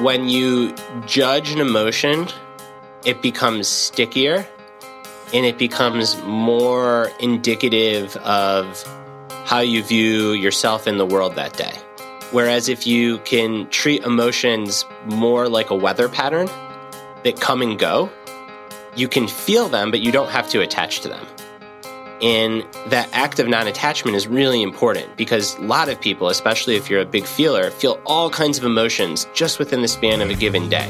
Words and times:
when 0.00 0.28
you 0.28 0.74
judge 1.06 1.52
an 1.52 1.60
emotion, 1.60 2.26
it 3.04 3.20
becomes 3.20 3.68
stickier 3.68 4.46
and 5.34 5.44
it 5.44 5.58
becomes 5.58 6.20
more 6.22 7.10
indicative 7.20 8.16
of 8.18 8.82
how 9.44 9.60
you 9.60 9.82
view 9.82 10.32
yourself 10.32 10.86
in 10.86 10.96
the 10.96 11.04
world 11.04 11.34
that 11.34 11.56
day. 11.56 11.74
Whereas 12.30 12.68
if 12.68 12.86
you 12.86 13.18
can 13.18 13.68
treat 13.68 14.02
emotions 14.02 14.86
more 15.04 15.48
like 15.48 15.70
a 15.70 15.74
weather 15.74 16.08
pattern 16.08 16.46
that 17.24 17.38
come 17.40 17.60
and 17.60 17.78
go, 17.78 18.10
you 18.96 19.06
can 19.06 19.28
feel 19.28 19.68
them, 19.68 19.90
but 19.90 20.00
you 20.00 20.12
don't 20.12 20.30
have 20.30 20.48
to 20.50 20.60
attach 20.62 21.00
to 21.00 21.08
them. 21.08 21.26
And 22.22 22.66
that 22.88 23.08
act 23.12 23.38
of 23.38 23.48
non 23.48 23.66
attachment 23.66 24.16
is 24.16 24.28
really 24.28 24.62
important 24.62 25.16
because 25.16 25.56
a 25.56 25.62
lot 25.62 25.88
of 25.88 26.00
people, 26.00 26.28
especially 26.28 26.76
if 26.76 26.90
you're 26.90 27.00
a 27.00 27.06
big 27.06 27.24
feeler, 27.24 27.70
feel 27.70 28.00
all 28.04 28.28
kinds 28.28 28.58
of 28.58 28.64
emotions 28.64 29.26
just 29.32 29.58
within 29.58 29.80
the 29.82 29.88
span 29.88 30.20
of 30.20 30.28
a 30.28 30.34
given 30.34 30.68
day. 30.68 30.88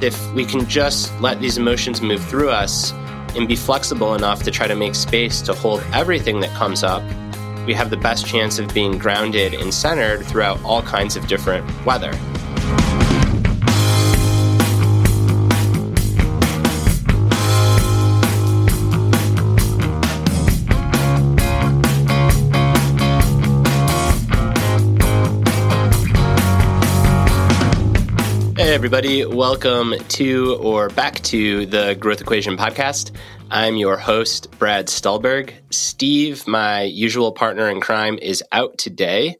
If 0.00 0.32
we 0.34 0.44
can 0.44 0.68
just 0.68 1.12
let 1.20 1.40
these 1.40 1.56
emotions 1.56 2.02
move 2.02 2.22
through 2.24 2.50
us 2.50 2.92
and 3.36 3.46
be 3.46 3.56
flexible 3.56 4.14
enough 4.14 4.42
to 4.42 4.50
try 4.50 4.66
to 4.66 4.74
make 4.74 4.94
space 4.94 5.40
to 5.42 5.54
hold 5.54 5.82
everything 5.92 6.40
that 6.40 6.50
comes 6.54 6.82
up, 6.82 7.02
we 7.66 7.74
have 7.74 7.90
the 7.90 7.96
best 7.96 8.26
chance 8.26 8.58
of 8.58 8.72
being 8.72 8.98
grounded 8.98 9.54
and 9.54 9.72
centered 9.72 10.24
throughout 10.24 10.62
all 10.64 10.82
kinds 10.82 11.16
of 11.16 11.26
different 11.26 11.64
weather. 11.84 12.12
Everybody. 28.76 29.24
Welcome 29.24 29.94
to 30.08 30.58
or 30.60 30.90
back 30.90 31.14
to 31.22 31.64
the 31.64 31.96
Growth 31.98 32.20
Equation 32.20 32.58
podcast. 32.58 33.10
I'm 33.50 33.78
your 33.78 33.96
host, 33.96 34.50
Brad 34.58 34.90
Stulberg. 34.90 35.54
Steve, 35.70 36.46
my 36.46 36.82
usual 36.82 37.32
partner 37.32 37.70
in 37.70 37.80
crime, 37.80 38.18
is 38.20 38.44
out 38.52 38.76
today, 38.76 39.36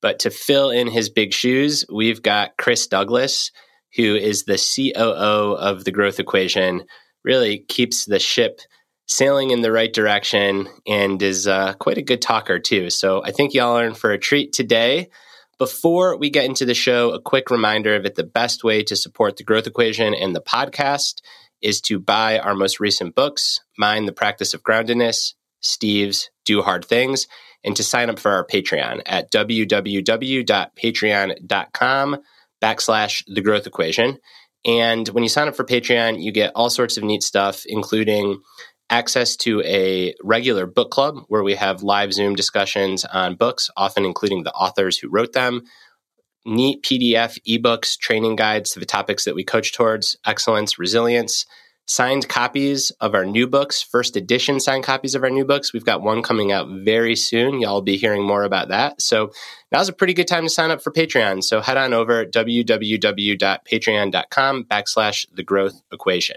but 0.00 0.20
to 0.20 0.30
fill 0.30 0.70
in 0.70 0.88
his 0.88 1.10
big 1.10 1.34
shoes, 1.34 1.84
we've 1.92 2.22
got 2.22 2.56
Chris 2.56 2.86
Douglas, 2.86 3.52
who 3.94 4.14
is 4.14 4.44
the 4.44 4.56
COO 4.56 5.52
of 5.52 5.84
the 5.84 5.92
Growth 5.92 6.18
Equation, 6.18 6.84
really 7.24 7.58
keeps 7.58 8.06
the 8.06 8.18
ship 8.18 8.62
sailing 9.04 9.50
in 9.50 9.60
the 9.60 9.70
right 9.70 9.92
direction 9.92 10.66
and 10.86 11.20
is 11.20 11.46
uh, 11.46 11.74
quite 11.74 11.98
a 11.98 12.02
good 12.02 12.22
talker, 12.22 12.58
too. 12.58 12.88
So 12.88 13.22
I 13.22 13.32
think 13.32 13.52
y'all 13.52 13.76
are 13.76 13.84
in 13.84 13.92
for 13.92 14.12
a 14.12 14.18
treat 14.18 14.54
today. 14.54 15.10
Before 15.58 16.16
we 16.16 16.30
get 16.30 16.44
into 16.44 16.64
the 16.64 16.74
show, 16.74 17.10
a 17.10 17.20
quick 17.20 17.50
reminder 17.50 18.00
that 18.00 18.14
the 18.14 18.22
best 18.22 18.62
way 18.62 18.84
to 18.84 18.94
support 18.94 19.36
the 19.36 19.42
growth 19.42 19.66
equation 19.66 20.14
and 20.14 20.32
the 20.34 20.40
podcast 20.40 21.14
is 21.60 21.80
to 21.80 21.98
buy 21.98 22.38
our 22.38 22.54
most 22.54 22.78
recent 22.78 23.16
books, 23.16 23.58
Mine, 23.76 24.06
The 24.06 24.12
Practice 24.12 24.54
of 24.54 24.62
Groundedness, 24.62 25.34
Steve's 25.60 26.30
Do 26.44 26.62
Hard 26.62 26.84
Things, 26.84 27.26
and 27.64 27.74
to 27.74 27.82
sign 27.82 28.08
up 28.08 28.20
for 28.20 28.30
our 28.30 28.46
Patreon 28.46 29.02
at 29.04 29.32
www.patreon.com 29.32 32.16
backslash 32.62 33.24
the 33.26 33.40
growth 33.40 33.66
equation. 33.66 34.18
And 34.64 35.08
when 35.08 35.24
you 35.24 35.28
sign 35.28 35.48
up 35.48 35.56
for 35.56 35.64
Patreon, 35.64 36.22
you 36.22 36.30
get 36.30 36.52
all 36.54 36.70
sorts 36.70 36.96
of 36.96 37.02
neat 37.02 37.24
stuff, 37.24 37.64
including 37.66 38.38
access 38.90 39.36
to 39.36 39.62
a 39.62 40.14
regular 40.22 40.66
book 40.66 40.90
club 40.90 41.24
where 41.28 41.42
we 41.42 41.54
have 41.54 41.82
live 41.82 42.12
Zoom 42.12 42.34
discussions 42.34 43.04
on 43.04 43.34
books, 43.34 43.70
often 43.76 44.04
including 44.04 44.42
the 44.42 44.52
authors 44.52 44.98
who 44.98 45.08
wrote 45.08 45.32
them, 45.32 45.62
neat 46.46 46.82
PDF 46.82 47.38
ebooks, 47.46 47.98
training 47.98 48.36
guides 48.36 48.70
to 48.70 48.80
the 48.80 48.86
topics 48.86 49.24
that 49.24 49.34
we 49.34 49.44
coach 49.44 49.72
towards 49.72 50.16
excellence, 50.24 50.78
resilience, 50.78 51.44
signed 51.88 52.28
copies 52.28 52.90
of 53.00 53.14
our 53.14 53.24
new 53.24 53.46
books, 53.46 53.80
first 53.82 54.14
edition 54.14 54.60
signed 54.60 54.84
copies 54.84 55.14
of 55.14 55.22
our 55.22 55.30
new 55.30 55.44
books. 55.44 55.72
We've 55.72 55.84
got 55.84 56.02
one 56.02 56.22
coming 56.22 56.52
out 56.52 56.68
very 56.84 57.16
soon. 57.16 57.60
Y'all 57.60 57.74
will 57.74 57.82
be 57.82 57.96
hearing 57.96 58.26
more 58.26 58.44
about 58.44 58.68
that. 58.68 59.00
So 59.00 59.30
now's 59.72 59.88
a 59.88 59.94
pretty 59.94 60.12
good 60.12 60.28
time 60.28 60.44
to 60.44 60.50
sign 60.50 60.70
up 60.70 60.82
for 60.82 60.92
Patreon. 60.92 61.42
So 61.42 61.62
head 61.62 61.78
on 61.78 61.94
over 61.94 62.26
www.patreon.com 62.26 64.64
backslash 64.64 65.26
the 65.32 65.42
growth 65.42 65.80
equation 65.90 66.36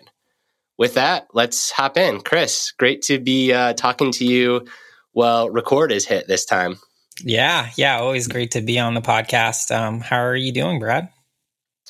with 0.77 0.95
that, 0.95 1.27
let's 1.33 1.71
hop 1.71 1.97
in. 1.97 2.21
Chris, 2.21 2.71
great 2.71 3.01
to 3.03 3.19
be 3.19 3.53
uh, 3.53 3.73
talking 3.73 4.11
to 4.13 4.25
you. 4.25 4.65
Well, 5.13 5.49
record 5.49 5.91
is 5.91 6.05
hit 6.05 6.27
this 6.27 6.45
time. 6.45 6.77
Yeah, 7.23 7.69
yeah, 7.75 7.99
always 7.99 8.27
great 8.27 8.51
to 8.51 8.61
be 8.61 8.79
on 8.79 8.93
the 8.93 9.01
podcast. 9.01 9.75
Um, 9.75 9.99
how 9.99 10.17
are 10.17 10.35
you 10.35 10.51
doing, 10.51 10.79
Brad? 10.79 11.09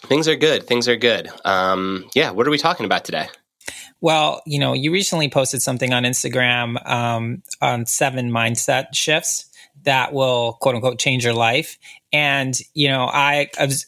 Things 0.04 0.28
are 0.28 0.36
good. 0.36 0.66
Things 0.66 0.88
are 0.88 0.96
good. 0.96 1.30
Um, 1.46 2.10
yeah, 2.16 2.32
what 2.32 2.48
are 2.48 2.52
we 2.52 2.58
talking 2.58 2.86
about 2.86 3.06
today? 3.06 3.28
Well, 4.02 4.42
you 4.48 4.60
know, 4.60 4.74
you 4.74 4.92
recently 4.92 5.30
posted 5.30 5.62
something 5.62 5.94
on 5.94 6.04
Instagram 6.04 6.84
um, 6.90 7.44
on 7.62 7.86
seven 7.86 8.32
mindset 8.32 8.96
shifts 8.96 9.52
that 9.84 10.12
will 10.12 10.54
quote 10.54 10.76
unquote 10.76 11.00
change 11.00 11.24
your 11.24 11.36
life. 11.36 11.78
And, 12.12 12.58
you 12.74 12.90
know, 12.90 13.04
I, 13.04 13.50
I 13.60 13.66
was, 13.66 13.86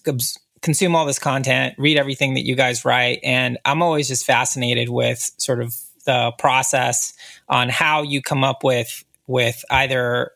consume 0.64 0.96
all 0.96 1.06
this 1.06 1.20
content, 1.20 1.76
read 1.78 1.98
everything 1.98 2.34
that 2.34 2.46
you 2.46 2.56
guys 2.56 2.86
write, 2.86 3.20
and 3.24 3.60
I'm 3.66 3.84
always 3.84 4.08
just 4.08 4.26
fascinated 4.26 4.90
with 4.90 5.32
sort 5.38 5.62
of 5.62 5.76
the 6.06 6.32
process 6.40 7.14
on 7.48 7.70
how 7.70 8.02
you 8.02 8.22
come 8.22 8.44
up 8.44 8.64
with 8.64 9.04
with 9.28 9.64
either 9.70 10.32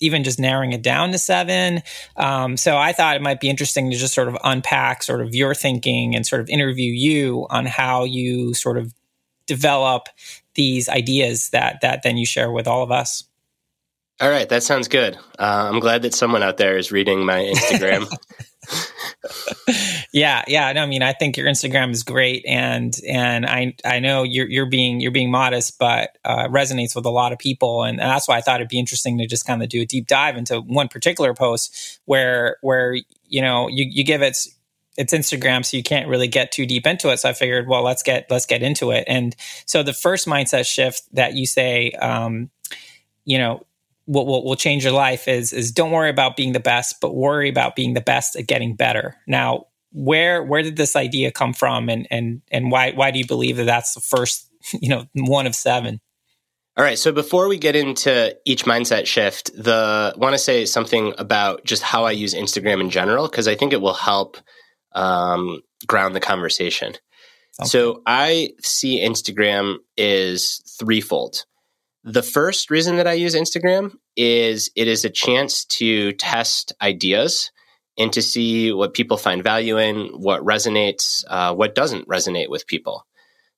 even 0.00 0.24
just 0.24 0.40
narrowing 0.40 0.72
it 0.72 0.82
down 0.82 1.12
to 1.12 1.18
seven. 1.18 1.82
Um, 2.16 2.56
so 2.56 2.76
I 2.76 2.92
thought 2.92 3.14
it 3.14 3.22
might 3.22 3.40
be 3.40 3.48
interesting 3.48 3.90
to 3.90 3.96
just 3.96 4.14
sort 4.14 4.26
of 4.26 4.36
unpack 4.42 5.02
sort 5.02 5.20
of 5.20 5.34
your 5.34 5.54
thinking 5.54 6.16
and 6.16 6.26
sort 6.26 6.40
of 6.40 6.48
interview 6.48 6.92
you 6.92 7.46
on 7.50 7.66
how 7.66 8.02
you 8.04 8.54
sort 8.54 8.78
of 8.78 8.92
develop 9.46 10.08
these 10.54 10.88
ideas 10.88 11.50
that 11.50 11.80
that 11.82 12.02
then 12.02 12.16
you 12.16 12.26
share 12.26 12.50
with 12.50 12.66
all 12.66 12.82
of 12.82 12.90
us. 12.90 13.24
All 14.20 14.30
right, 14.30 14.48
that 14.48 14.62
sounds 14.62 14.88
good. 14.88 15.16
Uh, 15.38 15.68
I'm 15.72 15.80
glad 15.80 16.02
that 16.02 16.14
someone 16.14 16.42
out 16.42 16.56
there 16.56 16.76
is 16.76 16.92
reading 16.92 17.24
my 17.24 17.38
Instagram. 17.38 18.12
yeah, 20.12 20.42
yeah. 20.46 20.72
No, 20.72 20.82
I 20.82 20.86
mean, 20.86 21.02
I 21.02 21.12
think 21.12 21.36
your 21.36 21.46
Instagram 21.46 21.90
is 21.90 22.02
great, 22.02 22.44
and 22.46 22.96
and 23.08 23.46
I 23.46 23.74
I 23.84 24.00
know 24.00 24.22
you're 24.22 24.48
you're 24.48 24.66
being 24.66 25.00
you're 25.00 25.12
being 25.12 25.30
modest, 25.30 25.78
but 25.78 26.16
uh, 26.24 26.48
resonates 26.48 26.96
with 26.96 27.06
a 27.06 27.10
lot 27.10 27.32
of 27.32 27.38
people, 27.38 27.84
and, 27.84 28.00
and 28.00 28.10
that's 28.10 28.26
why 28.26 28.36
I 28.36 28.40
thought 28.40 28.60
it'd 28.60 28.68
be 28.68 28.78
interesting 28.78 29.18
to 29.18 29.26
just 29.26 29.46
kind 29.46 29.62
of 29.62 29.68
do 29.68 29.82
a 29.82 29.86
deep 29.86 30.06
dive 30.06 30.36
into 30.36 30.60
one 30.60 30.88
particular 30.88 31.34
post 31.34 32.00
where 32.04 32.56
where 32.62 32.96
you 33.24 33.42
know 33.42 33.68
you 33.68 33.84
you 33.88 34.04
give 34.04 34.22
it 34.22 34.36
it's 34.96 35.12
Instagram, 35.14 35.64
so 35.64 35.76
you 35.76 35.82
can't 35.82 36.08
really 36.08 36.28
get 36.28 36.52
too 36.52 36.66
deep 36.66 36.86
into 36.86 37.10
it. 37.10 37.18
So 37.18 37.28
I 37.28 37.32
figured, 37.32 37.66
well, 37.66 37.82
let's 37.82 38.02
get 38.02 38.26
let's 38.30 38.46
get 38.46 38.62
into 38.62 38.90
it. 38.90 39.04
And 39.06 39.34
so 39.66 39.82
the 39.82 39.94
first 39.94 40.26
mindset 40.26 40.66
shift 40.66 41.02
that 41.14 41.34
you 41.34 41.46
say, 41.46 41.92
um, 41.92 42.50
you 43.24 43.38
know, 43.38 43.64
what 44.06 44.26
will, 44.26 44.44
will 44.44 44.56
change 44.56 44.84
your 44.84 44.92
life 44.92 45.28
is 45.28 45.52
is 45.52 45.72
don't 45.72 45.90
worry 45.90 46.10
about 46.10 46.36
being 46.36 46.52
the 46.52 46.60
best, 46.60 46.96
but 47.00 47.14
worry 47.14 47.48
about 47.48 47.76
being 47.76 47.94
the 47.94 48.00
best 48.00 48.36
at 48.36 48.46
getting 48.46 48.74
better. 48.74 49.16
Now, 49.26 49.66
where 49.92 50.42
where 50.42 50.62
did 50.62 50.76
this 50.76 50.96
idea 50.96 51.30
come 51.30 51.52
from, 51.52 51.88
and 51.88 52.06
and 52.10 52.42
and 52.50 52.70
why 52.70 52.92
why 52.92 53.10
do 53.10 53.18
you 53.18 53.26
believe 53.26 53.56
that 53.58 53.64
that's 53.64 53.94
the 53.94 54.00
first 54.00 54.50
you 54.72 54.88
know 54.88 55.06
one 55.14 55.46
of 55.46 55.54
seven? 55.54 56.00
All 56.74 56.84
right. 56.84 56.98
So 56.98 57.12
before 57.12 57.48
we 57.48 57.58
get 57.58 57.76
into 57.76 58.34
each 58.46 58.64
mindset 58.64 59.06
shift, 59.06 59.50
the 59.54 60.14
want 60.16 60.32
to 60.34 60.38
say 60.38 60.64
something 60.64 61.12
about 61.18 61.64
just 61.66 61.82
how 61.82 62.04
I 62.04 62.12
use 62.12 62.32
Instagram 62.32 62.80
in 62.80 62.88
general 62.88 63.28
because 63.28 63.46
I 63.46 63.54
think 63.54 63.74
it 63.74 63.82
will 63.82 63.92
help 63.92 64.38
um, 64.92 65.60
ground 65.86 66.16
the 66.16 66.20
conversation. 66.20 66.94
Okay. 67.60 67.68
So 67.68 68.02
I 68.06 68.52
see 68.62 69.00
Instagram 69.00 69.76
is 69.98 70.62
threefold. 70.78 71.44
The 72.04 72.22
first 72.22 72.70
reason 72.70 72.96
that 72.96 73.06
I 73.06 73.12
use 73.12 73.34
Instagram 73.34 73.94
is 74.16 74.70
it 74.74 74.88
is 74.88 75.04
a 75.04 75.10
chance 75.10 75.64
to 75.66 76.12
test 76.12 76.72
ideas 76.82 77.52
and 77.96 78.12
to 78.12 78.22
see 78.22 78.72
what 78.72 78.94
people 78.94 79.16
find 79.16 79.42
value 79.42 79.78
in, 79.78 80.08
what 80.08 80.42
resonates, 80.42 81.24
uh, 81.28 81.54
what 81.54 81.74
doesn't 81.74 82.08
resonate 82.08 82.48
with 82.48 82.66
people. 82.66 83.06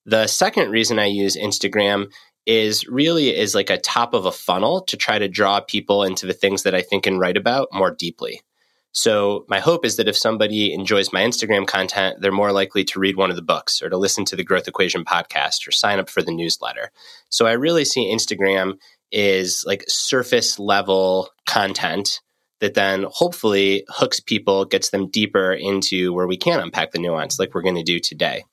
The 0.05 0.27
second 0.27 0.71
reason 0.71 0.99
I 0.99 1.07
use 1.07 1.37
Instagram 1.37 2.11
is 2.45 2.87
really 2.87 3.35
is 3.35 3.55
like 3.55 3.71
a 3.71 3.79
top 3.79 4.13
of 4.13 4.27
a 4.27 4.33
funnel 4.33 4.83
to 4.83 4.97
try 4.99 5.19
to 5.19 5.29
draw 5.29 5.61
people 5.61 6.03
into 6.03 6.27
the 6.27 6.35
things 6.35 6.65
that 6.65 6.75
I 6.75 6.83
think 6.83 7.07
and 7.07 7.19
write 7.19 7.39
about 7.39 7.69
more 7.73 7.91
deeply. 7.91 8.43
So 8.97 9.45
my 9.49 9.59
hope 9.59 9.85
is 9.85 9.97
that 9.97 10.07
if 10.07 10.17
somebody 10.17 10.73
enjoys 10.73 11.13
my 11.13 11.23
Instagram 11.23 11.67
content, 11.67 12.19
they're 12.21 12.31
more 12.31 12.53
likely 12.53 12.85
to 12.85 13.01
read 13.01 13.17
one 13.17 13.29
of 13.29 13.35
the 13.37 13.43
books 13.43 13.83
or 13.83 13.91
to 13.91 13.97
listen 13.97 14.25
to 14.27 14.37
the 14.37 14.45
Growth 14.45 14.69
Equation 14.69 15.05
podcast 15.05 15.67
or 15.67 15.73
sign 15.73 15.99
up 15.99 16.09
for 16.09 16.23
the 16.23 16.33
newsletter. 16.33 16.93
So 17.29 17.45
I 17.45 17.53
really 17.53 17.85
see 17.85 18.15
Instagram 18.15 18.75
is 19.11 19.65
like 19.67 19.85
surface 19.89 20.61
level 20.61 21.29
content 21.45 22.21
that 22.61 22.75
then 22.75 23.05
hopefully 23.11 23.85
hooks 23.89 24.21
people, 24.21 24.65
gets 24.65 24.91
them 24.91 25.11
deeper 25.11 25.53
into 25.53 26.13
where 26.13 26.29
we 26.29 26.37
can 26.37 26.61
unpack 26.61 26.93
the 26.93 27.01
nuance 27.01 27.37
like 27.37 27.53
we're 27.53 27.63
going 27.63 27.75
to 27.75 27.83
do 27.83 27.99
today. 27.99 28.45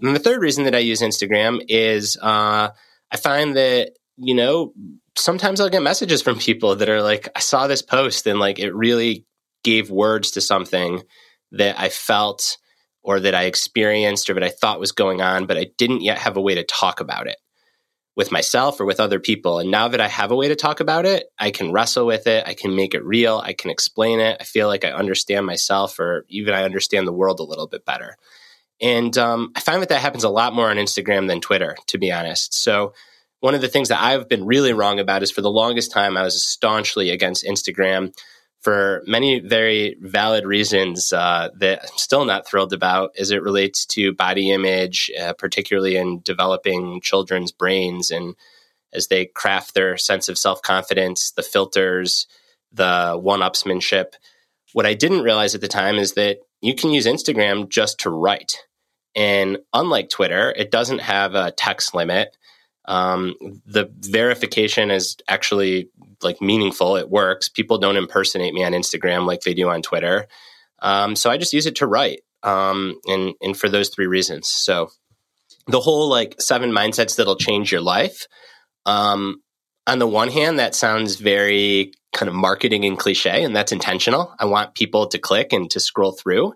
And 0.00 0.16
the 0.16 0.20
third 0.20 0.40
reason 0.40 0.64
that 0.64 0.74
I 0.74 0.78
use 0.78 1.02
Instagram 1.02 1.60
is 1.68 2.16
uh, 2.20 2.70
I 3.10 3.16
find 3.18 3.56
that, 3.56 3.92
you 4.16 4.34
know, 4.34 4.72
sometimes 5.16 5.60
I'll 5.60 5.68
get 5.68 5.82
messages 5.82 6.22
from 6.22 6.38
people 6.38 6.76
that 6.76 6.88
are 6.88 7.02
like, 7.02 7.28
I 7.36 7.40
saw 7.40 7.66
this 7.66 7.82
post 7.82 8.26
and 8.26 8.40
like 8.40 8.58
it 8.58 8.74
really 8.74 9.26
gave 9.62 9.90
words 9.90 10.32
to 10.32 10.40
something 10.40 11.02
that 11.52 11.78
I 11.78 11.88
felt 11.88 12.58
or 13.02 13.20
that 13.20 13.34
I 13.34 13.44
experienced 13.44 14.30
or 14.30 14.34
that 14.34 14.44
I 14.44 14.48
thought 14.48 14.80
was 14.80 14.92
going 14.92 15.20
on, 15.20 15.46
but 15.46 15.56
I 15.56 15.66
didn't 15.76 16.02
yet 16.02 16.18
have 16.18 16.36
a 16.36 16.40
way 16.40 16.54
to 16.54 16.64
talk 16.64 17.00
about 17.00 17.26
it 17.26 17.36
with 18.14 18.30
myself 18.30 18.78
or 18.78 18.84
with 18.84 19.00
other 19.00 19.18
people. 19.18 19.58
And 19.58 19.70
now 19.70 19.88
that 19.88 20.00
I 20.00 20.08
have 20.08 20.30
a 20.30 20.36
way 20.36 20.48
to 20.48 20.56
talk 20.56 20.80
about 20.80 21.06
it, 21.06 21.26
I 21.38 21.50
can 21.50 21.72
wrestle 21.72 22.06
with 22.06 22.26
it. 22.26 22.44
I 22.46 22.54
can 22.54 22.76
make 22.76 22.94
it 22.94 23.04
real. 23.04 23.38
I 23.42 23.54
can 23.54 23.70
explain 23.70 24.20
it. 24.20 24.36
I 24.40 24.44
feel 24.44 24.68
like 24.68 24.84
I 24.84 24.92
understand 24.92 25.46
myself 25.46 25.98
or 25.98 26.24
even 26.28 26.54
I 26.54 26.64
understand 26.64 27.06
the 27.06 27.12
world 27.12 27.40
a 27.40 27.44
little 27.44 27.66
bit 27.66 27.84
better. 27.86 28.16
And 28.80 29.16
um, 29.16 29.52
I 29.56 29.60
find 29.60 29.80
that 29.80 29.88
that 29.88 30.00
happens 30.00 30.24
a 30.24 30.28
lot 30.28 30.54
more 30.54 30.68
on 30.68 30.76
Instagram 30.76 31.28
than 31.28 31.40
Twitter, 31.40 31.76
to 31.86 31.98
be 31.98 32.12
honest. 32.12 32.54
So, 32.54 32.92
one 33.40 33.54
of 33.56 33.60
the 33.60 33.68
things 33.68 33.88
that 33.88 34.00
I've 34.00 34.28
been 34.28 34.46
really 34.46 34.72
wrong 34.72 35.00
about 35.00 35.24
is 35.24 35.32
for 35.32 35.40
the 35.40 35.50
longest 35.50 35.90
time, 35.90 36.16
I 36.16 36.22
was 36.22 36.44
staunchly 36.44 37.10
against 37.10 37.44
Instagram 37.44 38.12
for 38.62 39.02
many 39.06 39.40
very 39.40 39.96
valid 40.00 40.46
reasons 40.46 41.12
uh, 41.12 41.50
that 41.56 41.80
I'm 41.82 41.98
still 41.98 42.24
not 42.24 42.46
thrilled 42.46 42.72
about 42.72 43.10
as 43.18 43.32
it 43.32 43.42
relates 43.42 43.84
to 43.86 44.14
body 44.14 44.52
image, 44.52 45.10
uh, 45.20 45.32
particularly 45.32 45.96
in 45.96 46.20
developing 46.20 47.00
children's 47.00 47.50
brains 47.50 48.10
and 48.10 48.36
as 48.92 49.08
they 49.08 49.26
craft 49.26 49.74
their 49.74 49.96
sense 49.96 50.28
of 50.28 50.38
self 50.38 50.62
confidence, 50.62 51.32
the 51.32 51.42
filters, 51.42 52.26
the 52.72 53.18
one 53.20 53.40
upsmanship. 53.40 54.14
What 54.72 54.86
I 54.86 54.94
didn't 54.94 55.22
realize 55.22 55.54
at 55.54 55.60
the 55.60 55.68
time 55.68 55.96
is 55.96 56.12
that 56.14 56.38
you 56.60 56.74
can 56.74 56.90
use 56.90 57.06
Instagram 57.06 57.68
just 57.68 58.00
to 58.00 58.10
write. 58.10 58.58
And 59.14 59.58
unlike 59.74 60.08
Twitter, 60.08 60.54
it 60.56 60.70
doesn't 60.70 61.00
have 61.00 61.34
a 61.34 61.50
text 61.50 61.94
limit. 61.94 62.36
Um, 62.84 63.34
the 63.64 63.90
verification 64.00 64.90
is 64.90 65.16
actually 65.28 65.88
like 66.22 66.40
meaningful. 66.40 66.96
It 66.96 67.10
works. 67.10 67.48
People 67.48 67.78
don't 67.78 67.96
impersonate 67.96 68.54
me 68.54 68.64
on 68.64 68.72
Instagram 68.72 69.26
like 69.26 69.42
they 69.42 69.54
do 69.54 69.68
on 69.68 69.82
Twitter. 69.82 70.26
Um, 70.80 71.14
so 71.14 71.30
I 71.30 71.36
just 71.36 71.52
use 71.52 71.66
it 71.66 71.76
to 71.76 71.86
write. 71.86 72.22
Um, 72.42 72.98
and 73.06 73.34
and 73.40 73.56
for 73.56 73.68
those 73.68 73.88
three 73.88 74.06
reasons. 74.08 74.48
So 74.48 74.90
the 75.68 75.80
whole 75.80 76.08
like 76.08 76.40
seven 76.40 76.72
mindsets 76.72 77.16
that'll 77.16 77.36
change 77.36 77.70
your 77.70 77.80
life. 77.80 78.26
Um, 78.84 79.42
on 79.86 79.98
the 79.98 80.06
one 80.06 80.28
hand, 80.28 80.58
that 80.58 80.74
sounds 80.74 81.16
very 81.16 81.92
kind 82.12 82.28
of 82.28 82.34
marketing 82.34 82.84
and 82.84 82.98
cliche, 82.98 83.44
and 83.44 83.54
that's 83.54 83.72
intentional. 83.72 84.34
I 84.38 84.44
want 84.46 84.74
people 84.74 85.06
to 85.08 85.18
click 85.18 85.52
and 85.52 85.70
to 85.70 85.80
scroll 85.80 86.12
through. 86.12 86.54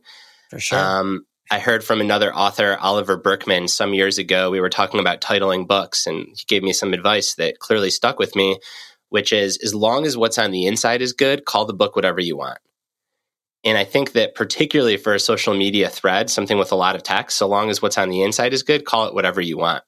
For 0.51 0.61
sure. 0.61 0.79
Um, 0.79 1.27
I 1.51 1.61
heard 1.61 1.85
from 1.85 2.01
another 2.01 2.35
author, 2.35 2.77
Oliver 2.81 3.17
Burkeman, 3.17 3.69
some 3.69 3.95
years 3.95 4.19
ago. 4.19 4.51
We 4.51 4.61
were 4.61 4.69
talking 4.69 4.99
about 4.99 5.21
titling 5.21 5.69
books, 5.69 6.07
and 6.07 6.27
he 6.27 6.45
gave 6.49 6.63
me 6.63 6.73
some 6.73 6.93
advice 6.93 7.35
that 7.37 7.61
clearly 7.61 7.91
stuck 7.91 8.19
with 8.19 8.35
me, 8.35 8.59
which 9.11 9.33
is 9.33 9.57
as 9.63 9.75
long 9.75 10.07
as 10.07 10.17
what's 10.17 10.39
on 10.39 10.51
the 10.51 10.67
inside 10.67 11.03
is 11.03 11.13
good, 11.13 11.45
call 11.45 11.65
the 11.65 11.73
book 11.73 11.95
whatever 11.95 12.21
you 12.21 12.37
want. 12.37 12.59
And 13.65 13.79
I 13.79 13.85
think 13.85 14.13
that 14.13 14.35
particularly 14.35 14.97
for 14.97 15.15
a 15.15 15.21
social 15.21 15.55
media 15.55 15.89
thread, 15.89 16.31
something 16.31 16.59
with 16.59 16.73
a 16.73 16.77
lot 16.77 16.97
of 16.97 17.05
text, 17.05 17.37
so 17.37 17.47
long 17.47 17.71
as 17.71 17.81
what's 17.81 17.99
on 17.99 18.11
the 18.11 18.23
inside 18.23 18.53
is 18.53 18.65
good, 18.65 18.85
call 18.85 19.07
it 19.07 19.15
whatever 19.15 19.41
you 19.41 19.57
want. 19.57 19.85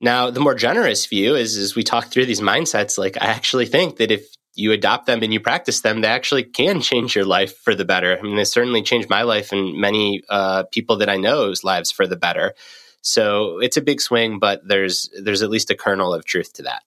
Now, 0.00 0.30
the 0.30 0.40
more 0.40 0.54
generous 0.54 1.06
view 1.06 1.36
is 1.36 1.56
as 1.56 1.74
we 1.74 1.82
talk 1.82 2.06
through 2.06 2.26
these 2.26 2.40
mindsets, 2.40 2.98
like 2.98 3.16
I 3.20 3.26
actually 3.26 3.66
think 3.66 3.96
that 3.96 4.10
if 4.10 4.28
you 4.58 4.72
adopt 4.72 5.06
them 5.06 5.22
and 5.22 5.32
you 5.32 5.40
practice 5.40 5.82
them, 5.82 6.00
they 6.00 6.08
actually 6.08 6.42
can 6.42 6.80
change 6.80 7.14
your 7.14 7.24
life 7.24 7.56
for 7.58 7.74
the 7.74 7.84
better. 7.84 8.18
I 8.18 8.22
mean, 8.22 8.36
they 8.36 8.44
certainly 8.44 8.82
changed 8.82 9.08
my 9.08 9.22
life 9.22 9.52
and 9.52 9.74
many 9.76 10.22
uh, 10.28 10.64
people 10.72 10.96
that 10.98 11.08
I 11.08 11.16
know's 11.16 11.62
lives 11.62 11.92
for 11.92 12.06
the 12.06 12.16
better. 12.16 12.54
So 13.00 13.60
it's 13.60 13.76
a 13.76 13.82
big 13.82 14.00
swing, 14.00 14.40
but 14.40 14.66
there's 14.66 15.10
there's 15.22 15.42
at 15.42 15.50
least 15.50 15.70
a 15.70 15.76
kernel 15.76 16.12
of 16.12 16.24
truth 16.24 16.52
to 16.54 16.62
that. 16.64 16.82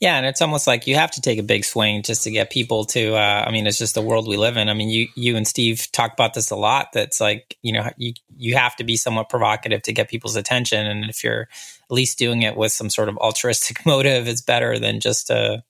Yeah, 0.00 0.16
and 0.16 0.26
it's 0.26 0.42
almost 0.42 0.66
like 0.66 0.88
you 0.88 0.96
have 0.96 1.12
to 1.12 1.20
take 1.20 1.38
a 1.38 1.44
big 1.44 1.64
swing 1.64 2.02
just 2.02 2.24
to 2.24 2.32
get 2.32 2.50
people 2.50 2.84
to. 2.86 3.14
Uh, 3.14 3.44
I 3.46 3.52
mean, 3.52 3.64
it's 3.68 3.78
just 3.78 3.94
the 3.94 4.02
world 4.02 4.26
we 4.26 4.36
live 4.36 4.56
in. 4.56 4.68
I 4.68 4.74
mean, 4.74 4.88
you 4.88 5.06
you 5.14 5.36
and 5.36 5.46
Steve 5.46 5.86
talk 5.92 6.12
about 6.12 6.34
this 6.34 6.50
a 6.50 6.56
lot. 6.56 6.88
That's 6.92 7.20
like 7.20 7.56
you 7.62 7.72
know 7.72 7.88
you 7.96 8.14
you 8.36 8.56
have 8.56 8.74
to 8.76 8.84
be 8.84 8.96
somewhat 8.96 9.28
provocative 9.28 9.82
to 9.82 9.92
get 9.92 10.10
people's 10.10 10.34
attention, 10.34 10.84
and 10.84 11.08
if 11.08 11.22
you're 11.22 11.42
at 11.42 11.90
least 11.90 12.18
doing 12.18 12.42
it 12.42 12.56
with 12.56 12.72
some 12.72 12.90
sort 12.90 13.08
of 13.08 13.16
altruistic 13.18 13.86
motive, 13.86 14.26
it's 14.26 14.42
better 14.42 14.80
than 14.80 14.98
just 14.98 15.30
a 15.30 15.62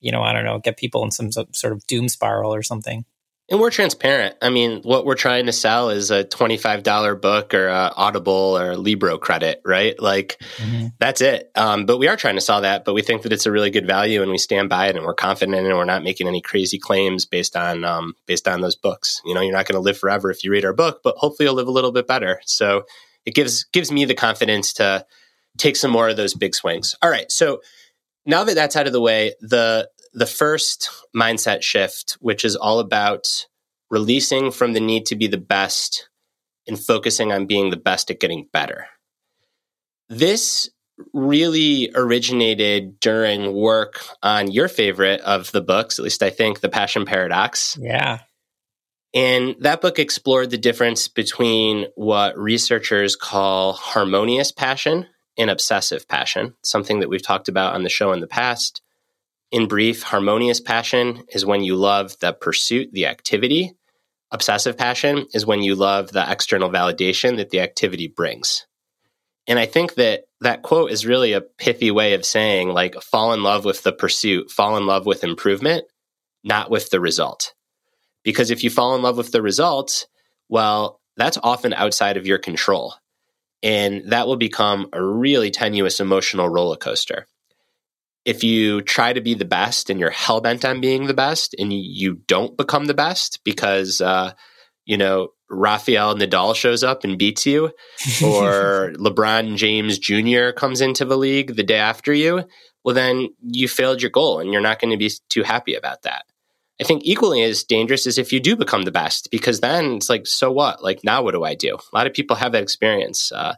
you 0.00 0.12
know, 0.12 0.22
I 0.22 0.32
don't 0.32 0.44
know, 0.44 0.58
get 0.58 0.76
people 0.76 1.04
in 1.04 1.10
some 1.10 1.30
sort 1.32 1.72
of 1.72 1.86
doom 1.86 2.08
spiral 2.08 2.54
or 2.54 2.62
something. 2.62 3.04
And 3.50 3.58
we're 3.58 3.70
transparent. 3.70 4.36
I 4.40 4.48
mean, 4.48 4.80
what 4.82 5.04
we're 5.04 5.16
trying 5.16 5.46
to 5.46 5.52
sell 5.52 5.90
is 5.90 6.12
a 6.12 6.22
$25 6.22 7.20
book 7.20 7.52
or 7.52 7.66
a 7.66 7.92
Audible 7.96 8.56
or 8.56 8.76
Libro 8.76 9.18
credit, 9.18 9.60
right? 9.64 10.00
Like 10.00 10.40
mm-hmm. 10.56 10.86
that's 11.00 11.20
it. 11.20 11.50
Um, 11.56 11.84
but 11.84 11.98
we 11.98 12.06
are 12.06 12.16
trying 12.16 12.36
to 12.36 12.40
sell 12.40 12.60
that, 12.60 12.84
but 12.84 12.94
we 12.94 13.02
think 13.02 13.22
that 13.22 13.32
it's 13.32 13.46
a 13.46 13.50
really 13.50 13.70
good 13.70 13.88
value 13.88 14.22
and 14.22 14.30
we 14.30 14.38
stand 14.38 14.68
by 14.68 14.86
it 14.86 14.94
and 14.94 15.04
we're 15.04 15.14
confident 15.14 15.66
and 15.66 15.76
we're 15.76 15.84
not 15.84 16.04
making 16.04 16.28
any 16.28 16.40
crazy 16.40 16.78
claims 16.78 17.26
based 17.26 17.56
on, 17.56 17.84
um, 17.84 18.14
based 18.26 18.46
on 18.46 18.60
those 18.60 18.76
books. 18.76 19.20
You 19.24 19.34
know, 19.34 19.40
you're 19.40 19.52
not 19.52 19.66
going 19.66 19.74
to 19.74 19.80
live 19.80 19.98
forever 19.98 20.30
if 20.30 20.44
you 20.44 20.52
read 20.52 20.64
our 20.64 20.72
book, 20.72 21.00
but 21.02 21.16
hopefully 21.16 21.48
you'll 21.48 21.56
live 21.56 21.66
a 21.66 21.72
little 21.72 21.92
bit 21.92 22.06
better. 22.06 22.40
So 22.44 22.84
it 23.26 23.34
gives, 23.34 23.64
gives 23.64 23.90
me 23.90 24.04
the 24.04 24.14
confidence 24.14 24.74
to 24.74 25.04
take 25.58 25.74
some 25.74 25.90
more 25.90 26.08
of 26.08 26.16
those 26.16 26.34
big 26.34 26.54
swings. 26.54 26.94
All 27.02 27.10
right. 27.10 27.30
So 27.32 27.62
now 28.26 28.44
that 28.44 28.54
that's 28.54 28.76
out 28.76 28.86
of 28.86 28.92
the 28.92 29.00
way, 29.00 29.34
the 29.40 29.88
the 30.12 30.26
first 30.26 30.90
mindset 31.14 31.62
shift, 31.62 32.16
which 32.20 32.44
is 32.44 32.56
all 32.56 32.80
about 32.80 33.46
releasing 33.90 34.50
from 34.50 34.72
the 34.72 34.80
need 34.80 35.06
to 35.06 35.16
be 35.16 35.26
the 35.26 35.38
best 35.38 36.08
and 36.66 36.78
focusing 36.78 37.32
on 37.32 37.46
being 37.46 37.70
the 37.70 37.76
best 37.76 38.10
at 38.10 38.20
getting 38.20 38.48
better. 38.52 38.86
This 40.08 40.68
really 41.14 41.90
originated 41.94 43.00
during 43.00 43.52
work 43.54 44.04
on 44.22 44.50
your 44.50 44.68
favorite 44.68 45.20
of 45.22 45.50
the 45.52 45.62
books, 45.62 45.98
at 45.98 46.04
least 46.04 46.22
I 46.22 46.30
think, 46.30 46.60
The 46.60 46.68
Passion 46.68 47.06
Paradox. 47.06 47.78
Yeah. 47.80 48.18
And 49.14 49.56
that 49.60 49.80
book 49.80 49.98
explored 49.98 50.50
the 50.50 50.58
difference 50.58 51.08
between 51.08 51.86
what 51.94 52.38
researchers 52.38 53.16
call 53.16 53.72
harmonious 53.72 54.52
passion 54.52 55.06
and 55.38 55.50
obsessive 55.50 56.08
passion, 56.08 56.54
something 56.62 57.00
that 57.00 57.08
we've 57.08 57.22
talked 57.22 57.48
about 57.48 57.74
on 57.74 57.82
the 57.82 57.88
show 57.88 58.12
in 58.12 58.20
the 58.20 58.26
past. 58.26 58.82
In 59.50 59.66
brief, 59.66 60.02
harmonious 60.02 60.60
passion 60.60 61.24
is 61.28 61.44
when 61.44 61.62
you 61.62 61.76
love 61.76 62.18
the 62.20 62.32
pursuit, 62.32 62.90
the 62.92 63.06
activity. 63.06 63.72
Obsessive 64.30 64.76
passion 64.76 65.26
is 65.34 65.44
when 65.44 65.62
you 65.62 65.74
love 65.74 66.12
the 66.12 66.30
external 66.30 66.70
validation 66.70 67.36
that 67.36 67.50
the 67.50 67.60
activity 67.60 68.06
brings. 68.06 68.66
And 69.48 69.58
I 69.58 69.66
think 69.66 69.94
that 69.94 70.24
that 70.40 70.62
quote 70.62 70.92
is 70.92 71.06
really 71.06 71.32
a 71.32 71.40
pithy 71.40 71.90
way 71.90 72.14
of 72.14 72.24
saying, 72.24 72.68
like, 72.68 72.94
fall 73.02 73.32
in 73.32 73.42
love 73.42 73.64
with 73.64 73.82
the 73.82 73.92
pursuit, 73.92 74.50
fall 74.50 74.76
in 74.76 74.86
love 74.86 75.06
with 75.06 75.24
improvement, 75.24 75.84
not 76.44 76.70
with 76.70 76.90
the 76.90 77.00
result. 77.00 77.54
Because 78.22 78.50
if 78.50 78.62
you 78.62 78.70
fall 78.70 78.94
in 78.94 79.02
love 79.02 79.16
with 79.16 79.32
the 79.32 79.42
result, 79.42 80.06
well, 80.48 81.00
that's 81.16 81.38
often 81.42 81.72
outside 81.74 82.16
of 82.16 82.26
your 82.26 82.38
control. 82.38 82.94
And 83.62 84.10
that 84.10 84.26
will 84.26 84.36
become 84.36 84.88
a 84.92 85.02
really 85.02 85.50
tenuous 85.50 86.00
emotional 86.00 86.48
roller 86.48 86.76
coaster 86.76 87.26
if 88.24 88.44
you 88.44 88.82
try 88.82 89.12
to 89.12 89.20
be 89.20 89.34
the 89.34 89.44
best 89.44 89.90
and 89.90 89.98
you're 89.98 90.10
hell 90.10 90.40
bent 90.40 90.64
on 90.64 90.80
being 90.80 91.06
the 91.06 91.14
best 91.14 91.54
and 91.58 91.72
you 91.72 92.14
don't 92.26 92.56
become 92.56 92.84
the 92.84 92.94
best 92.94 93.40
because, 93.44 94.00
uh, 94.00 94.32
you 94.84 94.96
know, 94.96 95.28
Rafael 95.48 96.14
Nadal 96.14 96.54
shows 96.54 96.84
up 96.84 97.02
and 97.02 97.18
beats 97.18 97.44
you, 97.46 97.72
or 98.22 98.92
LeBron 98.96 99.56
James 99.56 99.98
Jr. 99.98 100.50
comes 100.52 100.80
into 100.80 101.04
the 101.04 101.18
league 101.18 101.56
the 101.56 101.62
day 101.62 101.78
after 101.78 102.12
you, 102.12 102.44
well, 102.84 102.94
then 102.94 103.28
you 103.42 103.68
failed 103.68 104.00
your 104.00 104.10
goal 104.10 104.38
and 104.38 104.52
you're 104.52 104.60
not 104.60 104.80
going 104.80 104.92
to 104.92 104.96
be 104.96 105.10
too 105.28 105.42
happy 105.42 105.74
about 105.74 106.02
that. 106.02 106.24
I 106.80 106.84
think 106.84 107.02
equally 107.04 107.42
as 107.42 107.64
dangerous 107.64 108.06
is 108.06 108.16
if 108.16 108.32
you 108.32 108.40
do 108.40 108.56
become 108.56 108.82
the 108.82 108.90
best, 108.90 109.30
because 109.30 109.60
then 109.60 109.96
it's 109.96 110.08
like, 110.08 110.26
so 110.26 110.50
what? 110.50 110.82
Like, 110.82 111.04
now 111.04 111.22
what 111.22 111.32
do 111.32 111.44
I 111.44 111.54
do? 111.54 111.76
A 111.76 111.96
lot 111.96 112.06
of 112.06 112.14
people 112.14 112.36
have 112.36 112.52
that 112.52 112.62
experience. 112.62 113.30
Uh, 113.30 113.54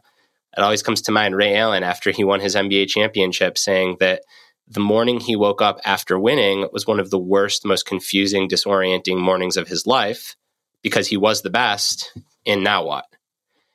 it 0.57 0.61
always 0.61 0.83
comes 0.83 1.01
to 1.03 1.11
mind 1.11 1.35
Ray 1.35 1.55
Allen 1.55 1.83
after 1.83 2.11
he 2.11 2.23
won 2.23 2.41
his 2.41 2.55
NBA 2.55 2.87
championship 2.87 3.57
saying 3.57 3.97
that 4.01 4.23
the 4.67 4.81
morning 4.81 5.19
he 5.19 5.35
woke 5.35 5.61
up 5.61 5.79
after 5.85 6.19
winning 6.19 6.67
was 6.73 6.85
one 6.85 6.99
of 6.99 7.09
the 7.09 7.17
worst, 7.19 7.65
most 7.65 7.85
confusing, 7.85 8.49
disorienting 8.49 9.19
mornings 9.19 9.57
of 9.57 9.67
his 9.67 9.87
life 9.87 10.35
because 10.81 11.07
he 11.07 11.17
was 11.17 11.41
the 11.41 11.49
best. 11.49 12.11
And 12.45 12.63
now 12.63 12.85
what? 12.85 13.05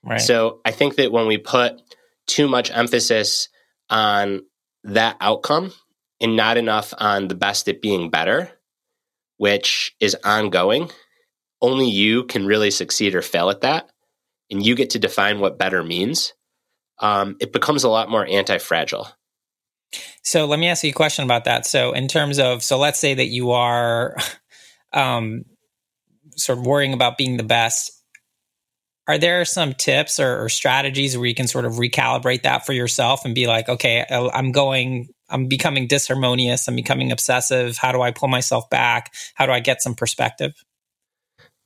Right. 0.04 0.20
So 0.20 0.60
I 0.64 0.72
think 0.72 0.96
that 0.96 1.10
when 1.10 1.26
we 1.26 1.38
put 1.38 1.80
too 2.26 2.48
much 2.48 2.70
emphasis 2.70 3.48
on 3.88 4.42
that 4.84 5.16
outcome 5.20 5.72
and 6.20 6.36
not 6.36 6.58
enough 6.58 6.92
on 6.96 7.28
the 7.28 7.34
best 7.34 7.68
at 7.68 7.80
being 7.80 8.10
better, 8.10 8.50
which 9.38 9.94
is 10.00 10.16
ongoing, 10.24 10.90
only 11.60 11.88
you 11.88 12.24
can 12.24 12.46
really 12.46 12.70
succeed 12.70 13.14
or 13.14 13.22
fail 13.22 13.50
at 13.50 13.62
that. 13.62 13.88
And 14.50 14.64
you 14.64 14.74
get 14.74 14.90
to 14.90 14.98
define 14.98 15.40
what 15.40 15.58
better 15.58 15.82
means. 15.82 16.34
Um, 17.00 17.36
it 17.40 17.52
becomes 17.52 17.84
a 17.84 17.88
lot 17.88 18.10
more 18.10 18.26
anti 18.26 18.58
fragile. 18.58 19.08
So 20.22 20.46
let 20.46 20.58
me 20.58 20.68
ask 20.68 20.84
you 20.84 20.90
a 20.90 20.94
question 20.94 21.24
about 21.24 21.44
that. 21.44 21.64
So 21.64 21.92
in 21.92 22.08
terms 22.08 22.38
of, 22.38 22.62
so 22.62 22.78
let's 22.78 22.98
say 22.98 23.14
that 23.14 23.26
you 23.26 23.52
are 23.52 24.16
um, 24.92 25.44
sort 26.36 26.58
of 26.58 26.66
worrying 26.66 26.92
about 26.92 27.18
being 27.18 27.36
the 27.36 27.44
best. 27.44 27.92
Are 29.06 29.18
there 29.18 29.44
some 29.46 29.72
tips 29.72 30.20
or, 30.20 30.44
or, 30.44 30.48
strategies 30.50 31.16
where 31.16 31.26
you 31.26 31.34
can 31.34 31.46
sort 31.46 31.64
of 31.64 31.74
recalibrate 31.74 32.42
that 32.42 32.66
for 32.66 32.74
yourself 32.74 33.24
and 33.24 33.34
be 33.34 33.46
like, 33.46 33.66
okay, 33.66 34.04
I'm 34.10 34.52
going, 34.52 35.08
I'm 35.30 35.46
becoming 35.46 35.88
disharmonious, 35.88 36.68
I'm 36.68 36.76
becoming 36.76 37.12
obsessive. 37.12 37.76
How 37.76 37.92
do 37.92 38.00
I 38.00 38.10
pull 38.10 38.28
myself 38.28 38.68
back? 38.70 39.12
How 39.34 39.46
do 39.46 39.52
I 39.52 39.60
get 39.60 39.82
some 39.82 39.94
perspective? 39.94 40.54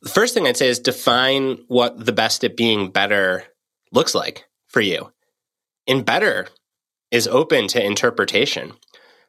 the 0.03 0.09
first 0.09 0.35
thing 0.35 0.47
I'd 0.47 0.57
say 0.57 0.69
is 0.69 0.81
define 0.81 1.59
what 1.69 2.05
the 2.05 2.13
best 2.13 2.45
at 2.45 2.57
being 2.57 2.91
better 2.91 3.45
looks 3.93 4.15
like 4.15 4.45
for 4.69 4.81
you. 4.81 5.13
And 5.87 6.05
better 6.05 6.49
is 7.11 7.29
open 7.29 7.69
to 7.69 7.85
interpretation. 7.85 8.73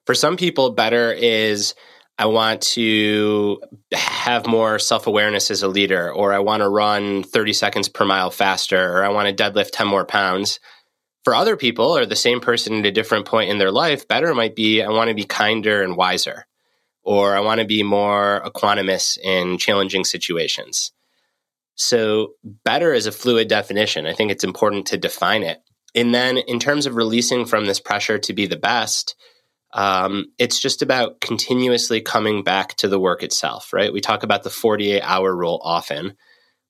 For 0.05 0.15
some 0.15 0.35
people, 0.35 0.71
better 0.71 1.11
is 1.11 1.75
I 2.17 2.25
want 2.25 2.61
to 2.61 3.61
have 3.93 4.47
more 4.47 4.79
self 4.79 5.07
awareness 5.07 5.51
as 5.51 5.63
a 5.63 5.67
leader, 5.67 6.11
or 6.11 6.33
I 6.33 6.39
want 6.39 6.61
to 6.61 6.69
run 6.69 7.23
30 7.23 7.53
seconds 7.53 7.87
per 7.87 8.05
mile 8.05 8.31
faster, 8.31 8.97
or 8.97 9.03
I 9.03 9.09
want 9.09 9.35
to 9.35 9.43
deadlift 9.43 9.69
10 9.73 9.87
more 9.87 10.05
pounds. 10.05 10.59
For 11.24 11.34
other 11.34 11.56
people, 11.56 11.98
or 11.98 12.06
the 12.06 12.15
same 12.15 12.42
person 12.42 12.80
at 12.80 12.86
a 12.86 12.92
different 12.92 13.25
point 13.25 13.50
in 13.50 13.58
their 13.58 13.72
life, 13.72 14.08
better 14.08 14.34
might 14.34 14.56
be 14.56 14.82
I 14.82 14.89
want 14.89 15.10
to 15.10 15.15
be 15.15 15.24
kinder 15.24 15.82
and 15.82 15.96
wiser, 15.96 16.46
or 17.01 17.36
I 17.36 17.39
want 17.39 17.62
to 17.62 17.68
be 17.68 17.82
more 17.82 18.42
equanimous 18.46 19.18
in 19.18 19.58
challenging 19.58 20.03
situations. 20.03 20.92
So, 21.75 22.34
better 22.44 22.94
is 22.94 23.08
a 23.08 23.12
fluid 23.12 23.48
definition. 23.48 24.06
I 24.06 24.13
think 24.13 24.32
it's 24.32 24.44
important 24.44 24.88
to 24.88 24.98
define 24.98 25.44
it. 25.44 25.60
And 25.96 26.13
then, 26.13 26.38
in 26.38 26.60
terms 26.60 26.86
of 26.86 26.96
releasing 26.96 27.46
from 27.46 27.65
this 27.65 27.80
pressure 27.80 28.20
to 28.20 28.34
be 28.34 28.46
the 28.46 28.58
best, 28.58 29.15
um, 29.74 30.25
it's 30.38 30.60
just 30.60 30.82
about 30.82 31.20
continuously 31.20 32.00
coming 32.00 32.44
back 32.44 32.75
to 32.75 32.88
the 32.88 33.00
work 33.00 33.24
itself, 33.24 33.74
right? 33.74 33.92
We 33.92 34.01
talk 34.01 34.24
about 34.24 34.44
the 34.44 34.50
48 34.51 35.01
hour 35.01 35.36
rule 35.36 35.60
often, 35.63 36.15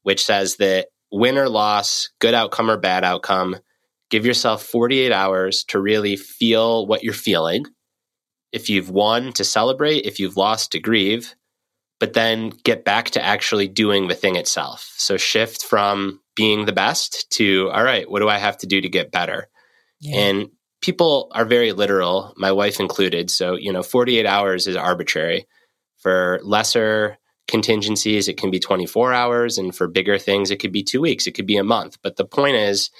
which 0.03 0.23
says 0.23 0.55
that 0.57 0.87
win 1.11 1.37
or 1.37 1.49
loss, 1.49 2.09
good 2.19 2.33
outcome 2.33 2.71
or 2.71 2.77
bad 2.77 3.03
outcome, 3.03 3.57
give 4.13 4.27
yourself 4.27 4.61
48 4.61 5.11
hours 5.11 5.63
to 5.69 5.79
really 5.79 6.15
feel 6.17 6.85
what 6.85 7.03
you're 7.03 7.15
feeling. 7.15 7.65
If 8.51 8.69
you've 8.69 8.91
won, 8.91 9.33
to 9.33 9.43
celebrate. 9.43 10.05
If 10.05 10.19
you've 10.19 10.37
lost, 10.37 10.73
to 10.73 10.79
grieve. 10.79 11.33
But 11.99 12.13
then 12.13 12.49
get 12.63 12.85
back 12.85 13.09
to 13.11 13.25
actually 13.25 13.67
doing 13.67 14.07
the 14.07 14.13
thing 14.13 14.35
itself. 14.35 14.93
So 14.97 15.17
shift 15.17 15.65
from 15.65 16.19
being 16.35 16.65
the 16.65 16.71
best 16.71 17.27
to, 17.31 17.71
all 17.71 17.83
right, 17.83 18.07
what 18.07 18.19
do 18.19 18.29
I 18.29 18.37
have 18.37 18.55
to 18.57 18.67
do 18.67 18.81
to 18.81 18.87
get 18.87 19.11
better? 19.11 19.47
Yeah. 19.99 20.19
And 20.19 20.49
people 20.81 21.31
are 21.31 21.45
very 21.45 21.71
literal, 21.71 22.35
my 22.37 22.51
wife 22.51 22.79
included. 22.79 23.31
So, 23.31 23.55
you 23.55 23.73
know, 23.73 23.81
48 23.81 24.27
hours 24.27 24.67
is 24.67 24.75
arbitrary. 24.75 25.47
For 25.97 26.39
lesser 26.43 27.17
contingencies, 27.47 28.27
it 28.27 28.37
can 28.37 28.51
be 28.51 28.59
24 28.59 29.11
hours. 29.11 29.57
And 29.57 29.75
for 29.75 29.87
bigger 29.87 30.19
things, 30.19 30.51
it 30.51 30.59
could 30.59 30.71
be 30.71 30.83
two 30.83 31.01
weeks, 31.01 31.25
it 31.25 31.31
could 31.31 31.47
be 31.47 31.57
a 31.57 31.63
month. 31.63 31.97
But 32.03 32.17
the 32.17 32.25
point 32.25 32.57
is, 32.57 32.91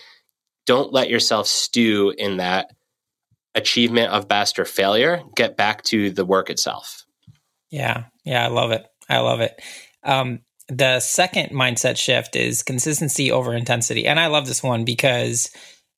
don't 0.65 0.93
let 0.93 1.09
yourself 1.09 1.47
stew 1.47 2.13
in 2.17 2.37
that 2.37 2.71
achievement 3.55 4.11
of 4.11 4.27
best 4.27 4.59
or 4.59 4.65
failure. 4.65 5.21
Get 5.35 5.57
back 5.57 5.83
to 5.85 6.09
the 6.09 6.25
work 6.25 6.49
itself. 6.49 7.05
Yeah. 7.69 8.05
Yeah. 8.23 8.45
I 8.45 8.49
love 8.49 8.71
it. 8.71 8.85
I 9.09 9.19
love 9.19 9.41
it. 9.41 9.61
Um, 10.03 10.39
the 10.69 10.99
second 10.99 11.49
mindset 11.49 11.97
shift 11.97 12.35
is 12.35 12.63
consistency 12.63 13.31
over 13.31 13.53
intensity. 13.53 14.07
And 14.07 14.19
I 14.19 14.27
love 14.27 14.47
this 14.47 14.63
one 14.63 14.85
because 14.85 15.49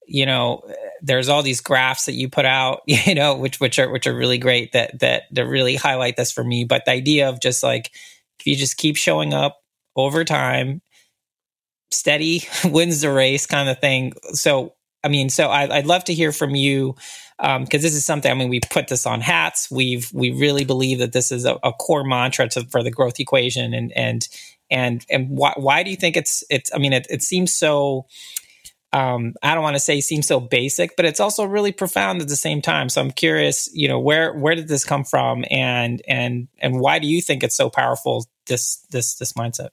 you 0.07 0.25
know 0.25 0.61
there's 1.01 1.29
all 1.29 1.41
these 1.41 1.61
graphs 1.61 2.05
that 2.05 2.13
you 2.13 2.29
put 2.29 2.45
out 2.45 2.81
you 2.87 3.15
know 3.15 3.35
which 3.35 3.59
which 3.59 3.79
are 3.79 3.89
which 3.89 4.07
are 4.07 4.15
really 4.15 4.37
great 4.37 4.71
that 4.73 4.99
that 4.99 5.23
that 5.31 5.47
really 5.47 5.75
highlight 5.75 6.15
this 6.15 6.31
for 6.31 6.43
me 6.43 6.63
but 6.63 6.85
the 6.85 6.91
idea 6.91 7.27
of 7.29 7.41
just 7.41 7.63
like 7.63 7.91
if 8.39 8.45
you 8.45 8.55
just 8.55 8.77
keep 8.77 8.95
showing 8.95 9.33
up 9.33 9.57
over 9.95 10.23
time 10.23 10.81
steady 11.95 12.43
wins 12.65 13.01
the 13.01 13.11
race 13.11 13.45
kind 13.45 13.69
of 13.69 13.79
thing 13.79 14.13
so 14.33 14.73
i 15.03 15.07
mean 15.07 15.29
so 15.29 15.47
I, 15.47 15.77
would 15.77 15.87
love 15.87 16.03
to 16.05 16.13
hear 16.13 16.31
from 16.31 16.55
you 16.55 16.95
because 17.37 17.57
um, 17.57 17.65
this 17.69 17.95
is 17.95 18.05
something 18.05 18.31
i 18.31 18.33
mean 18.33 18.49
we 18.49 18.59
put 18.59 18.87
this 18.87 19.05
on 19.05 19.21
hats 19.21 19.69
we've 19.71 20.09
we 20.13 20.31
really 20.31 20.65
believe 20.65 20.99
that 20.99 21.13
this 21.13 21.31
is 21.31 21.45
a, 21.45 21.57
a 21.63 21.73
core 21.73 22.03
mantra 22.03 22.47
to, 22.49 22.65
for 22.65 22.83
the 22.83 22.91
growth 22.91 23.19
equation 23.19 23.73
and 23.73 23.91
and 23.95 24.27
and 24.71 25.05
and 25.09 25.29
why, 25.29 25.53
why 25.57 25.83
do 25.83 25.89
you 25.89 25.97
think 25.97 26.17
it's 26.17 26.43
it's 26.49 26.73
i 26.73 26.77
mean 26.77 26.93
it, 26.93 27.07
it 27.09 27.21
seems 27.21 27.53
so 27.53 28.05
um, 28.95 29.33
I 29.43 29.53
don't 29.53 29.63
want 29.63 29.75
to 29.75 29.81
say 29.81 29.99
seems 29.99 30.25
so 30.25 30.39
basic, 30.39 30.95
but 30.95 31.05
it's 31.05 31.19
also 31.19 31.43
really 31.43 31.73
profound 31.73 32.21
at 32.21 32.29
the 32.29 32.37
same 32.37 32.61
time. 32.61 32.87
So 32.87 33.01
I'm 33.01 33.11
curious, 33.11 33.69
you 33.73 33.89
know, 33.89 33.99
where 33.99 34.33
where 34.33 34.55
did 34.55 34.69
this 34.69 34.85
come 34.85 35.03
from, 35.03 35.43
and 35.51 36.01
and 36.07 36.47
and 36.59 36.79
why 36.79 36.99
do 36.99 37.07
you 37.07 37.21
think 37.21 37.43
it's 37.43 37.57
so 37.57 37.69
powerful? 37.69 38.25
This 38.45 38.77
this 38.91 39.15
this 39.15 39.33
mindset. 39.33 39.69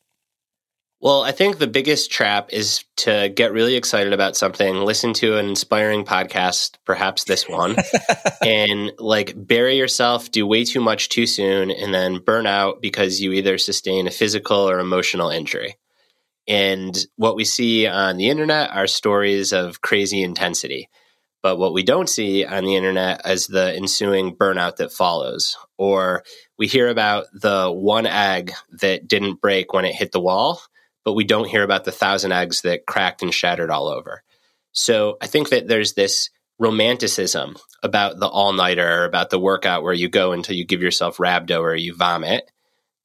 Well, 1.03 1.23
I 1.23 1.33
think 1.33 1.59
the 1.59 1.67
biggest 1.67 2.13
trap 2.13 2.53
is 2.53 2.85
to 2.99 3.29
get 3.29 3.53
really 3.53 3.75
excited 3.75 4.13
about 4.13 4.37
something, 4.37 4.77
listen 4.77 5.13
to 5.15 5.37
an 5.37 5.49
inspiring 5.49 6.05
podcast, 6.05 6.77
perhaps 6.85 7.25
this 7.25 7.49
one, 7.49 7.75
and 8.47 8.93
like 9.01 9.35
bury 9.37 9.77
yourself, 9.77 10.31
do 10.31 10.47
way 10.47 10.63
too 10.63 10.81
much 10.81 11.09
too 11.09 11.27
soon, 11.27 11.73
and 11.73 11.93
then 11.93 12.19
burn 12.19 12.47
out 12.47 12.81
because 12.81 13.21
you 13.21 13.33
either 13.33 13.59
sustain 13.59 14.07
a 14.07 14.13
physical 14.13 14.57
or 14.59 14.79
emotional 14.79 15.29
injury. 15.29 15.77
And 16.47 16.97
what 17.17 17.35
we 17.35 17.45
see 17.47 17.89
on 17.89 18.17
the 18.17 18.29
internet 18.29 18.71
are 18.71 18.87
stories 18.87 19.53
of 19.53 19.81
crazy 19.81 20.23
intensity. 20.23 20.89
But 21.43 21.57
what 21.57 21.73
we 21.73 21.83
don't 21.83 22.09
see 22.09 22.45
on 22.45 22.63
the 22.63 22.77
internet 22.77 23.23
is 23.27 23.49
the 23.49 23.75
ensuing 23.75 24.37
burnout 24.37 24.77
that 24.77 24.93
follows. 24.93 25.57
Or 25.79 26.23
we 26.59 26.69
hear 26.69 26.87
about 26.89 27.27
the 27.33 27.73
one 27.73 28.07
egg 28.07 28.53
that 28.81 29.09
didn't 29.09 29.41
break 29.41 29.73
when 29.73 29.85
it 29.85 29.97
hit 29.97 30.13
the 30.13 30.21
wall, 30.21 30.61
but 31.05 31.15
we 31.15 31.25
don't 31.25 31.49
hear 31.49 31.63
about 31.63 31.85
the 31.85 31.93
thousand 31.93 32.33
eggs 32.33 32.63
that 32.63 32.87
cracked 32.87 33.23
and 33.23 33.35
shattered 33.35 33.71
all 33.71 33.89
over. 33.89 34.23
So 34.73 35.17
I 35.21 35.27
think 35.27 35.51
that 35.51 35.69
there's 35.69 35.95
this 35.95 36.31
romanticism 36.59 37.57
about 37.83 38.19
the 38.19 38.29
all 38.29 38.53
nighter, 38.53 39.05
about 39.05 39.31
the 39.31 39.39
workout 39.39 39.83
where 39.83 39.93
you 39.93 40.09
go 40.09 40.33
until 40.33 40.57
you 40.57 40.65
give 40.65 40.83
yourself 40.83 41.17
rhabdo 41.17 41.61
or 41.61 41.75
you 41.75 41.95
vomit 41.95 42.51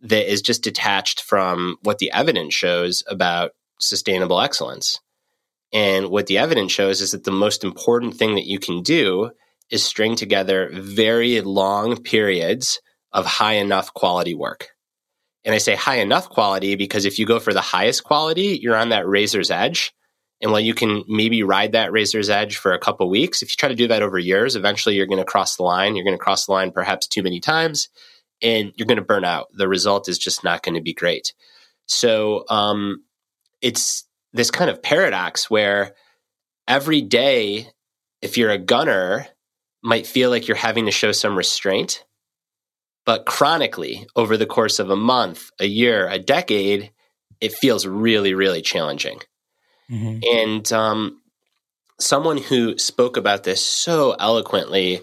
that 0.02 0.32
is 0.32 0.42
just 0.42 0.64
detached 0.64 1.22
from 1.22 1.78
what 1.82 1.98
the 1.98 2.12
evidence 2.12 2.54
shows 2.54 3.04
about 3.08 3.52
sustainable 3.80 4.40
excellence. 4.40 5.00
And 5.74 6.10
what 6.10 6.28
the 6.28 6.38
evidence 6.38 6.72
shows 6.72 7.02
is 7.02 7.12
that 7.12 7.24
the 7.24 7.32
most 7.32 7.64
important 7.64 8.16
thing 8.16 8.36
that 8.36 8.46
you 8.46 8.60
can 8.60 8.84
do 8.84 9.32
is 9.70 9.84
string 9.84 10.16
together 10.16 10.70
very 10.72 11.42
long 11.42 12.02
periods 12.02 12.80
of 13.12 13.26
high 13.26 13.54
enough 13.54 13.94
quality 13.94 14.34
work. 14.34 14.70
And 15.48 15.56
I 15.56 15.60
say 15.60 15.76
high 15.76 16.00
enough 16.00 16.30
quality 16.30 16.76
because 16.76 17.06
if 17.06 17.18
you 17.18 17.26
go 17.26 17.40
for 17.40 17.54
the 17.54 17.62
highest 17.62 18.04
quality, 18.04 18.60
you're 18.62 18.76
on 18.76 18.90
that 18.90 19.08
razor's 19.08 19.50
edge. 19.50 19.94
And 20.42 20.52
while 20.52 20.60
you 20.60 20.74
can 20.74 21.06
maybe 21.08 21.42
ride 21.42 21.72
that 21.72 21.94
razor's 21.94 22.30
edge 22.30 22.58
for 22.58 22.74
a 22.74 22.80
couple 22.80 23.10
weeks, 23.10 23.42
if 23.42 23.50
you 23.50 23.56
try 23.56 23.70
to 23.70 23.76
do 23.76 23.88
that 23.88 24.04
over 24.04 24.20
years, 24.20 24.58
eventually 24.58 24.96
you're 24.96 25.08
going 25.08 25.18
to 25.20 25.26
cross 25.26 25.56
the 25.56 25.64
line. 25.64 25.96
You're 25.96 26.04
going 26.04 26.18
to 26.18 26.24
cross 26.24 26.46
the 26.46 26.52
line 26.52 26.72
perhaps 26.72 27.08
too 27.08 27.24
many 27.24 27.40
times 27.40 27.88
and 28.42 28.74
you're 28.76 28.88
going 28.88 28.98
to 28.98 29.02
burn 29.02 29.24
out. 29.24 29.48
The 29.54 29.70
result 29.70 30.10
is 30.10 30.18
just 30.18 30.44
not 30.44 30.64
going 30.64 30.76
to 30.76 30.82
be 30.82 30.94
great. 30.94 31.34
So 31.86 32.44
um, 32.50 33.04
it's 33.62 34.06
this 34.34 34.52
kind 34.52 34.70
of 34.70 34.84
paradox 34.84 35.50
where 35.50 35.96
every 36.68 37.02
day, 37.02 37.70
if 38.22 38.38
you're 38.38 38.52
a 38.52 38.58
gunner, 38.58 39.28
might 39.82 40.06
feel 40.06 40.30
like 40.30 40.48
you're 40.48 40.58
having 40.58 40.88
to 40.88 40.92
show 40.92 41.14
some 41.14 41.38
restraint. 41.38 42.04
But 43.08 43.26
chronically, 43.26 44.06
over 44.18 44.36
the 44.36 44.46
course 44.46 44.80
of 44.80 44.90
a 44.90 44.96
month, 44.98 45.50
a 45.62 45.66
year, 45.66 46.10
a 46.10 46.20
decade, 46.20 46.92
it 47.40 47.54
feels 47.54 47.88
really, 47.88 48.34
really 48.34 48.62
challenging. 48.62 49.22
Mm-hmm. 49.90 50.20
And 50.38 50.74
um, 50.74 51.22
someone 52.02 52.38
who 52.38 52.78
spoke 52.78 53.16
about 53.16 53.46
this 53.46 53.66
so 53.66 54.12
eloquently 54.20 55.00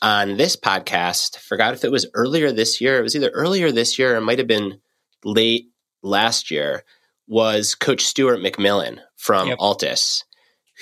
on 0.00 0.38
this 0.38 0.56
podcast, 0.56 1.36
forgot 1.40 1.74
if 1.74 1.84
it 1.84 1.92
was 1.92 2.08
earlier 2.14 2.52
this 2.52 2.80
year, 2.80 2.98
it 2.98 3.02
was 3.02 3.14
either 3.14 3.28
earlier 3.28 3.70
this 3.70 3.98
year 3.98 4.14
or 4.14 4.16
it 4.16 4.22
might 4.22 4.38
have 4.38 4.48
been 4.48 4.80
late 5.22 5.66
last 6.02 6.50
year, 6.50 6.84
was 7.28 7.74
Coach 7.74 8.02
Stuart 8.02 8.40
McMillan 8.40 9.00
from 9.16 9.48
yep. 9.48 9.58
ALTIS, 9.60 10.24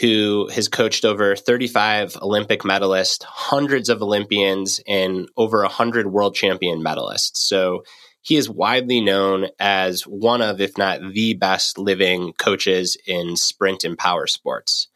who 0.01 0.49
has 0.55 0.69
coached 0.69 1.05
over 1.05 1.37
35 1.37 2.17
Olympic 2.23 2.63
medalists, 2.63 3.23
hundreds 3.23 3.89
of 3.89 4.01
Olympians, 4.01 4.81
and 4.89 5.29
over 5.37 5.61
100 5.61 6.07
world 6.11 6.35
champion 6.35 6.83
medalists. 6.83 7.37
So 7.37 7.83
he 8.23 8.37
is 8.37 8.49
widely 8.49 9.01
known 9.01 9.49
as 9.59 10.03
one 10.03 10.41
of, 10.41 10.61
if 10.61 10.79
not 10.79 11.01
the 11.13 11.35
best 11.35 11.79
living 11.79 12.33
coaches 12.35 12.97
in 13.07 13.37
sprint 13.37 13.85
and 13.85 13.97
power 13.99 14.27
sports. 14.27 14.89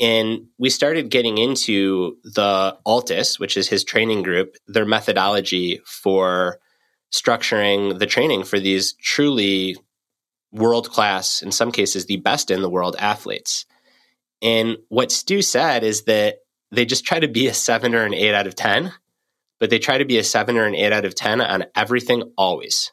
And 0.00 0.46
we 0.58 0.70
started 0.70 1.10
getting 1.10 1.38
into 1.38 2.16
the 2.24 2.76
ALTIS, 2.86 3.38
which 3.38 3.56
is 3.56 3.68
his 3.68 3.84
training 3.84 4.22
group, 4.22 4.56
their 4.66 4.86
methodology 4.86 5.80
for 5.84 6.58
structuring 7.12 7.98
the 7.98 8.06
training 8.06 8.44
for 8.44 8.58
these 8.58 8.94
truly 8.94 9.76
world 10.50 10.90
class, 10.90 11.42
in 11.42 11.52
some 11.52 11.70
cases, 11.70 12.06
the 12.06 12.16
best 12.16 12.50
in 12.50 12.62
the 12.62 12.70
world 12.70 12.96
athletes. 12.98 13.66
And 14.42 14.78
what 14.88 15.12
Stu 15.12 15.40
said 15.40 15.84
is 15.84 16.02
that 16.02 16.38
they 16.72 16.84
just 16.84 17.04
try 17.04 17.20
to 17.20 17.28
be 17.28 17.46
a 17.46 17.54
seven 17.54 17.94
or 17.94 18.04
an 18.04 18.14
eight 18.14 18.34
out 18.34 18.46
of 18.46 18.56
10, 18.56 18.92
but 19.60 19.70
they 19.70 19.78
try 19.78 19.98
to 19.98 20.04
be 20.04 20.18
a 20.18 20.24
seven 20.24 20.58
or 20.58 20.64
an 20.64 20.74
eight 20.74 20.92
out 20.92 21.04
of 21.04 21.14
10 21.14 21.40
on 21.40 21.66
everything 21.76 22.32
always. 22.36 22.92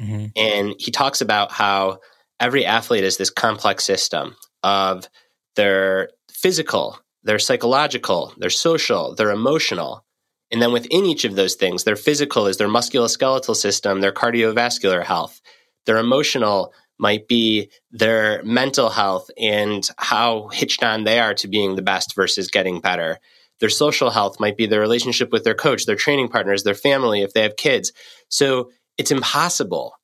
Mm-hmm. 0.00 0.26
And 0.36 0.74
he 0.78 0.90
talks 0.90 1.20
about 1.20 1.50
how 1.50 1.98
every 2.38 2.64
athlete 2.64 3.04
is 3.04 3.16
this 3.16 3.30
complex 3.30 3.84
system 3.84 4.36
of 4.62 5.08
their 5.56 6.10
physical, 6.30 6.98
they're 7.22 7.38
psychological, 7.38 8.32
they're 8.36 8.50
social, 8.50 9.14
they're 9.14 9.30
emotional. 9.30 10.04
And 10.50 10.60
then 10.60 10.72
within 10.72 11.06
each 11.06 11.24
of 11.24 11.36
those 11.36 11.54
things, 11.54 11.84
their 11.84 11.96
physical 11.96 12.46
is 12.46 12.58
their 12.58 12.68
musculoskeletal 12.68 13.56
system, 13.56 14.00
their 14.00 14.12
cardiovascular 14.12 15.02
health, 15.02 15.40
Their 15.86 15.98
emotional 15.98 16.72
might 16.98 17.26
be 17.28 17.70
their 17.90 18.42
mental 18.44 18.88
health 18.88 19.30
and 19.38 19.88
how 19.98 20.48
hitched 20.48 20.82
on 20.82 21.04
they 21.04 21.18
are 21.18 21.34
to 21.34 21.48
being 21.48 21.74
the 21.74 21.82
best 21.82 22.14
versus 22.14 22.48
getting 22.48 22.80
better. 22.80 23.18
Their 23.60 23.70
social 23.70 24.10
health 24.10 24.40
might 24.40 24.56
be 24.56 24.66
their 24.66 24.80
relationship 24.80 25.32
with 25.32 25.44
their 25.44 25.54
coach, 25.54 25.86
their 25.86 25.96
training 25.96 26.28
partners, 26.28 26.62
their 26.62 26.74
family, 26.74 27.22
if 27.22 27.32
they 27.32 27.42
have 27.42 27.56
kids. 27.56 27.92
So 28.28 28.70
it's 28.98 29.10
impossible 29.10 29.94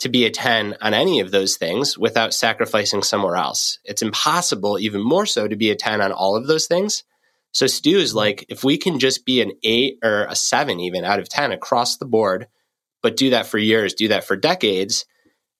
to 0.00 0.08
be 0.08 0.24
a 0.24 0.30
10 0.30 0.76
on 0.80 0.94
any 0.94 1.20
of 1.20 1.30
those 1.30 1.56
things 1.56 1.98
without 1.98 2.32
sacrificing 2.34 3.02
somewhere 3.02 3.36
else. 3.36 3.78
It's 3.84 4.02
impossible, 4.02 4.78
even 4.78 5.02
more 5.02 5.26
so, 5.26 5.46
to 5.46 5.56
be 5.56 5.70
a 5.70 5.76
10 5.76 6.00
on 6.00 6.12
all 6.12 6.36
of 6.36 6.46
those 6.46 6.66
things. 6.66 7.04
So 7.52 7.66
Stu 7.66 7.98
is 7.98 8.10
mm-hmm. 8.10 8.18
like, 8.18 8.46
if 8.48 8.64
we 8.64 8.78
can 8.78 8.98
just 8.98 9.26
be 9.26 9.42
an 9.42 9.52
eight 9.62 9.98
or 10.02 10.24
a 10.24 10.34
seven, 10.34 10.80
even 10.80 11.04
out 11.04 11.18
of 11.18 11.28
10 11.28 11.52
across 11.52 11.98
the 11.98 12.06
board, 12.06 12.46
but 13.02 13.16
do 13.16 13.30
that 13.30 13.46
for 13.46 13.58
years, 13.58 13.94
do 13.94 14.08
that 14.08 14.24
for 14.24 14.36
decades, 14.36 15.04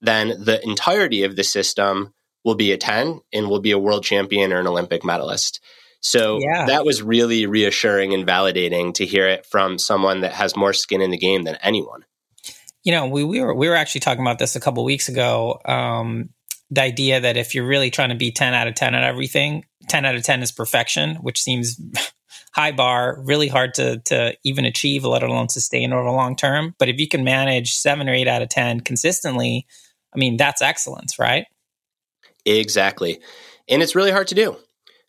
then 0.00 0.28
the 0.28 0.60
entirety 0.62 1.24
of 1.24 1.36
the 1.36 1.44
system 1.44 2.14
will 2.44 2.54
be 2.54 2.72
a 2.72 2.78
10 2.78 3.20
and 3.32 3.48
will 3.48 3.60
be 3.60 3.70
a 3.70 3.78
world 3.78 4.04
champion 4.04 4.52
or 4.52 4.60
an 4.60 4.66
Olympic 4.66 5.04
medalist. 5.04 5.60
So 6.00 6.38
yeah. 6.40 6.66
that 6.66 6.84
was 6.84 7.02
really 7.02 7.46
reassuring 7.46 8.14
and 8.14 8.26
validating 8.26 8.94
to 8.94 9.04
hear 9.04 9.28
it 9.28 9.44
from 9.46 9.78
someone 9.78 10.22
that 10.22 10.32
has 10.32 10.56
more 10.56 10.72
skin 10.72 11.02
in 11.02 11.10
the 11.10 11.18
game 11.18 11.42
than 11.44 11.56
anyone. 11.56 12.04
You 12.82 12.92
know, 12.92 13.08
we, 13.08 13.24
we 13.24 13.40
were 13.40 13.54
we 13.54 13.68
were 13.68 13.74
actually 13.74 14.00
talking 14.00 14.22
about 14.22 14.38
this 14.38 14.56
a 14.56 14.60
couple 14.60 14.82
weeks 14.84 15.10
ago. 15.10 15.60
Um, 15.66 16.30
the 16.70 16.80
idea 16.80 17.20
that 17.20 17.36
if 17.36 17.54
you're 17.54 17.66
really 17.66 17.90
trying 17.90 18.08
to 18.08 18.14
be 18.14 18.30
10 18.30 18.54
out 18.54 18.68
of 18.68 18.74
10 18.74 18.94
at 18.94 19.02
everything, 19.02 19.66
10 19.88 20.06
out 20.06 20.14
of 20.14 20.22
10 20.22 20.42
is 20.42 20.52
perfection, 20.52 21.16
which 21.16 21.42
seems 21.42 21.78
high 22.52 22.72
bar, 22.72 23.20
really 23.22 23.48
hard 23.48 23.74
to 23.74 23.98
to 24.06 24.34
even 24.44 24.64
achieve, 24.64 25.04
let 25.04 25.22
alone 25.22 25.50
sustain 25.50 25.92
over 25.92 26.06
a 26.06 26.12
long 26.12 26.36
term. 26.36 26.74
But 26.78 26.88
if 26.88 26.98
you 26.98 27.06
can 27.06 27.22
manage 27.22 27.74
seven 27.74 28.08
or 28.08 28.14
eight 28.14 28.28
out 28.28 28.40
of 28.40 28.48
10 28.48 28.80
consistently, 28.80 29.66
I 30.14 30.18
mean, 30.18 30.36
that's 30.36 30.62
excellence, 30.62 31.18
right? 31.18 31.46
Exactly. 32.44 33.20
And 33.68 33.82
it's 33.82 33.94
really 33.94 34.10
hard 34.10 34.28
to 34.28 34.34
do. 34.34 34.52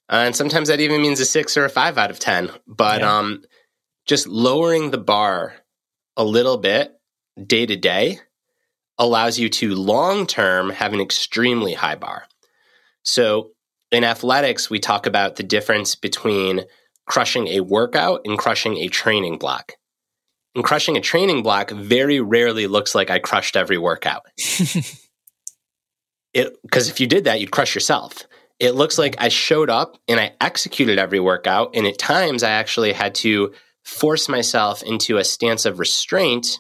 Uh, 0.10 0.24
and 0.26 0.36
sometimes 0.36 0.68
that 0.68 0.80
even 0.80 1.02
means 1.02 1.20
a 1.20 1.26
six 1.26 1.56
or 1.56 1.66
a 1.66 1.70
five 1.70 1.98
out 1.98 2.12
of 2.12 2.20
10. 2.20 2.50
But 2.68 3.02
yeah. 3.02 3.18
um, 3.18 3.44
just 4.06 4.28
lowering 4.28 4.92
the 4.92 4.98
bar 4.98 5.56
a 6.18 6.24
little 6.24 6.58
bit 6.58 6.94
day 7.48 7.66
to 7.66 7.76
day 7.76 8.20
allows 8.98 9.40
you 9.40 9.50
to 9.50 9.74
long 9.74 10.28
term 10.28 10.70
have 10.70 10.94
an 10.94 11.02
extremely 11.02 11.74
high 11.74 11.96
bar. 11.96 12.26
So 13.04 13.52
in 13.92 14.04
athletics, 14.04 14.70
we 14.70 14.80
talk 14.80 15.06
about 15.06 15.38
the 15.38 15.44
difference 15.44 15.96
between 15.96 16.66
crushing 17.08 17.48
a 17.48 17.62
workout 17.62 18.22
and 18.26 18.38
crushing 18.38 18.78
a 18.78 18.88
training 18.88 19.38
block. 19.38 19.74
And 20.54 20.64
crushing 20.64 20.98
a 20.98 21.02
training 21.02 21.44
block 21.44 21.72
very 21.72 22.20
rarely 22.20 22.68
looks 22.68 22.94
like 22.94 23.10
I 23.10 23.20
crushed 23.20 23.56
every 23.56 23.78
workout. 23.78 24.24
it 26.34 26.58
because 26.62 26.90
if 26.90 27.00
you 27.00 27.08
did 27.08 27.24
that, 27.24 27.40
you'd 27.40 27.52
crush 27.52 27.74
yourself. 27.74 28.28
It 28.60 28.76
looks 28.76 28.98
like 28.98 29.16
I 29.18 29.30
showed 29.30 29.70
up 29.70 29.98
and 30.08 30.20
I 30.20 30.34
executed 30.42 31.00
every 31.00 31.20
workout, 31.20 31.72
and 31.74 31.88
at 31.88 31.98
times 31.98 32.44
I 32.44 32.52
actually 32.52 32.94
had 32.94 33.16
to 33.16 33.54
force 33.84 34.30
myself 34.30 34.84
into 34.84 35.18
a 35.18 35.24
stance 35.24 35.66
of 35.66 35.80
restraint, 35.80 36.60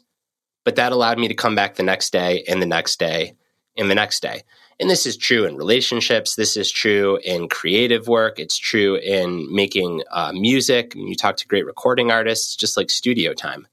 but 0.65 0.77
that 0.77 0.91
allowed 0.91 1.19
me 1.19 1.27
to 1.27 1.35
come 1.35 1.55
back 1.55 1.75
the 1.75 1.83
next 1.83 2.11
day 2.11 2.43
and 2.47 2.61
the 2.61 2.65
next 2.65 2.99
day 2.99 3.35
and 3.77 3.89
the 3.89 3.95
next 3.95 4.21
day. 4.21 4.41
And 4.79 4.89
this 4.89 5.05
is 5.05 5.15
true 5.15 5.45
in 5.45 5.57
relationships. 5.57 6.33
This 6.33 6.57
is 6.57 6.71
true 6.71 7.19
in 7.23 7.49
creative 7.49 8.07
work. 8.07 8.39
It's 8.39 8.57
true 8.57 8.95
in 8.95 9.53
making 9.53 10.01
uh, 10.09 10.31
music. 10.33 10.95
you 10.95 11.15
talk 11.15 11.37
to 11.37 11.47
great 11.47 11.67
recording 11.67 12.09
artists, 12.09 12.55
just 12.55 12.77
like 12.77 12.89
studio 12.89 13.33
time. 13.33 13.67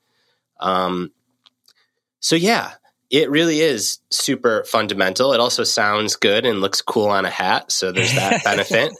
Um, 0.60 1.12
so 2.20 2.36
yeah, 2.36 2.72
it 3.10 3.30
really 3.30 3.60
is 3.60 3.98
super 4.10 4.64
fundamental. 4.64 5.32
It 5.32 5.40
also 5.40 5.64
sounds 5.64 6.16
good 6.16 6.44
and 6.44 6.60
looks 6.60 6.82
cool 6.82 7.08
on 7.08 7.24
a 7.24 7.30
hat, 7.30 7.72
so 7.72 7.92
there's 7.92 8.14
that 8.14 8.44
benefit. 8.44 8.92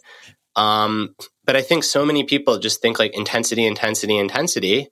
Um, 0.57 1.15
but 1.45 1.57
I 1.57 1.63
think 1.63 1.85
so 1.85 2.05
many 2.05 2.25
people 2.25 2.59
just 2.59 2.81
think 2.81 2.99
like 2.99 3.17
intensity, 3.17 3.67
intensity, 3.67 4.17
intensity, 4.17 4.89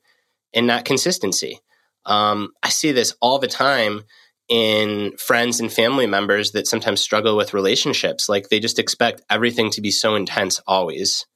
and 0.55 0.66
not 0.66 0.85
consistency. 0.85 1.61
Um, 2.05 2.52
I 2.62 2.68
see 2.68 2.92
this 2.92 3.14
all 3.20 3.38
the 3.38 3.48
time 3.48 4.05
in 4.48 5.16
friends 5.16 5.61
and 5.61 5.72
family 5.72 6.07
members 6.07 6.52
that 6.52 6.68
sometimes 6.68 7.00
struggle 7.00 7.37
with 7.37 7.55
relationships. 7.55 8.29
Like 8.29 8.48
they 8.48 8.61
just 8.61 8.79
expect 8.79 9.22
everything 9.29 9.70
to 9.72 9.81
be 9.81 9.90
so 9.90 10.14
intense 10.14 10.61
always 10.66 11.26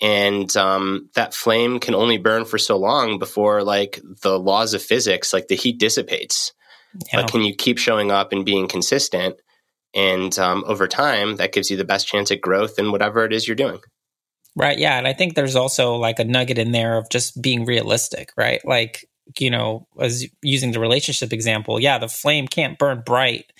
and 0.00 0.54
um, 0.56 1.08
that 1.14 1.34
flame 1.34 1.78
can 1.78 1.94
only 1.94 2.18
burn 2.18 2.44
for 2.44 2.58
so 2.58 2.76
long 2.76 3.18
before 3.18 3.62
like 3.62 4.00
the 4.22 4.38
laws 4.38 4.74
of 4.74 4.82
physics 4.82 5.32
like 5.32 5.48
the 5.48 5.54
heat 5.54 5.78
dissipates. 5.78 6.52
Yeah. 7.10 7.22
but 7.22 7.30
can 7.30 7.42
you 7.42 7.54
keep 7.54 7.78
showing 7.78 8.10
up 8.10 8.32
and 8.32 8.44
being 8.44 8.68
consistent? 8.68 9.36
And 9.94 10.36
um, 10.38 10.64
over 10.66 10.86
time 10.88 11.36
that 11.36 11.52
gives 11.52 11.70
you 11.70 11.76
the 11.76 11.84
best 11.84 12.06
chance 12.06 12.30
at 12.30 12.40
growth 12.40 12.78
in 12.78 12.92
whatever 12.92 13.24
it 13.24 13.32
is 13.32 13.46
you're 13.46 13.54
doing. 13.54 13.80
Right 14.54 14.78
yeah 14.78 14.98
and 14.98 15.08
i 15.08 15.14
think 15.14 15.34
there's 15.34 15.56
also 15.56 15.94
like 15.94 16.18
a 16.18 16.24
nugget 16.24 16.58
in 16.58 16.72
there 16.72 16.98
of 16.98 17.08
just 17.08 17.40
being 17.40 17.64
realistic 17.64 18.32
right? 18.36 18.60
Like 18.64 19.06
you 19.38 19.50
know 19.50 19.86
as 19.98 20.26
using 20.42 20.72
the 20.72 20.80
relationship 20.80 21.32
example 21.32 21.80
yeah 21.80 21.96
the 21.96 22.08
flame 22.08 22.48
can't 22.48 22.76
burn 22.76 23.02
bright 23.06 23.50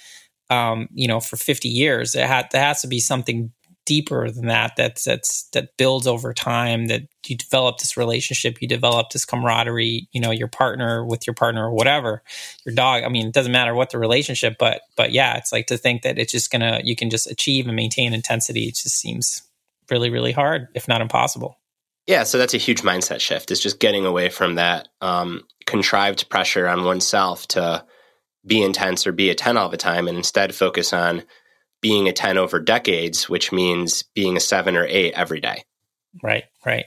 um, 0.53 0.88
you 0.92 1.09
know 1.09 1.21
for 1.21 1.37
50 1.37 1.68
years. 1.68 2.14
It 2.14 2.27
had 2.27 2.49
there 2.53 2.62
has 2.62 2.83
to 2.83 2.88
be 2.88 3.01
something 3.01 3.53
deeper 3.85 4.31
than 4.31 4.47
that 4.47 4.73
that's 4.77 5.05
that's 5.05 5.45
that 5.53 5.77
builds 5.77 6.07
over 6.07 6.33
time 6.33 6.87
that 6.87 7.03
you 7.27 7.37
develop 7.37 7.79
this 7.79 7.97
relationship 7.97 8.62
you 8.62 8.68
develop 8.68 9.11
this 9.11 9.25
camaraderie 9.25 10.09
you 10.12 10.21
know 10.21 10.31
your 10.31 10.49
partner 10.49 11.05
with 11.05 11.27
your 11.27 11.35
partner 11.35 11.66
or 11.66 11.73
whatever 11.73 12.23
your 12.64 12.75
dog 12.75 13.03
i 13.03 13.09
mean 13.09 13.27
it 13.27 13.35
doesn't 13.35 13.53
matter 13.53 13.75
what 13.75 13.90
the 13.90 13.99
relationship 13.99 14.55
but 14.59 14.83
but 14.97 15.11
yeah 15.11 15.37
it's 15.37 15.53
like 15.53 15.66
to 15.66 15.77
think 15.77 16.03
that 16.03 16.18
it's 16.18 16.31
just 16.33 16.51
gonna 16.53 16.81
you 16.85 16.95
can 16.95 17.11
just 17.11 17.31
achieve 17.31 17.66
and 17.66 17.75
maintain 17.75 18.14
intensity 18.14 18.68
it 18.68 18.77
just 18.77 18.99
seems 18.99 19.42
really 19.90 20.11
really 20.11 20.33
hard 20.33 20.68
if 20.75 20.88
not 20.88 21.01
impossible. 21.01 21.59
Yeah 22.07 22.25
so 22.25 22.38
that's 22.38 22.55
a 22.55 22.59
huge 22.59 22.83
mindset 22.83 23.21
shift 23.21 23.51
is 23.51 23.61
just 23.61 23.79
getting 23.79 24.07
away 24.07 24.29
from 24.29 24.57
that 24.57 24.88
um, 25.01 25.42
contrived 25.66 26.29
pressure 26.29 26.66
on 26.66 26.85
oneself 26.85 27.47
to 27.49 27.85
be 28.45 28.62
intense 28.62 29.07
or 29.07 29.12
be 29.12 29.31
a 29.31 29.35
10 29.35 29.57
all 29.57 29.68
the 29.68 29.77
time 29.77 30.09
and 30.09 30.16
instead 30.16 30.55
focus 30.55 30.92
on 30.92 31.23
being 31.83 32.09
a 32.09 32.12
10 32.12 32.38
over 32.38 32.59
decades, 32.59 33.29
which 33.29 33.53
means 33.53 34.03
being 34.14 34.37
a 34.37 34.40
seven 34.40 34.77
or 34.77 34.87
eight 34.87 35.12
every 35.12 35.40
day. 35.40 35.64
Right, 36.23 36.45
right. 36.64 36.87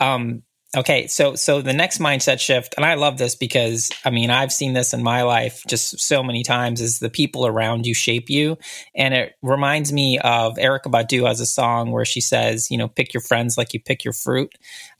Um, 0.00 0.42
okay, 0.76 1.06
so 1.06 1.34
so 1.34 1.60
the 1.60 1.72
next 1.72 1.98
mindset 1.98 2.38
shift, 2.38 2.74
and 2.76 2.84
I 2.84 2.94
love 2.94 3.18
this 3.18 3.34
because 3.34 3.90
I 4.04 4.10
mean 4.10 4.30
I've 4.30 4.52
seen 4.52 4.74
this 4.74 4.92
in 4.92 5.02
my 5.02 5.22
life 5.22 5.62
just 5.66 5.98
so 6.00 6.22
many 6.22 6.42
times. 6.42 6.80
Is 6.80 6.98
the 6.98 7.10
people 7.10 7.46
around 7.46 7.86
you 7.86 7.94
shape 7.94 8.30
you, 8.30 8.58
and 8.94 9.14
it 9.14 9.32
reminds 9.42 9.92
me 9.92 10.18
of 10.18 10.56
Erykah 10.56 10.92
Badu 10.92 11.26
has 11.26 11.40
a 11.40 11.46
song 11.46 11.90
where 11.90 12.04
she 12.04 12.20
says, 12.20 12.70
you 12.70 12.78
know, 12.78 12.88
pick 12.88 13.14
your 13.14 13.22
friends 13.22 13.56
like 13.56 13.72
you 13.72 13.80
pick 13.80 14.04
your 14.04 14.12
fruit, 14.12 14.52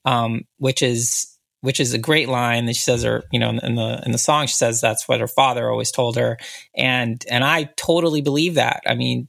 um, 0.05 0.47
which 0.57 0.83
is 0.83 1.38
which 1.61 1.81
is 1.81 1.93
a 1.93 1.99
great 1.99 2.29
line 2.29 2.67
that 2.67 2.77
she 2.77 2.83
says 2.83 3.03
her 3.03 3.25
you 3.33 3.39
know 3.39 3.51
in 3.51 3.75
the 3.75 4.03
in 4.05 4.13
the 4.13 4.19
song 4.19 4.47
she 4.47 4.55
says 4.55 4.81
that's 4.81 5.09
what 5.09 5.21
her 5.21 5.29
father 5.29 5.71
always 5.71 5.91
told 5.91 6.17
her. 6.17 6.39
And 6.75 7.25
and 7.29 7.45
i 7.45 7.65
totally 7.77 8.21
believe 8.21 8.55
that. 8.55 8.83
I 8.87 8.95
mean 8.95 9.29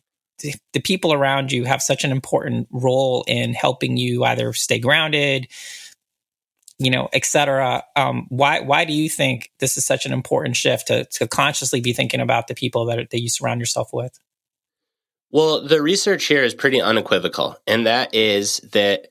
the, 0.73 0.79
people 0.79 1.13
around 1.13 1.51
you 1.51 1.65
have 1.65 1.81
such 1.81 2.03
an 2.03 2.11
important 2.11 2.67
role 2.71 3.23
in 3.27 3.53
helping 3.53 3.97
you 3.97 4.23
either 4.23 4.53
stay 4.53 4.79
grounded 4.79 5.47
you 6.77 6.89
know 6.89 7.09
etc 7.13 7.83
um, 7.95 8.25
why 8.29 8.61
why 8.61 8.85
do 8.85 8.93
you 8.93 9.09
think 9.09 9.51
this 9.59 9.77
is 9.77 9.85
such 9.85 10.05
an 10.05 10.13
important 10.13 10.55
shift 10.55 10.87
to, 10.87 11.05
to 11.05 11.27
consciously 11.27 11.81
be 11.81 11.93
thinking 11.93 12.21
about 12.21 12.47
the 12.47 12.55
people 12.55 12.85
that, 12.85 13.09
that 13.09 13.19
you 13.19 13.29
surround 13.29 13.59
yourself 13.59 13.89
with? 13.91 14.17
Well 15.31 15.61
the 15.61 15.81
research 15.81 16.25
here 16.25 16.43
is 16.43 16.53
pretty 16.53 16.81
unequivocal 16.81 17.57
and 17.67 17.85
that 17.85 18.13
is 18.15 18.57
that 18.71 19.09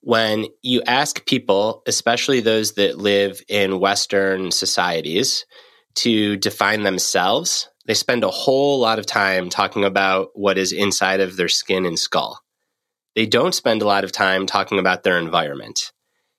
when 0.00 0.46
you 0.62 0.82
ask 0.86 1.26
people, 1.26 1.82
especially 1.86 2.40
those 2.40 2.74
that 2.74 2.98
live 2.98 3.42
in 3.48 3.80
Western 3.80 4.50
societies, 4.50 5.44
to 5.96 6.36
define 6.36 6.84
themselves, 6.84 7.68
they 7.86 7.94
spend 7.94 8.22
a 8.22 8.30
whole 8.30 8.78
lot 8.78 8.98
of 8.98 9.06
time 9.06 9.48
talking 9.48 9.84
about 9.84 10.28
what 10.34 10.58
is 10.58 10.72
inside 10.72 11.20
of 11.20 11.36
their 11.36 11.48
skin 11.48 11.84
and 11.84 11.98
skull. 11.98 12.40
They 13.16 13.26
don't 13.26 13.54
spend 13.54 13.82
a 13.82 13.86
lot 13.86 14.04
of 14.04 14.12
time 14.12 14.46
talking 14.46 14.78
about 14.78 15.02
their 15.02 15.18
environment. 15.18 15.92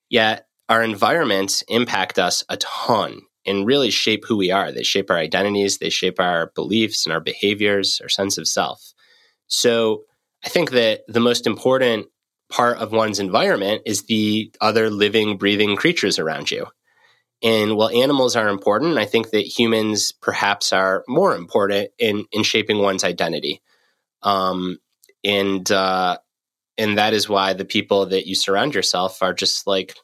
Yet, 0.10 0.46
our 0.70 0.82
environments 0.82 1.64
impact 1.68 2.20
us 2.20 2.44
a 2.48 2.58
ton 2.58 3.22
and 3.46 3.66
really 3.66 3.90
shape 3.90 4.24
who 4.26 4.38
we 4.38 4.52
are. 4.52 4.72
They 4.72 4.84
shape 4.84 5.10
our 5.10 5.18
identities, 5.18 5.80
they 5.80 5.90
shape 5.90 6.20
our 6.20 6.52
beliefs 6.56 7.06
and 7.06 7.12
our 7.12 7.20
behaviors, 7.20 8.00
our 8.02 8.10
sense 8.10 8.38
of 8.38 8.48
self. 8.48 8.94
So, 9.48 10.04
I 10.46 10.50
think 10.50 10.72
that 10.72 11.02
the 11.08 11.20
most 11.20 11.46
important 11.46 12.08
part 12.50 12.78
of 12.78 12.92
one's 12.92 13.20
environment 13.20 13.84
is 13.86 14.04
the 14.04 14.52
other 14.60 14.90
living, 14.90 15.38
breathing 15.38 15.76
creatures 15.76 16.20
around 16.20 16.52
you. 16.52 16.68
And 17.42 17.78
while 17.78 17.90
animals 17.90 18.36
are 18.36 18.50
important, 18.50 18.98
I 18.98 19.06
think 19.06 19.30
that 19.30 19.46
humans 19.46 20.12
perhaps 20.12 20.74
are 20.74 21.04
more 21.08 21.36
important 21.36 21.90
in, 21.98 22.26
in 22.32 22.44
shaping 22.44 22.80
one's 22.80 23.04
identity. 23.04 23.62
Um, 24.24 24.80
and, 25.24 25.70
uh, 25.72 26.18
and 26.78 26.98
that 26.98 27.14
is 27.14 27.30
why 27.30 27.54
the 27.54 27.66
people 27.66 28.08
that 28.08 28.28
you 28.28 28.36
surround 28.36 28.74
yourself 28.74 29.22
are 29.22 29.34
just 29.34 29.68
like 29.68 29.96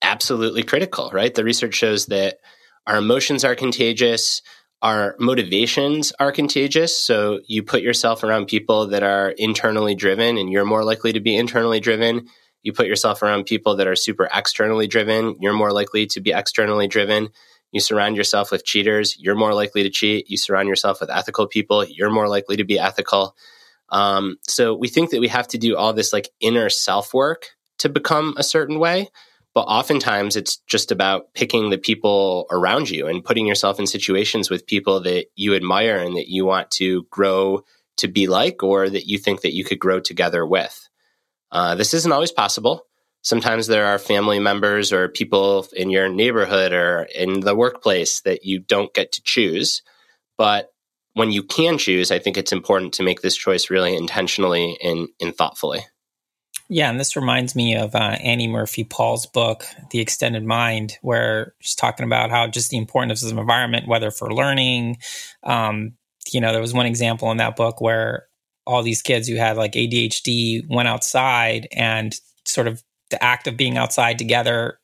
absolutely 0.00 0.62
critical, 0.62 1.10
right? 1.12 1.34
The 1.34 1.44
research 1.44 1.74
shows 1.74 2.06
that 2.06 2.38
our 2.86 2.98
emotions 2.98 3.44
are 3.44 3.54
contagious. 3.54 4.42
Our 4.82 5.16
motivations 5.18 6.12
are 6.20 6.30
contagious. 6.30 6.96
So 6.96 7.40
you 7.46 7.62
put 7.62 7.82
yourself 7.82 8.22
around 8.22 8.46
people 8.46 8.88
that 8.88 9.02
are 9.02 9.30
internally 9.30 9.94
driven 9.94 10.38
and 10.38 10.50
you're 10.50 10.64
more 10.64 10.84
likely 10.84 11.12
to 11.12 11.20
be 11.20 11.36
internally 11.36 11.80
driven. 11.80 12.28
You 12.62 12.72
put 12.72 12.86
yourself 12.86 13.22
around 13.22 13.46
people 13.46 13.76
that 13.76 13.86
are 13.88 13.96
super 13.96 14.28
externally 14.32 14.86
driven, 14.86 15.36
you're 15.40 15.52
more 15.52 15.72
likely 15.72 16.06
to 16.08 16.20
be 16.20 16.32
externally 16.32 16.86
driven. 16.86 17.28
You 17.72 17.80
surround 17.80 18.16
yourself 18.16 18.50
with 18.50 18.64
cheaters, 18.64 19.16
you're 19.18 19.34
more 19.34 19.52
likely 19.52 19.82
to 19.82 19.90
cheat. 19.90 20.30
You 20.30 20.36
surround 20.36 20.68
yourself 20.68 21.00
with 21.00 21.10
ethical 21.10 21.46
people, 21.46 21.84
you're 21.84 22.10
more 22.10 22.28
likely 22.28 22.56
to 22.56 22.64
be 22.64 22.78
ethical. 22.78 23.36
Um, 23.90 24.36
so 24.42 24.74
we 24.74 24.88
think 24.88 25.10
that 25.10 25.20
we 25.20 25.28
have 25.28 25.48
to 25.48 25.58
do 25.58 25.76
all 25.76 25.92
this 25.92 26.12
like 26.12 26.28
inner 26.40 26.68
self 26.68 27.12
work 27.12 27.50
to 27.78 27.88
become 27.88 28.34
a 28.36 28.42
certain 28.42 28.78
way. 28.78 29.08
But 29.54 29.62
oftentimes 29.62 30.36
it's 30.36 30.58
just 30.68 30.92
about 30.92 31.34
picking 31.34 31.70
the 31.70 31.78
people 31.78 32.46
around 32.50 32.90
you 32.90 33.06
and 33.06 33.24
putting 33.24 33.46
yourself 33.46 33.78
in 33.80 33.86
situations 33.86 34.50
with 34.50 34.66
people 34.66 35.00
that 35.00 35.26
you 35.34 35.54
admire 35.54 35.98
and 35.98 36.16
that 36.16 36.28
you 36.28 36.44
want 36.44 36.70
to 36.72 37.04
grow 37.10 37.64
to 37.96 38.08
be 38.08 38.26
like 38.26 38.62
or 38.62 38.88
that 38.88 39.06
you 39.06 39.18
think 39.18 39.40
that 39.40 39.54
you 39.54 39.64
could 39.64 39.78
grow 39.78 40.00
together 40.00 40.46
with. 40.46 40.88
Uh, 41.50 41.74
this 41.74 41.94
isn't 41.94 42.12
always 42.12 42.30
possible. 42.30 42.84
Sometimes 43.22 43.66
there 43.66 43.86
are 43.86 43.98
family 43.98 44.38
members 44.38 44.92
or 44.92 45.08
people 45.08 45.66
in 45.74 45.90
your 45.90 46.08
neighborhood 46.08 46.72
or 46.72 47.08
in 47.14 47.40
the 47.40 47.56
workplace 47.56 48.20
that 48.20 48.44
you 48.44 48.60
don't 48.60 48.94
get 48.94 49.12
to 49.12 49.22
choose. 49.22 49.82
But 50.36 50.70
when 51.14 51.32
you 51.32 51.42
can 51.42 51.78
choose, 51.78 52.12
I 52.12 52.20
think 52.20 52.36
it's 52.36 52.52
important 52.52 52.94
to 52.94 53.02
make 53.02 53.22
this 53.22 53.36
choice 53.36 53.70
really 53.70 53.96
intentionally 53.96 54.78
and, 54.82 55.08
and 55.20 55.36
thoughtfully. 55.36 55.80
Yeah, 56.70 56.90
and 56.90 57.00
this 57.00 57.16
reminds 57.16 57.56
me 57.56 57.76
of 57.76 57.94
uh, 57.94 58.16
Annie 58.20 58.46
Murphy 58.46 58.84
Paul's 58.84 59.24
book, 59.24 59.64
The 59.90 60.00
Extended 60.00 60.44
Mind, 60.44 60.98
where 61.00 61.54
she's 61.60 61.74
talking 61.74 62.04
about 62.04 62.30
how 62.30 62.46
just 62.46 62.70
the 62.70 62.76
importance 62.76 63.22
of 63.22 63.30
the 63.30 63.40
environment, 63.40 63.88
whether 63.88 64.10
for 64.10 64.32
learning. 64.32 64.98
Um, 65.42 65.94
you 66.30 66.42
know, 66.42 66.52
there 66.52 66.60
was 66.60 66.74
one 66.74 66.84
example 66.84 67.30
in 67.30 67.38
that 67.38 67.56
book 67.56 67.80
where 67.80 68.26
all 68.66 68.82
these 68.82 69.00
kids 69.00 69.26
who 69.26 69.36
had 69.36 69.56
like 69.56 69.72
ADHD 69.72 70.68
went 70.68 70.88
outside 70.88 71.68
and 71.72 72.14
sort 72.44 72.68
of 72.68 72.84
the 73.10 73.22
act 73.24 73.46
of 73.46 73.56
being 73.56 73.78
outside 73.78 74.18
together 74.18 74.78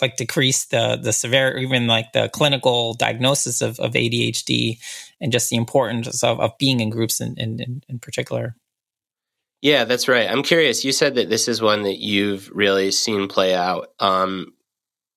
like 0.00 0.16
decreased 0.16 0.70
the 0.70 0.98
the 1.00 1.12
severe 1.12 1.56
even 1.58 1.86
like 1.86 2.12
the 2.12 2.28
clinical 2.30 2.94
diagnosis 2.94 3.60
of, 3.60 3.78
of 3.78 3.92
ADHD 3.92 4.78
and 5.20 5.30
just 5.30 5.50
the 5.50 5.56
importance 5.56 6.24
of, 6.24 6.40
of 6.40 6.56
being 6.58 6.80
in 6.80 6.90
groups 6.90 7.20
in, 7.20 7.36
in, 7.38 7.82
in 7.88 7.98
particular. 7.98 8.56
Yeah, 9.64 9.84
that's 9.84 10.08
right. 10.08 10.30
I'm 10.30 10.42
curious. 10.42 10.84
You 10.84 10.92
said 10.92 11.14
that 11.14 11.30
this 11.30 11.48
is 11.48 11.62
one 11.62 11.84
that 11.84 11.98
you've 11.98 12.50
really 12.52 12.90
seen 12.90 13.28
play 13.28 13.54
out. 13.54 13.88
Um, 13.98 14.52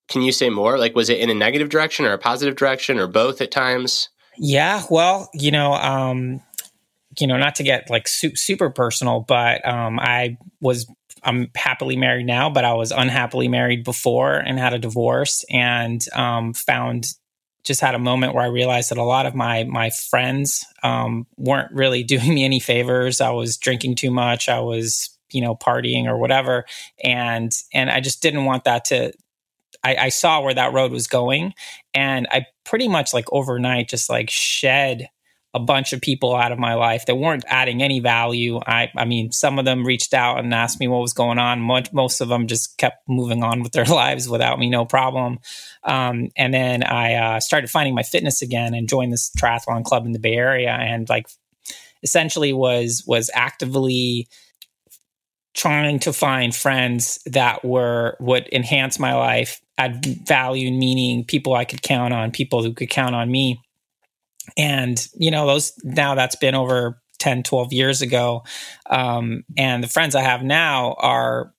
can 0.08 0.22
you 0.22 0.32
say 0.32 0.48
more? 0.48 0.78
Like, 0.78 0.96
was 0.96 1.10
it 1.10 1.18
in 1.18 1.28
a 1.28 1.34
negative 1.34 1.68
direction 1.68 2.06
or 2.06 2.14
a 2.14 2.18
positive 2.18 2.56
direction 2.56 2.98
or 2.98 3.06
both 3.06 3.42
at 3.42 3.50
times? 3.50 4.08
Yeah, 4.38 4.84
well, 4.88 5.28
you 5.34 5.50
know, 5.50 5.74
um, 5.74 6.40
you 7.20 7.26
know, 7.26 7.36
not 7.36 7.56
to 7.56 7.62
get 7.62 7.90
like 7.90 8.08
su- 8.08 8.36
super 8.36 8.70
personal, 8.70 9.20
but 9.20 9.68
um, 9.68 10.00
I 10.00 10.38
was 10.62 10.90
I'm 11.22 11.50
happily 11.54 11.96
married 11.96 12.24
now, 12.24 12.48
but 12.48 12.64
I 12.64 12.72
was 12.72 12.90
unhappily 12.90 13.48
married 13.48 13.84
before 13.84 14.36
and 14.36 14.58
had 14.58 14.72
a 14.72 14.78
divorce 14.78 15.44
and 15.50 16.02
um, 16.14 16.54
found 16.54 17.04
just 17.68 17.80
had 17.80 17.94
a 17.94 17.98
moment 18.00 18.34
where 18.34 18.42
I 18.42 18.48
realized 18.48 18.90
that 18.90 18.98
a 18.98 19.04
lot 19.04 19.26
of 19.26 19.34
my 19.36 19.62
my 19.64 19.90
friends 19.90 20.66
um, 20.82 21.26
weren't 21.36 21.70
really 21.70 22.02
doing 22.14 22.34
me 22.34 22.44
any 22.44 22.58
favors. 22.58 23.20
I 23.20 23.30
was 23.30 23.56
drinking 23.56 23.94
too 23.94 24.10
much. 24.10 24.48
I 24.48 24.58
was 24.58 25.10
you 25.30 25.40
know 25.40 25.54
partying 25.54 26.06
or 26.06 26.18
whatever, 26.18 26.64
and 27.04 27.52
and 27.72 27.90
I 27.90 28.00
just 28.00 28.20
didn't 28.20 28.44
want 28.44 28.64
that 28.64 28.86
to. 28.86 29.12
I, 29.84 29.96
I 29.96 30.08
saw 30.08 30.40
where 30.40 30.54
that 30.54 30.72
road 30.72 30.90
was 30.90 31.06
going, 31.06 31.54
and 31.94 32.26
I 32.32 32.46
pretty 32.64 32.88
much 32.88 33.14
like 33.14 33.26
overnight 33.30 33.88
just 33.88 34.10
like 34.10 34.28
shed 34.28 35.08
a 35.54 35.60
bunch 35.60 35.92
of 35.92 36.00
people 36.00 36.36
out 36.36 36.52
of 36.52 36.58
my 36.58 36.74
life 36.74 37.06
that 37.06 37.16
weren't 37.16 37.44
adding 37.48 37.82
any 37.82 38.00
value. 38.00 38.60
I, 38.66 38.90
I 38.96 39.06
mean, 39.06 39.32
some 39.32 39.58
of 39.58 39.64
them 39.64 39.86
reached 39.86 40.12
out 40.12 40.38
and 40.38 40.52
asked 40.52 40.78
me 40.78 40.88
what 40.88 41.00
was 41.00 41.14
going 41.14 41.38
on. 41.38 41.60
Most, 41.60 41.92
most 41.92 42.20
of 42.20 42.28
them 42.28 42.46
just 42.46 42.76
kept 42.76 43.08
moving 43.08 43.42
on 43.42 43.62
with 43.62 43.72
their 43.72 43.84
lives 43.86 44.28
without 44.28 44.58
me, 44.58 44.68
no 44.68 44.84
problem. 44.84 45.38
Um, 45.84 46.28
and 46.36 46.52
then 46.52 46.82
I 46.82 47.14
uh, 47.14 47.40
started 47.40 47.70
finding 47.70 47.94
my 47.94 48.02
fitness 48.02 48.42
again 48.42 48.74
and 48.74 48.88
joined 48.88 49.12
this 49.12 49.30
triathlon 49.38 49.84
club 49.84 50.04
in 50.04 50.12
the 50.12 50.18
Bay 50.18 50.34
Area, 50.34 50.70
and 50.70 51.08
like 51.08 51.26
essentially 52.02 52.52
was 52.52 53.02
was 53.06 53.30
actively 53.34 54.28
trying 55.54 55.98
to 55.98 56.12
find 56.12 56.54
friends 56.54 57.18
that 57.26 57.64
were 57.64 58.16
would 58.20 58.48
enhance 58.52 58.98
my 58.98 59.14
life, 59.14 59.60
add 59.78 60.04
value 60.26 60.70
meaning, 60.70 61.24
people 61.24 61.54
I 61.54 61.64
could 61.64 61.82
count 61.82 62.12
on, 62.12 62.30
people 62.30 62.62
who 62.62 62.74
could 62.74 62.90
count 62.90 63.14
on 63.14 63.30
me 63.30 63.60
and 64.56 65.06
you 65.14 65.30
know 65.30 65.46
those 65.46 65.72
now 65.84 66.14
that's 66.14 66.36
been 66.36 66.54
over 66.54 67.00
10 67.18 67.42
12 67.42 67.72
years 67.72 68.02
ago. 68.02 68.44
Um, 68.88 69.44
and 69.56 69.82
the 69.82 69.88
friends 69.88 70.14
i 70.14 70.22
have 70.22 70.42
now 70.42 70.94
are 70.98 71.52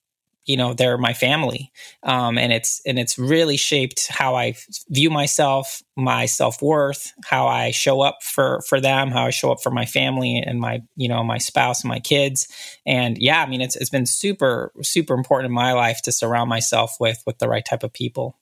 you 0.46 0.56
know 0.56 0.74
they're 0.74 0.98
my 0.98 1.12
family. 1.12 1.70
Um, 2.02 2.38
and 2.38 2.52
it's 2.52 2.80
and 2.86 2.98
it's 2.98 3.18
really 3.18 3.56
shaped 3.56 4.08
how 4.08 4.34
i 4.34 4.54
view 4.88 5.10
myself 5.10 5.82
my 5.96 6.26
self-worth 6.26 7.12
how 7.24 7.46
i 7.46 7.70
show 7.70 8.00
up 8.00 8.22
for 8.22 8.62
for 8.66 8.80
them 8.80 9.10
how 9.10 9.26
i 9.26 9.30
show 9.30 9.52
up 9.52 9.62
for 9.62 9.70
my 9.70 9.84
family 9.84 10.42
and 10.44 10.58
my 10.58 10.82
you 10.96 11.08
know 11.08 11.22
my 11.22 11.38
spouse 11.38 11.82
and 11.82 11.88
my 11.90 12.00
kids. 12.00 12.48
And 12.86 13.18
yeah 13.18 13.42
i 13.42 13.46
mean 13.46 13.60
it's, 13.60 13.76
it's 13.76 13.90
been 13.90 14.06
super 14.06 14.72
super 14.82 15.14
important 15.14 15.50
in 15.50 15.54
my 15.54 15.72
life 15.72 16.00
to 16.02 16.12
surround 16.12 16.48
myself 16.48 16.96
with 16.98 17.22
with 17.26 17.38
the 17.38 17.48
right 17.48 17.64
type 17.64 17.84
of 17.84 17.92
people 17.92 18.39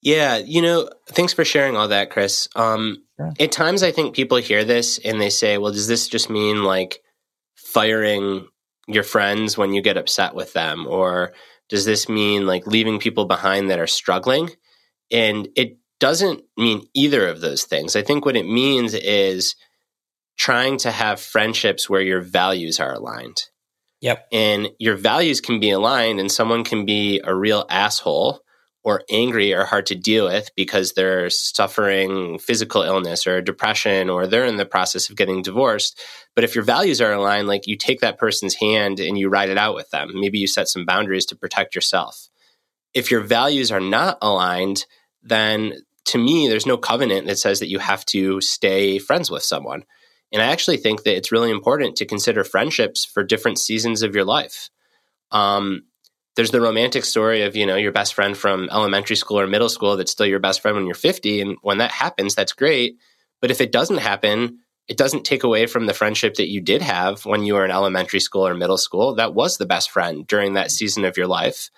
yeah, 0.00 0.36
you 0.36 0.62
know, 0.62 0.88
thanks 1.08 1.32
for 1.32 1.44
sharing 1.44 1.76
all 1.76 1.88
that, 1.88 2.10
Chris. 2.10 2.48
Um, 2.54 3.04
sure. 3.16 3.32
At 3.40 3.52
times, 3.52 3.82
I 3.82 3.90
think 3.90 4.14
people 4.14 4.38
hear 4.38 4.64
this 4.64 4.98
and 4.98 5.20
they 5.20 5.30
say, 5.30 5.58
well, 5.58 5.72
does 5.72 5.88
this 5.88 6.08
just 6.08 6.30
mean 6.30 6.62
like 6.62 7.00
firing 7.56 8.46
your 8.86 9.02
friends 9.02 9.58
when 9.58 9.72
you 9.74 9.82
get 9.82 9.96
upset 9.96 10.34
with 10.34 10.52
them? 10.52 10.86
Or 10.86 11.32
does 11.68 11.84
this 11.84 12.08
mean 12.08 12.46
like 12.46 12.66
leaving 12.66 12.98
people 12.98 13.24
behind 13.24 13.70
that 13.70 13.80
are 13.80 13.88
struggling? 13.88 14.50
And 15.10 15.48
it 15.56 15.78
doesn't 16.00 16.42
mean 16.56 16.86
either 16.94 17.26
of 17.26 17.40
those 17.40 17.64
things. 17.64 17.96
I 17.96 18.02
think 18.02 18.24
what 18.24 18.36
it 18.36 18.46
means 18.46 18.94
is 18.94 19.56
trying 20.36 20.78
to 20.78 20.90
have 20.92 21.20
friendships 21.20 21.90
where 21.90 22.00
your 22.00 22.20
values 22.20 22.78
are 22.78 22.94
aligned. 22.94 23.42
Yep. 24.00 24.28
And 24.30 24.68
your 24.78 24.94
values 24.94 25.40
can 25.40 25.58
be 25.58 25.70
aligned, 25.70 26.20
and 26.20 26.30
someone 26.30 26.62
can 26.62 26.86
be 26.86 27.20
a 27.24 27.34
real 27.34 27.66
asshole 27.68 28.40
or 28.88 29.02
angry 29.10 29.52
are 29.52 29.66
hard 29.66 29.84
to 29.84 29.94
deal 29.94 30.24
with 30.24 30.50
because 30.56 30.94
they're 30.94 31.28
suffering 31.28 32.38
physical 32.38 32.80
illness 32.80 33.26
or 33.26 33.42
depression 33.42 34.08
or 34.08 34.26
they're 34.26 34.46
in 34.46 34.56
the 34.56 34.64
process 34.64 35.10
of 35.10 35.16
getting 35.16 35.42
divorced. 35.42 36.00
But 36.34 36.44
if 36.44 36.54
your 36.54 36.64
values 36.64 37.02
are 37.02 37.12
aligned, 37.12 37.48
like 37.48 37.66
you 37.66 37.76
take 37.76 38.00
that 38.00 38.16
person's 38.16 38.54
hand 38.54 38.98
and 38.98 39.18
you 39.18 39.28
ride 39.28 39.50
it 39.50 39.58
out 39.58 39.74
with 39.74 39.90
them, 39.90 40.12
maybe 40.14 40.38
you 40.38 40.46
set 40.46 40.68
some 40.68 40.86
boundaries 40.86 41.26
to 41.26 41.36
protect 41.36 41.74
yourself. 41.74 42.30
If 42.94 43.10
your 43.10 43.20
values 43.20 43.70
are 43.70 43.78
not 43.78 44.16
aligned, 44.22 44.86
then 45.22 45.74
to 46.06 46.16
me, 46.16 46.48
there's 46.48 46.64
no 46.64 46.78
covenant 46.78 47.26
that 47.26 47.36
says 47.36 47.60
that 47.60 47.68
you 47.68 47.80
have 47.80 48.06
to 48.06 48.40
stay 48.40 48.98
friends 48.98 49.30
with 49.30 49.42
someone. 49.42 49.84
And 50.32 50.40
I 50.40 50.46
actually 50.46 50.78
think 50.78 51.02
that 51.02 51.14
it's 51.14 51.30
really 51.30 51.50
important 51.50 51.96
to 51.96 52.06
consider 52.06 52.42
friendships 52.42 53.04
for 53.04 53.22
different 53.22 53.58
seasons 53.58 54.00
of 54.00 54.14
your 54.14 54.24
life. 54.24 54.70
Um, 55.30 55.82
there's 56.38 56.52
the 56.52 56.60
romantic 56.60 57.04
story 57.04 57.42
of 57.42 57.56
you 57.56 57.66
know 57.66 57.74
your 57.74 57.90
best 57.90 58.14
friend 58.14 58.36
from 58.36 58.68
elementary 58.70 59.16
school 59.16 59.40
or 59.40 59.48
middle 59.48 59.68
school 59.68 59.96
that's 59.96 60.12
still 60.12 60.24
your 60.24 60.38
best 60.38 60.62
friend 60.62 60.76
when 60.76 60.86
you're 60.86 60.94
50 60.94 61.40
and 61.40 61.56
when 61.62 61.78
that 61.78 61.90
happens 61.90 62.36
that's 62.36 62.52
great. 62.52 62.96
But 63.40 63.50
if 63.50 63.60
it 63.60 63.72
doesn't 63.72 63.98
happen 63.98 64.60
it 64.86 64.96
doesn't 64.96 65.24
take 65.24 65.42
away 65.42 65.66
from 65.66 65.86
the 65.86 65.92
friendship 65.92 66.34
that 66.34 66.48
you 66.48 66.60
did 66.60 66.80
have 66.80 67.26
when 67.26 67.42
you 67.42 67.54
were 67.54 67.64
in 67.64 67.72
elementary 67.72 68.20
school 68.20 68.46
or 68.46 68.54
middle 68.54 68.78
school. 68.78 69.16
That 69.16 69.34
was 69.34 69.58
the 69.58 69.66
best 69.66 69.90
friend 69.90 70.26
during 70.28 70.54
that 70.54 70.70
season 70.70 71.04
of 71.04 71.16
your 71.16 71.26
life. 71.26 71.70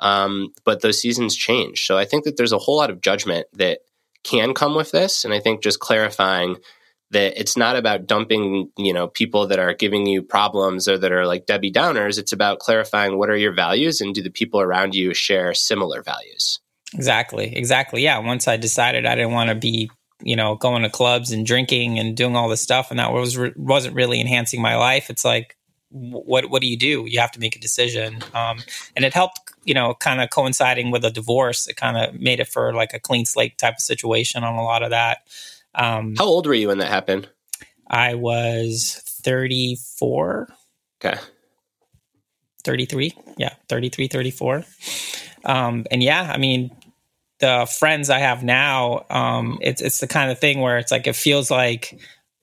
Um, 0.00 0.54
but 0.64 0.80
those 0.80 0.98
seasons 0.98 1.36
change. 1.36 1.86
So 1.86 1.98
i 1.98 2.06
think 2.06 2.24
that 2.24 2.38
there's 2.38 2.52
a 2.52 2.58
whole 2.58 2.78
lot 2.78 2.90
of 2.90 3.02
judgment 3.02 3.48
that 3.52 3.80
can 4.24 4.54
come 4.54 4.74
with 4.74 4.92
this. 4.92 5.26
And 5.26 5.34
i 5.34 5.40
think 5.40 5.62
just 5.62 5.78
clarifying 5.78 6.56
that 7.10 7.38
it's 7.40 7.56
not 7.56 7.76
about 7.76 8.06
dumping, 8.06 8.70
you 8.76 8.92
know, 8.92 9.06
people 9.06 9.46
that 9.46 9.58
are 9.58 9.74
giving 9.74 10.06
you 10.06 10.22
problems 10.22 10.88
or 10.88 10.98
that 10.98 11.12
are 11.12 11.26
like 11.26 11.46
Debbie 11.46 11.72
Downers. 11.72 12.18
It's 12.18 12.32
about 12.32 12.58
clarifying 12.58 13.16
what 13.16 13.30
are 13.30 13.36
your 13.36 13.52
values 13.52 14.00
and 14.00 14.14
do 14.14 14.22
the 14.22 14.30
people 14.30 14.60
around 14.60 14.94
you 14.94 15.14
share 15.14 15.54
similar 15.54 16.02
values. 16.02 16.58
Exactly. 16.94 17.54
Exactly. 17.56 18.02
Yeah. 18.02 18.18
Once 18.18 18.48
I 18.48 18.56
decided 18.56 19.06
I 19.06 19.14
didn't 19.14 19.32
want 19.32 19.50
to 19.50 19.54
be, 19.54 19.90
you 20.22 20.36
know, 20.36 20.56
going 20.56 20.82
to 20.82 20.90
clubs 20.90 21.30
and 21.30 21.46
drinking 21.46 21.98
and 21.98 22.16
doing 22.16 22.36
all 22.36 22.48
this 22.48 22.62
stuff, 22.62 22.90
and 22.90 22.98
that 22.98 23.12
was 23.12 23.36
re- 23.36 23.52
wasn't 23.56 23.94
really 23.94 24.20
enhancing 24.20 24.62
my 24.62 24.76
life. 24.76 25.10
It's 25.10 25.24
like, 25.24 25.56
what 25.90 26.50
what 26.50 26.62
do 26.62 26.68
you 26.68 26.76
do? 26.76 27.04
You 27.06 27.20
have 27.20 27.32
to 27.32 27.40
make 27.40 27.54
a 27.54 27.60
decision. 27.60 28.18
Um, 28.34 28.58
and 28.96 29.04
it 29.04 29.14
helped, 29.14 29.40
you 29.64 29.74
know, 29.74 29.94
kind 29.94 30.20
of 30.20 30.30
coinciding 30.30 30.90
with 30.90 31.04
a 31.04 31.10
divorce. 31.10 31.68
It 31.68 31.76
kind 31.76 31.96
of 31.96 32.20
made 32.20 32.40
it 32.40 32.48
for 32.48 32.72
like 32.72 32.94
a 32.94 32.98
clean 32.98 33.26
slate 33.26 33.58
type 33.58 33.74
of 33.74 33.80
situation 33.80 34.42
on 34.42 34.54
a 34.54 34.62
lot 34.62 34.82
of 34.82 34.90
that. 34.90 35.18
Um, 35.76 36.14
How 36.16 36.24
old 36.24 36.46
were 36.46 36.54
you 36.54 36.68
when 36.68 36.78
that 36.78 36.88
happened? 36.88 37.28
I 37.88 38.14
was 38.14 39.02
34. 39.22 40.48
Okay. 41.04 41.20
33. 42.64 43.14
Yeah, 43.36 43.54
33, 43.68 44.08
34. 44.08 44.64
Um, 45.44 45.86
and 45.90 46.02
yeah, 46.02 46.32
I 46.34 46.38
mean, 46.38 46.70
the 47.38 47.66
friends 47.78 48.10
I 48.10 48.18
have 48.18 48.42
now, 48.42 49.04
um, 49.10 49.58
it's 49.60 49.82
it's 49.82 49.98
the 49.98 50.08
kind 50.08 50.30
of 50.30 50.38
thing 50.38 50.60
where 50.60 50.78
it's 50.78 50.90
like 50.90 51.06
it 51.06 51.14
feels 51.14 51.50
like 51.50 51.98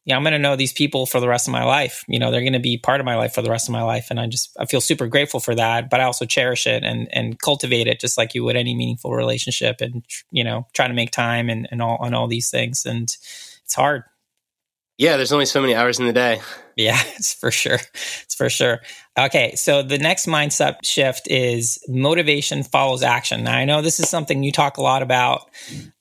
yeah, 0.06 0.18
I'm 0.18 0.24
going 0.24 0.34
to 0.34 0.40
know 0.40 0.56
these 0.56 0.74
people 0.74 1.06
for 1.06 1.22
the 1.22 1.30
rest 1.30 1.48
of 1.48 1.54
my 1.54 1.64
life. 1.64 2.04
You 2.08 2.20
know, 2.20 2.30
they're 2.30 2.42
going 2.42 2.54
to 2.54 2.60
be 2.60 2.78
part 2.78 3.00
of 3.00 3.06
my 3.06 3.16
life 3.16 3.34
for 3.34 3.42
the 3.42 3.50
rest 3.50 3.70
of 3.70 3.74
my 3.74 3.84
life, 3.84 4.08
and 4.10 4.20
I 4.20 4.28
just 4.28 4.56
I 4.60 4.66
feel 4.66 4.82
super 4.82 5.08
grateful 5.08 5.40
for 5.40 5.56
that. 5.56 5.90
But 5.90 6.02
I 6.02 6.04
also 6.04 6.26
cherish 6.26 6.68
it 6.68 6.84
and 6.84 7.08
and 7.14 7.40
cultivate 7.40 7.88
it 7.88 8.02
just 8.02 8.18
like 8.18 8.36
you 8.36 8.44
would 8.44 8.58
any 8.58 8.76
meaningful 8.76 9.14
relationship, 9.14 9.80
and 9.80 10.04
you 10.32 10.44
know, 10.44 10.68
try 10.74 10.88
to 10.88 10.94
make 10.94 11.12
time 11.12 11.50
and 11.50 11.68
and 11.72 11.82
all 11.82 11.98
on 12.02 12.14
all 12.14 12.28
these 12.28 12.50
things. 12.50 12.86
And 12.86 13.16
it's 13.64 13.74
hard. 13.76 14.04
Yeah, 14.98 15.18
there's 15.18 15.32
only 15.32 15.46
so 15.46 15.60
many 15.60 15.74
hours 15.74 16.00
in 16.00 16.06
the 16.06 16.14
day. 16.14 16.40
Yeah, 16.76 17.00
it's 17.16 17.34
for 17.34 17.52
sure. 17.52 17.80
It's 18.24 18.36
for 18.36 18.50
sure. 18.50 18.82
Okay, 19.18 19.56
so 19.56 19.82
the 19.82 19.98
next 19.98 20.28
mindset 20.28 20.78
shift 20.84 21.30
is 21.30 21.84
motivation 21.88 22.64
follows 22.64 23.04
action. 23.04 23.44
Now, 23.44 23.58
I 23.58 23.66
know 23.66 23.82
this 23.82 24.00
is 24.00 24.10
something 24.10 24.44
you 24.44 24.52
talk 24.52 24.78
a 24.78 24.82
lot 24.82 25.02
about. 25.02 25.50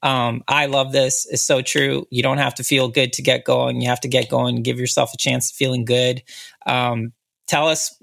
Um, 0.02 0.42
I 0.48 0.66
love 0.66 0.92
this. 0.92 1.26
It's 1.30 1.42
so 1.42 1.62
true. 1.62 2.06
You 2.10 2.22
don't 2.22 2.38
have 2.38 2.54
to 2.56 2.64
feel 2.64 2.88
good 2.88 3.12
to 3.14 3.22
get 3.22 3.44
going. 3.44 3.80
You 3.80 3.88
have 3.88 4.00
to 4.00 4.08
get 4.08 4.28
going. 4.28 4.62
Give 4.62 4.78
yourself 4.78 5.12
a 5.14 5.18
chance 5.18 5.50
of 5.50 5.56
feeling 5.56 5.84
good. 5.84 6.22
Um, 6.66 7.12
tell 7.46 7.68
us. 7.68 7.96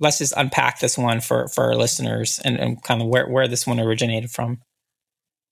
Let's 0.00 0.18
just 0.18 0.32
unpack 0.36 0.78
this 0.78 0.96
one 0.96 1.20
for 1.20 1.48
for 1.48 1.64
our 1.64 1.74
listeners 1.74 2.40
and, 2.44 2.56
and 2.56 2.80
kind 2.84 3.02
of 3.02 3.08
where 3.08 3.26
where 3.28 3.48
this 3.48 3.66
one 3.66 3.80
originated 3.80 4.30
from. 4.30 4.60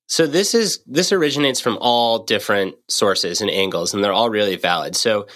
So 0.07 0.25
this 0.25 0.55
is 0.55 0.81
this 0.87 1.11
originates 1.11 1.59
from 1.59 1.77
all 1.81 2.23
different 2.23 2.75
sources 2.87 3.41
and 3.41 3.49
angles, 3.49 3.93
and 3.93 4.03
they're 4.03 4.13
all 4.13 4.29
really 4.29 4.55
valid. 4.55 4.95
So 4.95 5.27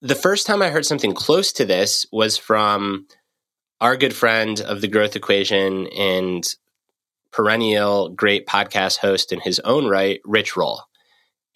the 0.00 0.14
first 0.14 0.46
time 0.46 0.62
I 0.62 0.70
heard 0.70 0.86
something 0.86 1.14
close 1.14 1.52
to 1.54 1.64
this 1.64 2.06
was 2.12 2.36
from 2.36 3.06
our 3.80 3.96
good 3.96 4.14
friend 4.14 4.60
of 4.60 4.80
the 4.80 4.88
growth 4.88 5.16
equation 5.16 5.88
and 5.88 6.46
perennial 7.32 8.10
great 8.10 8.46
podcast 8.46 8.98
host 8.98 9.32
in 9.32 9.40
his 9.40 9.58
own 9.60 9.86
right, 9.88 10.20
Rich 10.24 10.56
Roll. 10.56 10.82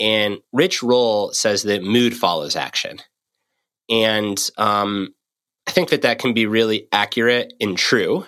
And 0.01 0.39
Rich 0.53 0.83
Roll 0.83 1.33
says 1.33 1.63
that 1.65 1.83
mood 1.83 2.17
follows 2.17 2.57
action. 2.57 2.99
And 3.89 4.51
um, 4.59 5.15
I 5.67 5.71
think 5.71 5.91
that 5.91 6.03
that 6.03 6.19
can 6.19 6.35
be 6.35 6.47
really 6.47 6.89
accurate 6.93 7.53
and 7.61 7.77
true. 7.79 8.27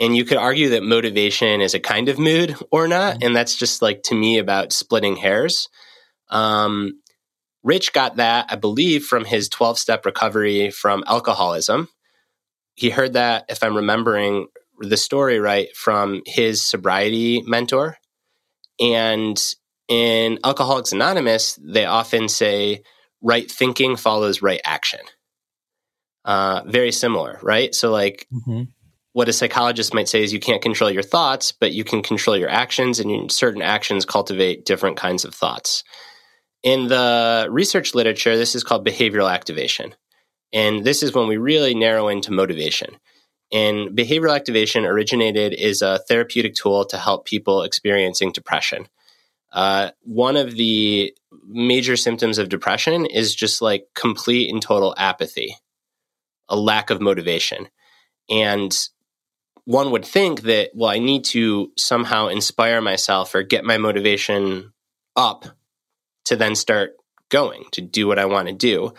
And 0.00 0.16
you 0.16 0.24
could 0.24 0.38
argue 0.38 0.70
that 0.70 0.82
motivation 0.82 1.60
is 1.60 1.74
a 1.74 1.80
kind 1.80 2.08
of 2.08 2.18
mood 2.18 2.56
or 2.72 2.88
not. 2.88 3.16
Mm-hmm. 3.16 3.26
And 3.26 3.36
that's 3.36 3.54
just 3.54 3.82
like 3.82 4.02
to 4.04 4.14
me 4.14 4.38
about 4.38 4.72
splitting 4.72 5.16
hairs. 5.16 5.68
Um, 6.30 7.00
Rich 7.62 7.92
got 7.92 8.16
that, 8.16 8.46
I 8.48 8.56
believe, 8.56 9.04
from 9.04 9.26
his 9.26 9.50
12 9.50 9.78
step 9.78 10.06
recovery 10.06 10.70
from 10.70 11.04
alcoholism. 11.06 11.88
He 12.74 12.88
heard 12.88 13.12
that, 13.12 13.44
if 13.50 13.62
I'm 13.62 13.76
remembering 13.76 14.46
the 14.78 14.96
story 14.96 15.38
right, 15.38 15.68
from 15.76 16.22
his 16.24 16.62
sobriety 16.62 17.42
mentor. 17.42 17.98
And 18.80 19.38
in 19.88 20.38
Alcoholics 20.42 20.92
Anonymous, 20.92 21.58
they 21.62 21.84
often 21.84 22.30
say 22.30 22.82
right 23.20 23.50
thinking 23.50 23.96
follows 23.96 24.40
right 24.40 24.60
action. 24.64 25.00
Uh, 26.24 26.62
very 26.64 26.92
similar, 26.92 27.38
right? 27.42 27.74
So, 27.74 27.90
like, 27.90 28.26
mm-hmm. 28.32 28.62
What 29.12 29.28
a 29.28 29.32
psychologist 29.32 29.92
might 29.92 30.08
say 30.08 30.22
is 30.22 30.32
you 30.32 30.40
can't 30.40 30.62
control 30.62 30.90
your 30.90 31.02
thoughts, 31.02 31.52
but 31.52 31.72
you 31.72 31.84
can 31.84 32.02
control 32.02 32.36
your 32.36 32.48
actions, 32.48 33.00
and 33.00 33.30
certain 33.30 33.62
actions 33.62 34.04
cultivate 34.04 34.64
different 34.64 34.96
kinds 34.96 35.24
of 35.24 35.34
thoughts. 35.34 35.82
In 36.62 36.88
the 36.88 37.48
research 37.50 37.94
literature, 37.94 38.36
this 38.36 38.54
is 38.54 38.62
called 38.62 38.86
behavioral 38.86 39.32
activation. 39.32 39.94
And 40.52 40.84
this 40.84 41.02
is 41.02 41.14
when 41.14 41.26
we 41.26 41.36
really 41.36 41.74
narrow 41.74 42.08
into 42.08 42.32
motivation. 42.32 42.96
And 43.52 43.96
behavioral 43.96 44.36
activation 44.36 44.84
originated 44.84 45.54
is 45.54 45.82
a 45.82 46.00
therapeutic 46.06 46.54
tool 46.54 46.84
to 46.86 46.96
help 46.96 47.24
people 47.24 47.62
experiencing 47.62 48.32
depression. 48.32 48.86
Uh, 49.52 49.90
one 50.02 50.36
of 50.36 50.56
the 50.56 51.12
major 51.48 51.96
symptoms 51.96 52.38
of 52.38 52.48
depression 52.48 53.06
is 53.06 53.34
just 53.34 53.60
like 53.60 53.86
complete 53.94 54.52
and 54.52 54.62
total 54.62 54.94
apathy, 54.96 55.56
a 56.48 56.56
lack 56.56 56.90
of 56.90 57.00
motivation. 57.00 57.68
And 58.28 58.76
one 59.70 59.92
would 59.92 60.04
think 60.04 60.40
that, 60.42 60.70
well, 60.74 60.90
I 60.90 60.98
need 60.98 61.22
to 61.26 61.70
somehow 61.76 62.26
inspire 62.26 62.80
myself 62.80 63.36
or 63.36 63.44
get 63.44 63.64
my 63.64 63.78
motivation 63.78 64.72
up 65.14 65.44
to 66.24 66.34
then 66.34 66.56
start 66.56 66.96
going 67.28 67.62
to 67.70 67.80
do 67.80 68.08
what 68.08 68.18
I 68.18 68.24
want 68.24 68.48
to 68.48 68.52
do. 68.52 68.92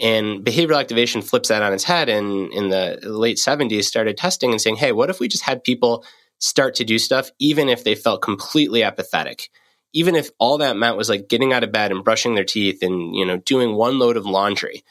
And 0.00 0.42
behavioral 0.42 0.80
activation 0.80 1.20
flips 1.20 1.50
that 1.50 1.62
on 1.62 1.74
its 1.74 1.84
head 1.84 2.08
and 2.08 2.50
in 2.50 2.70
the 2.70 2.98
late 3.02 3.36
70s 3.36 3.84
started 3.84 4.16
testing 4.16 4.52
and 4.52 4.60
saying, 4.60 4.76
hey, 4.76 4.90
what 4.90 5.10
if 5.10 5.20
we 5.20 5.28
just 5.28 5.44
had 5.44 5.62
people 5.62 6.02
start 6.38 6.76
to 6.76 6.84
do 6.84 6.98
stuff 6.98 7.30
even 7.38 7.68
if 7.68 7.84
they 7.84 7.94
felt 7.94 8.22
completely 8.22 8.82
apathetic? 8.82 9.50
Even 9.92 10.14
if 10.14 10.30
all 10.38 10.56
that 10.58 10.78
meant 10.78 10.96
was 10.96 11.10
like 11.10 11.28
getting 11.28 11.52
out 11.52 11.62
of 11.62 11.72
bed 11.72 11.92
and 11.92 12.04
brushing 12.04 12.34
their 12.34 12.44
teeth 12.44 12.82
and, 12.82 13.14
you 13.14 13.26
know, 13.26 13.36
doing 13.36 13.74
one 13.74 13.98
load 13.98 14.16
of 14.16 14.24
laundry. 14.24 14.82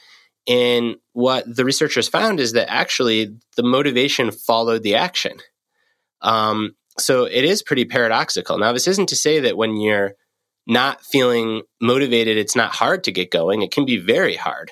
And 0.47 0.97
what 1.13 1.43
the 1.53 1.65
researchers 1.65 2.07
found 2.07 2.39
is 2.39 2.53
that 2.53 2.71
actually 2.71 3.35
the 3.55 3.63
motivation 3.63 4.31
followed 4.31 4.83
the 4.83 4.95
action. 4.95 5.37
Um, 6.21 6.75
so 6.97 7.25
it 7.25 7.43
is 7.43 7.63
pretty 7.63 7.85
paradoxical. 7.85 8.57
Now, 8.57 8.71
this 8.71 8.87
isn't 8.87 9.09
to 9.09 9.15
say 9.15 9.39
that 9.41 9.57
when 9.57 9.77
you're 9.77 10.13
not 10.67 11.03
feeling 11.03 11.63
motivated, 11.81 12.37
it's 12.37 12.55
not 12.55 12.73
hard 12.73 13.03
to 13.05 13.11
get 13.11 13.31
going. 13.31 13.61
It 13.61 13.71
can 13.71 13.85
be 13.85 13.97
very 13.97 14.35
hard. 14.35 14.71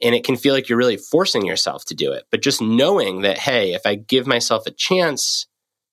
And 0.00 0.14
it 0.14 0.24
can 0.24 0.36
feel 0.36 0.54
like 0.54 0.68
you're 0.68 0.78
really 0.78 0.96
forcing 0.96 1.46
yourself 1.46 1.84
to 1.86 1.94
do 1.94 2.12
it. 2.12 2.24
But 2.30 2.42
just 2.42 2.60
knowing 2.60 3.22
that, 3.22 3.38
hey, 3.38 3.72
if 3.72 3.82
I 3.86 3.94
give 3.94 4.26
myself 4.26 4.66
a 4.66 4.72
chance 4.72 5.46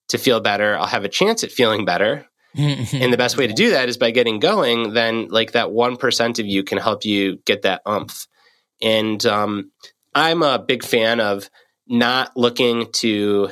to 0.10 0.18
feel 0.18 0.40
better, 0.40 0.76
I'll 0.76 0.88
have 0.88 1.06
a 1.06 1.10
chance 1.10 1.44
at 1.44 1.52
feeling 1.52 1.86
better. 1.86 2.26
and 2.56 3.14
the 3.14 3.18
best 3.18 3.38
way 3.38 3.46
to 3.46 3.54
do 3.54 3.70
that 3.72 3.90
is 3.90 3.98
by 3.98 4.10
getting 4.10 4.40
going. 4.40 4.94
Then, 4.94 5.28
like 5.28 5.52
that 5.52 5.68
1% 5.68 6.40
of 6.40 6.46
you 6.48 6.64
can 6.64 6.80
help 6.80 7.06
you 7.06 7.38
get 7.46 7.62
that 7.62 7.84
umph. 7.86 8.28
And 8.82 9.24
um, 9.26 9.72
I'm 10.16 10.44
a 10.44 10.60
big 10.60 10.84
fan 10.84 11.20
of 11.20 11.50
not 11.88 12.36
looking 12.38 12.92
to 12.94 13.50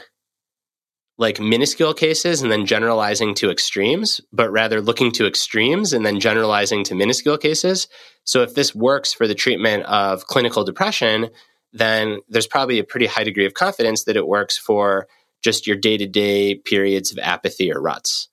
like 1.17 1.39
minuscule 1.39 1.93
cases 1.93 2.41
and 2.41 2.51
then 2.51 2.65
generalizing 2.65 3.33
to 3.35 3.49
extremes, 3.49 4.21
but 4.31 4.51
rather 4.51 4.81
looking 4.81 5.11
to 5.13 5.25
extremes 5.25 5.93
and 5.93 6.05
then 6.05 6.19
generalizing 6.19 6.83
to 6.83 6.95
minuscule 6.95 7.37
cases. 7.37 7.87
So 8.23 8.43
if 8.43 8.53
this 8.53 8.75
works 8.75 9.13
for 9.13 9.27
the 9.27 9.33
treatment 9.33 9.83
of 9.85 10.27
clinical 10.27 10.63
depression, 10.63 11.29
then 11.73 12.19
there's 12.29 12.47
probably 12.47 12.79
a 12.79 12.83
pretty 12.83 13.07
high 13.07 13.23
degree 13.23 13.45
of 13.45 13.55
confidence 13.55 14.03
that 14.03 14.15
it 14.15 14.27
works 14.27 14.57
for 14.57 15.07
just 15.43 15.65
your 15.65 15.75
day 15.75 15.97
to 15.97 16.05
day 16.05 16.55
periods 16.55 17.11
of 17.11 17.17
apathy 17.19 17.71
or 17.71 17.81
ruts. 17.81 18.29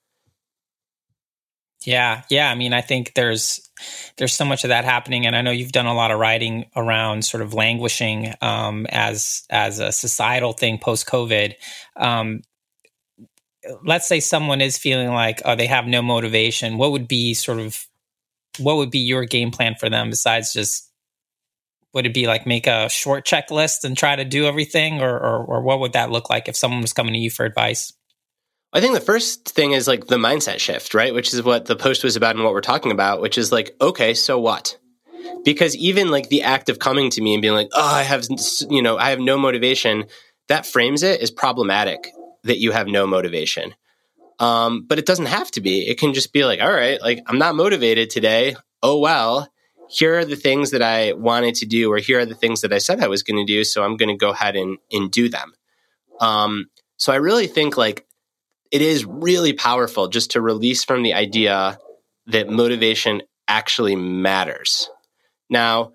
Yeah, 1.85 2.23
yeah. 2.31 2.51
I 2.51 2.55
mean, 2.55 2.73
I 2.73 2.81
think 2.81 3.13
there's 3.15 3.64
there's 4.17 4.35
so 4.35 4.45
much 4.45 4.65
of 4.65 4.69
that 4.69 4.85
happening, 4.85 5.27
and 5.27 5.35
I 5.35 5.43
know 5.43 5.51
you've 5.51 5.73
done 5.73 5.87
a 5.87 5.95
lot 5.95 6.11
of 6.11 6.19
writing 6.19 6.67
around 6.77 7.25
sort 7.25 7.43
of 7.43 7.55
languishing 7.55 8.35
um, 8.41 8.87
as 8.91 9.45
as 9.51 9.81
a 9.81 9.93
societal 9.93 10.53
thing 10.53 10.79
post 10.79 11.07
COVID. 11.07 11.55
Um, 11.97 12.43
let's 13.83 14.07
say 14.07 14.21
someone 14.21 14.61
is 14.61 14.77
feeling 14.77 15.09
like 15.09 15.41
oh 15.47 15.57
they 15.57 15.67
have 15.67 15.87
no 15.87 16.03
motivation 16.03 16.77
what 16.77 16.93
would 16.93 17.09
be 17.09 17.33
sort 17.33 17.59
of 17.59 17.87
what 18.59 18.77
would 18.77 18.91
be 18.91 18.99
your 18.99 19.25
game 19.25 19.51
plan 19.51 19.75
for 19.75 19.89
them 19.89 20.11
besides 20.11 20.53
just 20.53 20.91
would 21.95 22.05
it 22.05 22.13
be 22.13 22.27
like 22.27 22.47
make 22.47 22.67
a 22.67 22.91
short 22.91 23.25
checklist 23.25 23.85
and 23.85 23.97
try 23.97 24.17
to 24.17 24.25
do 24.27 24.45
everything 24.45 25.01
or, 25.01 25.17
or, 25.17 25.45
or 25.45 25.63
what 25.63 25.81
would 25.81 25.95
that 25.95 26.11
look 26.11 26.29
like 26.29 26.47
if 26.47 26.57
someone 26.57 26.83
was 26.83 26.93
coming 26.93 27.15
to 27.15 27.19
you 27.19 27.31
for 27.31 27.47
advice 27.47 27.94
I 28.75 28.81
think 28.81 28.95
the 28.95 29.01
first 29.01 29.49
thing 29.49 29.71
is 29.71 29.87
like 29.87 30.09
the 30.09 30.17
mindset 30.17 30.59
shift, 30.59 30.95
right? 30.95 31.15
Which 31.15 31.33
is 31.33 31.45
what 31.45 31.67
the 31.67 31.77
post 31.77 32.03
was 32.03 32.17
about 32.17 32.35
and 32.35 32.45
what 32.45 32.53
we're 32.53 32.61
talking 32.61 32.91
about, 32.91 33.21
which 33.21 33.39
is 33.39 33.53
like, 33.53 33.77
okay, 33.81 34.15
so 34.15 34.39
what? 34.39 34.77
Because 35.45 35.77
even 35.77 36.11
like 36.11 36.29
the 36.29 36.43
act 36.43 36.69
of 36.69 36.81
coming 36.81 37.09
to 37.11 37.23
me 37.23 37.35
and 37.35 37.41
being 37.41 37.55
like, 37.55 37.71
oh, 37.73 37.95
I 37.95 38.03
have, 38.03 38.25
you 38.69 38.83
know, 38.83 38.99
I 38.99 39.11
have 39.11 39.21
no 39.21 39.39
motivation, 39.39 40.07
that 40.49 40.67
frames 40.67 41.05
it 41.05 41.21
as 41.21 41.31
problematic 41.31 42.11
that 42.43 42.59
you 42.59 42.73
have 42.73 42.89
no 42.89 43.07
motivation. 43.07 43.75
Um, 44.41 44.85
but 44.87 44.99
it 44.99 45.07
doesn't 45.07 45.27
have 45.27 45.51
to 45.53 45.61
be. 45.61 45.89
It 45.89 45.99
can 45.99 46.13
just 46.13 46.33
be 46.33 46.45
like, 46.45 46.61
all 46.61 46.73
right, 46.73 47.01
like 47.01 47.21
I'm 47.27 47.39
not 47.39 47.55
motivated 47.55 48.11
today. 48.11 48.57
Oh, 48.83 48.99
well, 48.99 49.49
here 49.89 50.19
are 50.19 50.25
the 50.25 50.37
things 50.37 50.73
that 50.73 50.83
I 50.83 51.13
wanted 51.13 51.55
to 51.57 51.67
do, 51.67 51.93
or 51.93 51.99
here 51.99 52.19
are 52.19 52.27
the 52.27 52.35
things 52.35 52.63
that 52.63 52.73
I 52.73 52.79
said 52.79 53.01
I 53.01 53.09
was 53.09 53.23
going 53.23 53.37
to 53.37 53.51
do. 53.51 53.63
So 53.63 53.85
I'm 53.85 53.97
going 53.97 54.09
to 54.09 54.17
go 54.17 54.31
ahead 54.31 54.57
and, 54.57 54.79
and 54.91 55.11
do 55.11 55.29
them. 55.29 55.55
Um, 56.21 56.67
so 56.97 57.13
I 57.13 57.17
really 57.17 57.47
think 57.47 57.77
like 57.77 58.05
it 58.75 58.83
is 58.83 59.05
really 59.05 59.53
powerful 59.53 60.09
just 60.09 60.33
to 60.33 60.41
release 60.41 60.83
from 60.83 61.05
the 61.05 61.15
idea 61.15 61.79
that 62.27 62.49
motivation 62.49 63.23
actually 63.47 63.95
matters. 63.95 64.91
Now, 65.49 65.93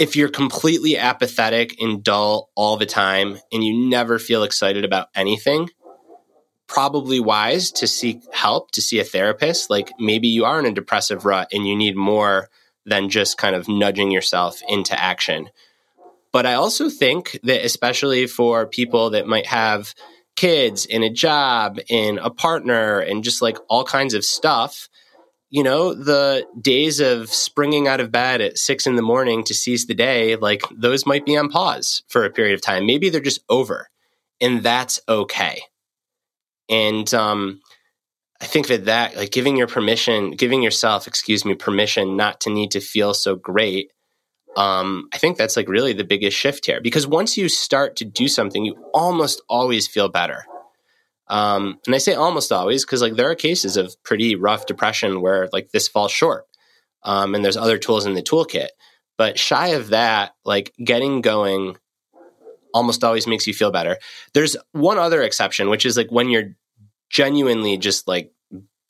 if 0.00 0.16
you're 0.16 0.28
completely 0.28 0.98
apathetic 0.98 1.80
and 1.80 2.02
dull 2.02 2.50
all 2.56 2.76
the 2.76 2.86
time 2.86 3.38
and 3.52 3.62
you 3.62 3.88
never 3.88 4.18
feel 4.18 4.42
excited 4.42 4.84
about 4.84 5.10
anything, 5.14 5.70
probably 6.66 7.20
wise 7.20 7.70
to 7.70 7.86
seek 7.86 8.20
help, 8.34 8.72
to 8.72 8.82
see 8.82 8.98
a 8.98 9.04
therapist. 9.04 9.70
Like 9.70 9.92
maybe 9.96 10.26
you 10.26 10.44
are 10.44 10.58
in 10.58 10.66
a 10.66 10.72
depressive 10.72 11.24
rut 11.24 11.50
and 11.52 11.68
you 11.68 11.76
need 11.76 11.94
more 11.94 12.48
than 12.84 13.10
just 13.10 13.38
kind 13.38 13.54
of 13.54 13.68
nudging 13.68 14.10
yourself 14.10 14.60
into 14.68 15.00
action. 15.00 15.50
But 16.32 16.46
I 16.46 16.54
also 16.54 16.90
think 16.90 17.38
that, 17.44 17.64
especially 17.64 18.26
for 18.26 18.66
people 18.66 19.10
that 19.10 19.28
might 19.28 19.46
have 19.46 19.94
kids, 20.36 20.86
in 20.86 21.02
a 21.02 21.10
job, 21.10 21.78
in 21.88 22.18
a 22.18 22.30
partner, 22.30 23.00
and 23.00 23.24
just 23.24 23.42
like 23.42 23.58
all 23.68 23.84
kinds 23.84 24.14
of 24.14 24.24
stuff, 24.24 24.88
you 25.50 25.62
know, 25.62 25.94
the 25.94 26.46
days 26.60 27.00
of 27.00 27.30
springing 27.30 27.88
out 27.88 28.00
of 28.00 28.12
bed 28.12 28.40
at 28.40 28.58
six 28.58 28.86
in 28.86 28.96
the 28.96 29.02
morning 29.02 29.44
to 29.44 29.54
seize 29.54 29.86
the 29.86 29.94
day, 29.94 30.36
like 30.36 30.62
those 30.70 31.06
might 31.06 31.24
be 31.24 31.36
on 31.36 31.48
pause 31.48 32.02
for 32.08 32.24
a 32.24 32.30
period 32.30 32.54
of 32.54 32.60
time. 32.60 32.86
Maybe 32.86 33.08
they're 33.08 33.20
just 33.20 33.44
over, 33.48 33.88
and 34.40 34.62
that's 34.62 35.00
okay. 35.08 35.62
And 36.68 37.12
um, 37.14 37.60
I 38.40 38.46
think 38.46 38.66
that 38.68 38.86
that, 38.86 39.16
like 39.16 39.30
giving 39.30 39.56
your 39.56 39.68
permission, 39.68 40.32
giving 40.32 40.62
yourself, 40.62 41.06
excuse 41.06 41.44
me, 41.44 41.54
permission 41.54 42.16
not 42.16 42.40
to 42.40 42.50
need 42.50 42.72
to 42.72 42.80
feel 42.80 43.14
so 43.14 43.36
great. 43.36 43.90
Um, 44.56 45.08
I 45.12 45.18
think 45.18 45.36
that's 45.36 45.56
like 45.56 45.68
really 45.68 45.92
the 45.92 46.04
biggest 46.04 46.36
shift 46.36 46.64
here 46.66 46.80
because 46.80 47.06
once 47.06 47.36
you 47.36 47.48
start 47.48 47.96
to 47.96 48.04
do 48.04 48.26
something, 48.26 48.64
you 48.64 48.74
almost 48.94 49.42
always 49.48 49.86
feel 49.86 50.08
better. 50.08 50.44
Um, 51.28 51.78
and 51.86 51.94
I 51.94 51.98
say 51.98 52.14
almost 52.14 52.52
always 52.52 52.84
because 52.84 53.02
like 53.02 53.16
there 53.16 53.30
are 53.30 53.34
cases 53.34 53.76
of 53.76 54.02
pretty 54.02 54.34
rough 54.34 54.66
depression 54.66 55.20
where 55.20 55.48
like 55.52 55.70
this 55.72 55.88
falls 55.88 56.10
short. 56.10 56.46
Um, 57.02 57.34
and 57.34 57.44
there's 57.44 57.56
other 57.56 57.78
tools 57.78 58.06
in 58.06 58.14
the 58.14 58.22
toolkit. 58.22 58.68
But 59.18 59.38
shy 59.38 59.68
of 59.68 59.88
that, 59.90 60.34
like 60.44 60.72
getting 60.82 61.20
going 61.20 61.76
almost 62.72 63.04
always 63.04 63.26
makes 63.26 63.46
you 63.46 63.54
feel 63.54 63.70
better. 63.70 63.98
There's 64.34 64.56
one 64.72 64.98
other 64.98 65.22
exception, 65.22 65.70
which 65.70 65.86
is 65.86 65.96
like 65.96 66.10
when 66.10 66.28
you're 66.28 66.56
genuinely 67.10 67.78
just 67.78 68.08
like 68.08 68.32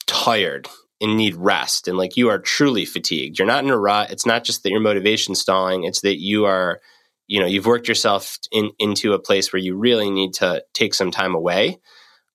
tired 0.05 0.67
and 0.99 1.15
need 1.15 1.35
rest 1.35 1.87
and 1.87 1.97
like 1.97 2.17
you 2.17 2.29
are 2.29 2.39
truly 2.39 2.85
fatigued. 2.85 3.37
You're 3.37 3.47
not 3.47 3.63
in 3.63 3.69
a 3.69 3.77
rut. 3.77 4.11
It's 4.11 4.25
not 4.25 4.43
just 4.43 4.63
that 4.63 4.71
your 4.71 4.79
motivation's 4.79 5.39
stalling, 5.39 5.83
it's 5.83 6.01
that 6.01 6.19
you 6.19 6.45
are, 6.45 6.79
you 7.27 7.39
know, 7.39 7.45
you've 7.45 7.65
worked 7.65 7.87
yourself 7.87 8.39
in, 8.51 8.71
into 8.79 9.13
a 9.13 9.19
place 9.19 9.51
where 9.53 9.61
you 9.61 9.75
really 9.75 10.09
need 10.09 10.33
to 10.35 10.63
take 10.73 10.93
some 10.93 11.11
time 11.11 11.35
away. 11.35 11.77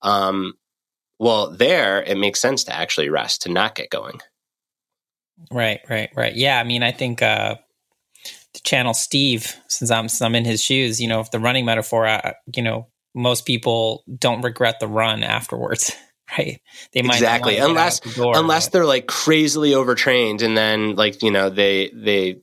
Um, 0.02 0.54
well, 1.18 1.50
there 1.50 2.02
it 2.02 2.18
makes 2.18 2.40
sense 2.40 2.64
to 2.64 2.74
actually 2.74 3.08
rest, 3.08 3.42
to 3.42 3.48
not 3.48 3.74
get 3.74 3.90
going. 3.90 4.20
Right, 5.50 5.80
right, 5.88 6.10
right. 6.14 6.34
Yeah, 6.34 6.58
I 6.58 6.64
mean, 6.64 6.82
I 6.82 6.92
think 6.92 7.22
uh, 7.22 7.56
to 8.54 8.62
channel 8.62 8.94
Steve, 8.94 9.56
since 9.68 9.90
I'm 9.90 10.08
since 10.08 10.22
I'm 10.22 10.34
in 10.34 10.44
his 10.44 10.62
shoes, 10.62 11.00
you 11.00 11.08
know, 11.08 11.20
if 11.20 11.30
the 11.30 11.40
running 11.40 11.64
metaphor, 11.64 12.06
uh, 12.06 12.32
you 12.54 12.62
know, 12.62 12.88
most 13.14 13.46
people 13.46 14.04
don't 14.18 14.42
regret 14.42 14.80
the 14.80 14.88
run 14.88 15.22
afterwards. 15.22 15.94
Right. 16.38 16.60
They 16.92 17.02
might 17.02 17.16
exactly 17.16 17.58
unless 17.58 18.00
the 18.00 18.10
door, 18.10 18.32
unless 18.36 18.68
they're 18.68 18.86
like 18.86 19.06
crazily 19.06 19.74
overtrained 19.74 20.42
and 20.42 20.56
then 20.56 20.96
like, 20.96 21.22
you 21.22 21.30
know, 21.30 21.50
they 21.50 21.90
they 21.94 22.40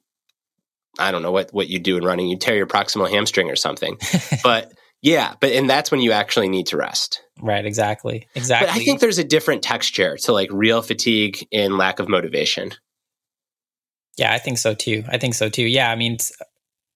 I 0.99 1.11
don't 1.11 1.21
know 1.21 1.31
what 1.31 1.51
what 1.53 1.69
you 1.69 1.79
do 1.79 1.97
in 1.97 2.03
running. 2.03 2.27
You 2.27 2.37
tear 2.37 2.55
your 2.55 2.67
proximal 2.67 3.09
hamstring 3.09 3.49
or 3.49 3.55
something. 3.55 3.97
but 4.43 4.71
yeah, 5.01 5.33
but 5.39 5.51
and 5.53 5.69
that's 5.69 5.91
when 5.91 6.01
you 6.01 6.11
actually 6.11 6.49
need 6.49 6.67
to 6.67 6.77
rest. 6.77 7.23
Right, 7.41 7.65
exactly. 7.65 8.27
Exactly. 8.35 8.67
But 8.67 8.75
I 8.75 8.83
think 8.83 8.99
there's 8.99 9.17
a 9.17 9.23
different 9.23 9.63
texture 9.63 10.17
to 10.17 10.33
like 10.33 10.49
real 10.51 10.81
fatigue 10.81 11.47
and 11.51 11.77
lack 11.77 11.99
of 11.99 12.09
motivation. 12.09 12.73
Yeah, 14.17 14.33
I 14.33 14.37
think 14.37 14.57
so 14.57 14.73
too. 14.73 15.03
I 15.07 15.17
think 15.17 15.33
so 15.33 15.47
too. 15.47 15.63
Yeah, 15.63 15.89
I 15.89 15.95
mean, 15.95 16.17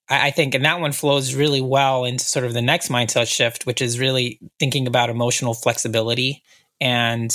I 0.10 0.32
think, 0.32 0.54
and 0.54 0.66
that 0.66 0.82
one 0.82 0.92
flows 0.92 1.34
really 1.34 1.62
well 1.62 2.04
into 2.04 2.26
sort 2.26 2.46
of 2.46 2.54
the 2.54 2.62
next 2.62 2.90
mindset 2.90 3.28
shift, 3.28 3.66
which 3.66 3.82
is 3.82 3.98
really 3.98 4.40
thinking 4.60 4.88
about 4.88 5.10
emotional 5.10 5.54
flexibility 5.54 6.44
and 6.84 7.34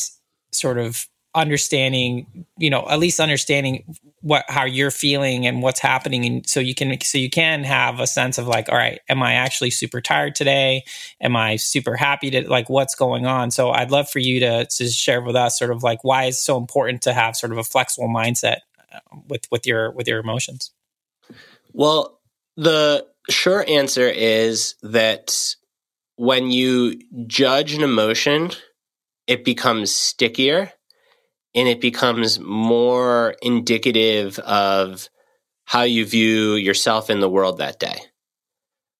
sort 0.53 0.79
of 0.79 1.07
understanding 1.35 2.47
you 2.57 2.71
know 2.71 2.87
at 2.89 2.99
least 2.99 3.21
understanding 3.21 3.85
what 4.21 4.45
how 4.49 4.65
you're 4.65 4.91
feeling 4.91 5.47
and 5.47 5.63
what's 5.63 5.81
happening. 5.81 6.25
And 6.25 6.49
so 6.49 6.61
you 6.61 6.75
can 6.75 7.01
so 7.01 7.19
you 7.19 7.31
can 7.31 7.65
have 7.65 8.01
a 8.01 8.07
sense 8.07 8.39
of 8.39 8.47
like 8.47 8.69
all 8.69 8.77
right 8.77 9.01
am 9.09 9.23
i 9.23 9.35
actually 9.35 9.71
super 9.71 10.01
tired 10.01 10.35
today? 10.35 10.85
Am 11.21 11.37
i 11.37 11.57
super 11.57 11.97
happy 11.97 12.31
to 12.31 12.49
like 12.49 12.69
what's 12.69 12.95
going 12.95 13.27
on? 13.27 13.51
So 13.51 13.71
i'd 13.71 13.91
love 13.91 14.11
for 14.11 14.19
you 14.19 14.41
to 14.41 14.67
to 14.67 14.89
share 14.89 15.23
with 15.23 15.37
us 15.37 15.59
sort 15.59 15.71
of 15.71 15.83
like 15.83 16.03
why 16.03 16.25
it's 16.25 16.45
so 16.45 16.57
important 16.57 17.03
to 17.03 17.13
have 17.13 17.37
sort 17.37 17.53
of 17.53 17.59
a 17.59 17.65
flexible 17.65 18.09
mindset 18.09 18.59
uh, 18.93 18.99
with 19.29 19.47
with 19.51 19.67
your 19.67 19.93
with 19.93 20.09
your 20.09 20.19
emotions. 20.19 20.73
Well 21.73 22.21
the 22.57 23.07
sure 23.31 23.65
answer 23.69 24.09
is 24.09 24.75
that 24.83 25.55
when 26.17 26.51
you 26.51 27.01
judge 27.29 27.75
an 27.75 27.85
emotion 27.85 28.51
it 29.29 29.45
becomes 29.45 29.95
stickier 29.95 30.73
and 31.55 31.69
it 31.69 31.81
becomes 31.81 32.41
more 32.41 33.37
indicative 33.43 34.39
of 34.41 35.09
how 35.65 35.83
you 35.83 36.07
view 36.07 36.55
yourself 36.55 37.11
in 37.11 37.21
the 37.21 37.29
world 37.29 37.59
that 37.59 37.79
day. 37.79 38.01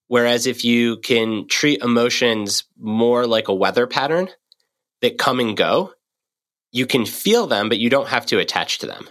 Whereas 0.07 0.47
if 0.47 0.65
you 0.65 0.99
can 0.99 1.49
treat 1.49 1.83
emotions 1.83 2.65
more 2.79 3.27
like 3.27 3.49
a 3.49 3.55
weather 3.55 3.87
pattern 3.87 4.29
that 5.01 5.19
come 5.19 5.41
and 5.41 5.57
go, 5.57 5.93
you 6.73 6.87
can 6.87 7.07
feel 7.07 7.47
them, 7.47 7.69
but 7.69 7.79
you 7.79 7.89
don't 7.89 8.09
have 8.09 8.27
to 8.27 8.39
attach 8.39 8.79
to 8.79 8.87
them. 8.87 9.09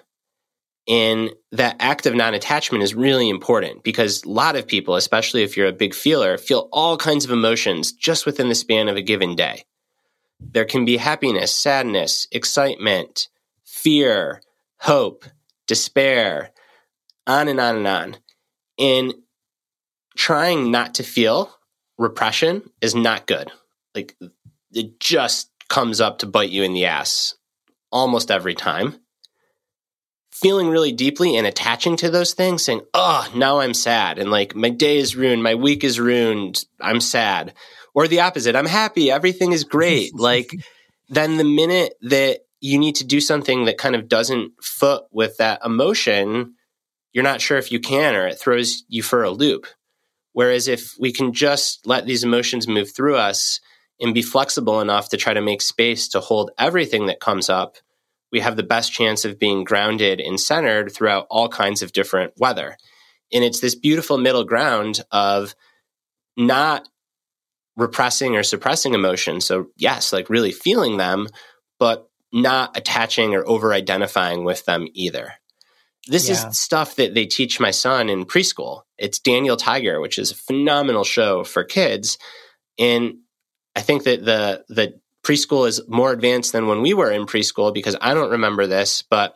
And 0.87 1.31
that 1.51 1.75
act 1.79 2.05
of 2.05 2.15
non 2.15 2.33
attachment 2.33 2.83
is 2.83 2.95
really 2.95 3.29
important 3.29 3.83
because 3.83 4.23
a 4.23 4.29
lot 4.29 4.55
of 4.55 4.67
people, 4.67 4.95
especially 4.95 5.43
if 5.43 5.57
you're 5.57 5.67
a 5.67 5.73
big 5.73 5.93
feeler, 5.93 6.37
feel 6.37 6.69
all 6.71 6.95
kinds 6.95 7.25
of 7.25 7.31
emotions 7.31 7.91
just 7.91 8.25
within 8.25 8.49
the 8.49 8.55
span 8.55 8.87
of 8.87 8.95
a 8.95 9.01
given 9.01 9.35
day. 9.35 9.65
There 10.39 10.65
can 10.65 10.85
be 10.85 10.97
happiness, 10.97 11.53
sadness, 11.53 12.27
excitement, 12.31 13.27
fear, 13.63 14.41
hope, 14.79 15.25
despair, 15.67 16.51
on 17.25 17.47
and 17.47 17.59
on 17.59 17.77
and 17.77 17.87
on. 17.87 18.17
In 18.77 19.13
trying 20.15 20.71
not 20.71 20.95
to 20.95 21.03
feel 21.03 21.51
repression 21.97 22.69
is 22.81 22.95
not 22.95 23.27
good. 23.27 23.51
Like 23.95 24.15
it 24.71 24.99
just 24.99 25.51
comes 25.69 25.99
up 25.99 26.19
to 26.19 26.25
bite 26.25 26.49
you 26.49 26.63
in 26.63 26.73
the 26.73 26.85
ass 26.85 27.35
almost 27.91 28.31
every 28.31 28.55
time. 28.55 28.99
Feeling 30.31 30.69
really 30.69 30.91
deeply 30.91 31.35
and 31.35 31.47
attaching 31.47 31.97
to 31.97 32.11
those 32.11 32.33
things, 32.33 32.63
saying, 32.63 32.81
Oh, 32.93 33.27
now 33.35 33.59
I'm 33.59 33.73
sad. 33.73 34.19
And 34.19 34.29
like 34.29 34.55
my 34.55 34.69
day 34.69 34.97
is 34.97 35.15
ruined, 35.15 35.41
my 35.41 35.55
week 35.55 35.83
is 35.83 35.99
ruined, 35.99 36.63
I'm 36.79 37.01
sad. 37.01 37.53
Or 37.97 38.07
the 38.07 38.19
opposite, 38.19 38.55
I'm 38.55 38.67
happy, 38.67 39.09
everything 39.09 39.53
is 39.53 39.63
great. 39.63 40.13
like 40.19 40.51
then 41.09 41.37
the 41.37 41.43
minute 41.43 41.95
that 42.03 42.41
you 42.61 42.77
need 42.77 42.97
to 42.97 43.03
do 43.03 43.19
something 43.19 43.65
that 43.65 43.79
kind 43.79 43.95
of 43.95 44.07
doesn't 44.07 44.51
foot 44.61 45.05
with 45.11 45.37
that 45.37 45.61
emotion, 45.65 46.53
you're 47.11 47.23
not 47.23 47.41
sure 47.41 47.57
if 47.57 47.71
you 47.71 47.79
can, 47.79 48.13
or 48.13 48.27
it 48.27 48.39
throws 48.39 48.83
you 48.87 49.01
for 49.01 49.23
a 49.23 49.31
loop. 49.31 49.65
Whereas 50.33 50.67
if 50.67 50.93
we 50.99 51.11
can 51.11 51.33
just 51.33 51.87
let 51.87 52.05
these 52.05 52.23
emotions 52.23 52.67
move 52.67 52.93
through 52.95 53.15
us 53.15 53.59
and 53.99 54.13
be 54.13 54.21
flexible 54.21 54.79
enough 54.79 55.09
to 55.09 55.17
try 55.17 55.33
to 55.33 55.41
make 55.41 55.63
space 55.63 56.07
to 56.09 56.19
hold 56.19 56.51
everything 56.59 57.07
that 57.07 57.19
comes 57.19 57.49
up, 57.49 57.77
we 58.31 58.41
have 58.41 58.57
the 58.57 58.61
best 58.61 58.93
chance 58.93 59.25
of 59.25 59.39
being 59.39 59.63
grounded 59.63 60.21
and 60.21 60.39
centered 60.39 60.91
throughout 60.91 61.25
all 61.31 61.49
kinds 61.49 61.81
of 61.81 61.93
different 61.93 62.33
weather. 62.37 62.77
And 63.33 63.43
it's 63.43 63.59
this 63.59 63.73
beautiful 63.73 64.19
middle 64.19 64.43
ground 64.43 65.01
of 65.11 65.55
not 66.37 66.87
repressing 67.77 68.35
or 68.35 68.43
suppressing 68.43 68.93
emotions. 68.93 69.45
So, 69.45 69.67
yes, 69.77 70.11
like 70.11 70.29
really 70.29 70.51
feeling 70.51 70.97
them, 70.97 71.27
but 71.79 72.09
not 72.33 72.75
attaching 72.75 73.33
or 73.33 73.47
over 73.47 73.73
identifying 73.73 74.43
with 74.43 74.65
them 74.65 74.87
either. 74.93 75.33
This 76.07 76.27
yeah. 76.27 76.49
is 76.49 76.59
stuff 76.59 76.95
that 76.95 77.13
they 77.13 77.25
teach 77.25 77.59
my 77.59 77.71
son 77.71 78.09
in 78.09 78.25
preschool. 78.25 78.81
It's 78.97 79.19
Daniel 79.19 79.57
Tiger, 79.57 80.01
which 80.01 80.17
is 80.17 80.31
a 80.31 80.35
phenomenal 80.35 81.03
show 81.03 81.43
for 81.43 81.63
kids. 81.63 82.17
And 82.79 83.15
I 83.75 83.81
think 83.81 84.03
that 84.03 84.25
the 84.25 84.63
the 84.69 84.99
preschool 85.25 85.67
is 85.67 85.81
more 85.87 86.11
advanced 86.11 86.53
than 86.53 86.67
when 86.67 86.81
we 86.81 86.93
were 86.93 87.11
in 87.11 87.25
preschool 87.25 87.73
because 87.73 87.97
I 87.99 88.13
don't 88.13 88.31
remember 88.31 88.65
this, 88.65 89.03
but 89.09 89.35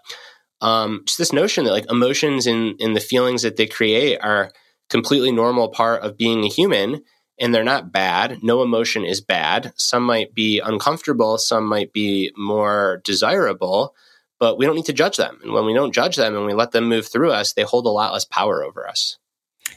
um, 0.62 1.02
just 1.06 1.18
this 1.18 1.34
notion 1.34 1.66
that 1.66 1.72
like 1.72 1.92
emotions 1.92 2.48
and, 2.48 2.80
and 2.80 2.96
the 2.96 3.02
feelings 3.02 3.42
that 3.42 3.58
they 3.58 3.68
create 3.68 4.20
are 4.22 4.52
completely 4.90 5.32
normal 5.32 5.70
part 5.70 6.02
of 6.04 6.18
being 6.18 6.44
a 6.46 6.50
human 6.50 7.04
and 7.42 7.54
they're 7.54 7.64
not 7.64 7.92
bad. 7.92 8.44
No 8.44 8.62
emotion 8.62 9.04
is 9.04 9.20
bad. 9.20 9.74
Some 9.76 10.04
might 10.04 10.34
be 10.34 10.60
uncomfortable, 10.60 11.38
some 11.38 11.66
might 11.66 11.92
be 11.92 12.32
more 12.38 13.02
desirable, 13.04 13.96
but 14.40 14.58
we 14.58 14.66
don't 14.66 14.76
need 14.76 14.86
to 14.86 14.94
judge 14.94 15.18
them. 15.18 15.40
And 15.44 15.52
when 15.52 15.66
we 15.66 15.74
don't 15.74 15.94
judge 15.94 16.16
them 16.16 16.38
and 16.38 16.46
we 16.46 16.54
let 16.54 16.72
them 16.72 16.88
move 16.88 17.08
through 17.08 17.32
us, 17.32 17.54
they 17.54 17.64
hold 17.64 17.88
a 17.88 17.90
lot 17.90 18.14
less 18.14 18.26
power 18.26 18.64
over 18.64 18.88
us. 18.88 19.18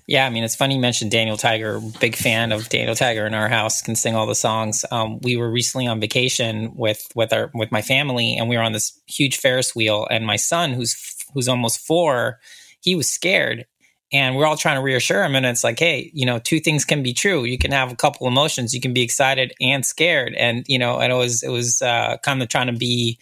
Yeah, 0.07 0.27
I 0.27 0.31
mean, 0.31 0.45
it's 0.45 0.57
funny 0.57 0.75
you 0.75 0.81
mentioned 0.81 1.11
Daniel 1.11 1.37
Tiger. 1.37 1.81
Big 2.01 2.15
fan 2.15 2.53
of 2.53 2.69
Daniel 2.69 2.95
Tiger 2.95 3.27
in 3.27 3.33
our 3.33 3.49
house. 3.49 3.81
Can 3.81 3.97
sing 3.97 4.15
all 4.15 4.27
the 4.27 4.35
songs. 4.35 4.85
Um, 4.91 5.19
we 5.21 5.37
were 5.37 5.51
recently 5.51 5.87
on 5.87 6.01
vacation 6.01 6.75
with 6.77 7.09
with 7.15 7.33
our 7.33 7.51
with 7.55 7.73
my 7.73 7.81
family, 7.81 8.37
and 8.37 8.49
we 8.49 8.57
were 8.57 8.63
on 8.63 8.73
this 8.73 9.01
huge 9.07 9.39
Ferris 9.39 9.75
wheel. 9.75 10.07
And 10.11 10.27
my 10.27 10.37
son, 10.37 10.73
who's 10.73 11.17
who's 11.33 11.49
almost 11.49 11.81
four, 11.87 12.39
he 12.81 12.95
was 12.95 13.09
scared, 13.09 13.67
and 14.15 14.37
we're 14.37 14.47
all 14.47 14.57
trying 14.57 14.77
to 14.77 14.83
reassure 14.83 15.23
him 15.23 15.35
and 15.35 15.45
it's 15.45 15.65
like 15.65 15.79
hey 15.79 16.11
you 16.15 16.25
know 16.25 16.39
two 16.39 16.61
things 16.61 16.85
can 16.87 17.03
be 17.03 17.13
true 17.13 17.45
you 17.45 17.59
can 17.59 17.73
have 17.73 17.93
a 17.93 17.97
couple 17.97 18.27
emotions 18.27 18.73
you 18.73 18.81
can 18.81 18.95
be 18.95 19.03
excited 19.03 19.53
and 19.61 19.85
scared 19.85 20.33
and 20.35 20.65
you 20.69 20.79
know 20.79 20.99
and 20.99 21.13
it 21.13 21.17
was 21.17 21.43
it 21.43 21.51
was 21.51 21.83
uh, 21.83 22.17
kind 22.23 22.43
of 22.43 22.49
trying 22.49 22.69
to 22.69 22.73
be 22.73 23.19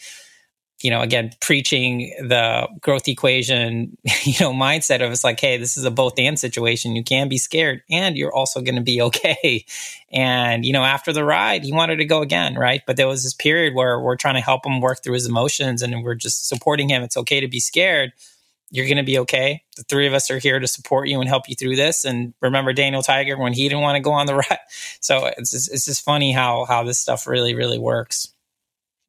you 0.82 0.90
know, 0.90 1.00
again, 1.00 1.30
preaching 1.40 2.12
the 2.20 2.68
growth 2.80 3.06
equation, 3.06 3.96
you 4.24 4.34
know, 4.40 4.52
mindset 4.52 5.04
of 5.04 5.12
it's 5.12 5.24
like, 5.24 5.40
hey, 5.40 5.56
this 5.56 5.76
is 5.76 5.84
a 5.84 5.90
both 5.90 6.18
and 6.18 6.38
situation. 6.38 6.96
You 6.96 7.04
can 7.04 7.28
be 7.28 7.38
scared 7.38 7.82
and 7.90 8.16
you're 8.16 8.34
also 8.34 8.60
going 8.60 8.76
to 8.76 8.82
be 8.82 9.00
okay. 9.02 9.64
And, 10.10 10.64
you 10.64 10.72
know, 10.72 10.82
after 10.82 11.12
the 11.12 11.24
ride, 11.24 11.64
he 11.64 11.72
wanted 11.72 11.96
to 11.96 12.04
go 12.04 12.22
again, 12.22 12.54
right? 12.54 12.82
But 12.86 12.96
there 12.96 13.08
was 13.08 13.22
this 13.22 13.34
period 13.34 13.74
where 13.74 14.00
we're 14.00 14.16
trying 14.16 14.34
to 14.34 14.40
help 14.40 14.66
him 14.66 14.80
work 14.80 15.02
through 15.02 15.14
his 15.14 15.26
emotions 15.26 15.82
and 15.82 16.02
we're 16.02 16.14
just 16.14 16.48
supporting 16.48 16.88
him. 16.88 17.02
It's 17.02 17.16
okay 17.16 17.40
to 17.40 17.48
be 17.48 17.60
scared. 17.60 18.12
You're 18.72 18.86
going 18.86 18.96
to 18.96 19.02
be 19.02 19.18
okay. 19.18 19.62
The 19.76 19.84
three 19.84 20.06
of 20.06 20.14
us 20.14 20.30
are 20.30 20.38
here 20.38 20.58
to 20.58 20.66
support 20.66 21.06
you 21.06 21.20
and 21.20 21.28
help 21.28 21.46
you 21.46 21.54
through 21.54 21.76
this. 21.76 22.06
And 22.06 22.32
remember 22.40 22.72
Daniel 22.72 23.02
Tiger 23.02 23.38
when 23.38 23.52
he 23.52 23.68
didn't 23.68 23.82
want 23.82 23.96
to 23.96 24.00
go 24.02 24.12
on 24.12 24.26
the 24.26 24.34
ride. 24.50 24.58
So 25.00 25.26
it's 25.26 25.50
just, 25.50 25.70
it's 25.70 25.84
just 25.84 26.02
funny 26.02 26.32
how 26.32 26.64
how 26.64 26.82
this 26.82 26.98
stuff 26.98 27.26
really 27.26 27.54
really 27.54 27.78
works. 27.78 28.32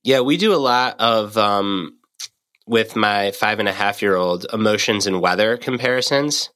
Yeah, 0.03 0.19
we 0.19 0.35
do 0.35 0.53
a 0.53 0.57
lot 0.57 0.99
of 0.99 1.37
um, 1.37 1.97
with 2.67 2.97
my 2.97 3.31
five 3.31 3.59
and 3.59 3.69
a 3.69 3.73
half 3.73 4.01
year 4.01 4.15
old 4.15 4.45
emotions 4.51 5.07
and 5.07 5.21
weather 5.21 5.55
comparisons. 5.55 6.49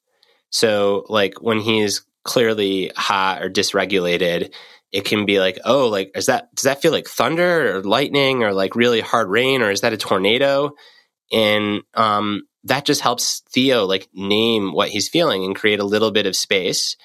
So, 0.49 1.05
like 1.07 1.41
when 1.41 1.59
he's 1.59 2.05
clearly 2.23 2.91
hot 2.95 3.41
or 3.41 3.49
dysregulated, 3.49 4.53
it 4.91 5.05
can 5.05 5.25
be 5.25 5.39
like, 5.39 5.59
oh, 5.63 5.87
like 5.87 6.11
is 6.13 6.25
that 6.25 6.53
does 6.55 6.63
that 6.63 6.81
feel 6.81 6.91
like 6.91 7.07
thunder 7.07 7.77
or 7.77 7.83
lightning 7.83 8.43
or 8.43 8.53
like 8.53 8.75
really 8.75 8.99
hard 8.99 9.29
rain 9.29 9.61
or 9.61 9.71
is 9.71 9.81
that 9.81 9.93
a 9.93 9.97
tornado? 9.97 10.71
And 11.31 11.81
um, 11.93 12.43
that 12.67 12.85
just 12.85 13.01
helps 13.01 13.41
Theo 13.49 13.85
like 13.85 14.09
name 14.13 14.73
what 14.73 14.89
he's 14.89 15.09
feeling 15.09 15.43
and 15.43 15.55
create 15.55 15.79
a 15.79 15.85
little 15.85 16.11
bit 16.11 16.25
of 16.25 16.35
space. 16.35 16.95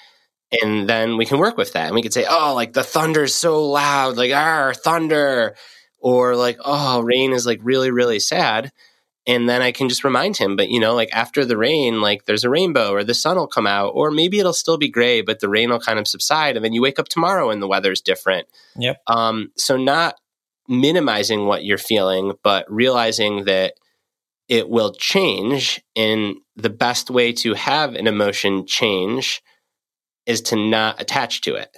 And 0.63 0.89
then 0.89 1.17
we 1.17 1.25
can 1.25 1.39
work 1.39 1.57
with 1.57 1.73
that. 1.73 1.87
And 1.87 1.95
we 1.95 2.03
can 2.03 2.13
say, 2.13 2.27
oh, 2.29 2.53
like 2.55 2.75
the 2.75 2.83
thunder's 2.83 3.35
so 3.35 3.65
loud, 3.65 4.17
like, 4.17 4.33
ah, 4.33 4.73
thunder. 4.75 5.57
Or 5.99 6.35
like 6.35 6.59
oh 6.65 7.01
rain 7.01 7.33
is 7.33 7.47
like 7.47 7.61
really 7.63 7.93
really 7.93 8.19
sad. 8.19 8.73
And 9.25 9.49
then 9.49 9.63
i 9.63 9.71
can 9.71 9.89
just 9.89 10.03
remind 10.03 10.37
him 10.37 10.57
but 10.57 10.69
you 10.69 10.81
know 10.81 10.97
like 10.97 11.11
after 11.13 11.45
the 11.45 11.57
rain 11.57 12.01
like 12.01 12.25
there's 12.25 12.43
a 12.43 12.51
rainbow 12.51 12.91
or 12.91 13.05
the 13.05 13.15
sun 13.15 13.37
will 13.37 13.47
come 13.47 13.69
out 13.69 13.93
or 13.95 14.11
maybe 14.11 14.41
it'll 14.41 14.53
still 14.53 14.79
be 14.79 14.89
gray 14.89 15.21
but 15.21 15.39
the 15.39 15.49
rain 15.49 15.71
will 15.71 15.79
kind 15.79 16.01
of 16.01 16.09
subside 16.09 16.57
and 16.57 16.65
then 16.65 16.73
you 16.73 16.83
wake 16.83 16.99
up 16.99 17.07
tomorrow 17.07 17.51
and 17.51 17.63
the 17.63 17.69
weather's 17.69 18.01
different. 18.01 18.49
Yep. 18.77 19.01
Um 19.07 19.53
so 19.57 19.77
not 19.77 20.17
minimizing 20.67 21.47
what 21.47 21.65
you're 21.65 21.79
feeling 21.79 22.33
but 22.43 22.67
realizing 22.69 23.45
that 23.45 23.75
it 24.53 24.69
will 24.69 24.93
change 24.93 25.83
and 25.97 26.37
the 26.57 26.69
best 26.69 27.09
way 27.09 27.33
to 27.33 27.55
have 27.55 27.95
an 27.95 28.07
emotion 28.07 28.67
change 28.67 29.41
is 30.27 30.43
to 30.43 30.57
not 30.57 31.01
attach 31.01 31.41
to 31.41 31.55
it 31.55 31.75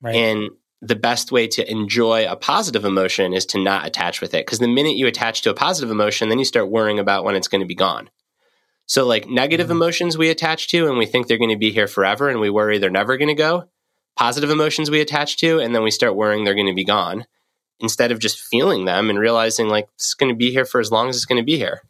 right. 0.00 0.16
and 0.16 0.48
the 0.80 0.96
best 0.96 1.30
way 1.30 1.46
to 1.46 1.70
enjoy 1.70 2.26
a 2.26 2.34
positive 2.34 2.86
emotion 2.86 3.34
is 3.34 3.44
to 3.44 3.62
not 3.62 3.86
attach 3.86 4.22
with 4.22 4.32
it. 4.32 4.46
Because 4.46 4.60
the 4.60 4.66
minute 4.66 4.96
you 4.96 5.06
attach 5.06 5.42
to 5.42 5.50
a 5.50 5.54
positive 5.54 5.90
emotion, 5.90 6.30
then 6.30 6.38
you 6.38 6.46
start 6.46 6.70
worrying 6.70 6.98
about 6.98 7.22
when 7.22 7.36
it's 7.36 7.48
going 7.48 7.60
to 7.60 7.66
be 7.66 7.74
gone. 7.74 8.08
So, 8.86 9.04
like 9.04 9.28
negative 9.28 9.66
mm-hmm. 9.66 9.76
emotions 9.76 10.16
we 10.16 10.30
attach 10.30 10.68
to 10.68 10.88
and 10.88 10.96
we 10.96 11.04
think 11.04 11.26
they're 11.26 11.36
going 11.36 11.50
to 11.50 11.58
be 11.58 11.70
here 11.70 11.86
forever 11.86 12.30
and 12.30 12.40
we 12.40 12.48
worry 12.48 12.78
they're 12.78 12.88
never 12.88 13.18
going 13.18 13.28
to 13.28 13.34
go. 13.34 13.68
Positive 14.16 14.48
emotions 14.48 14.90
we 14.90 15.02
attach 15.02 15.36
to 15.38 15.58
and 15.58 15.74
then 15.74 15.82
we 15.82 15.90
start 15.90 16.16
worrying 16.16 16.44
they're 16.44 16.54
going 16.54 16.66
to 16.66 16.74
be 16.74 16.84
gone 16.84 17.26
instead 17.78 18.10
of 18.10 18.20
just 18.20 18.40
feeling 18.40 18.86
them 18.86 19.10
and 19.10 19.18
realizing 19.18 19.68
like 19.68 19.88
it's 19.96 20.14
going 20.14 20.32
to 20.32 20.38
be 20.38 20.50
here 20.50 20.64
for 20.64 20.80
as 20.80 20.90
long 20.90 21.10
as 21.10 21.16
it's 21.16 21.26
going 21.26 21.40
to 21.40 21.44
be 21.44 21.58
here. 21.58 21.82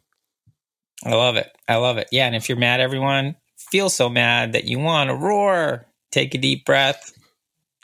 I 1.03 1.11
love 1.11 1.35
it. 1.35 1.49
I 1.67 1.75
love 1.75 1.97
it. 1.97 2.07
Yeah. 2.11 2.25
And 2.25 2.35
if 2.35 2.49
you're 2.49 2.57
mad, 2.57 2.79
everyone, 2.79 3.35
feel 3.57 3.89
so 3.89 4.09
mad 4.09 4.53
that 4.53 4.65
you 4.65 4.79
want 4.79 5.09
to 5.09 5.15
roar, 5.15 5.85
take 6.11 6.33
a 6.33 6.37
deep 6.37 6.65
breath, 6.65 7.13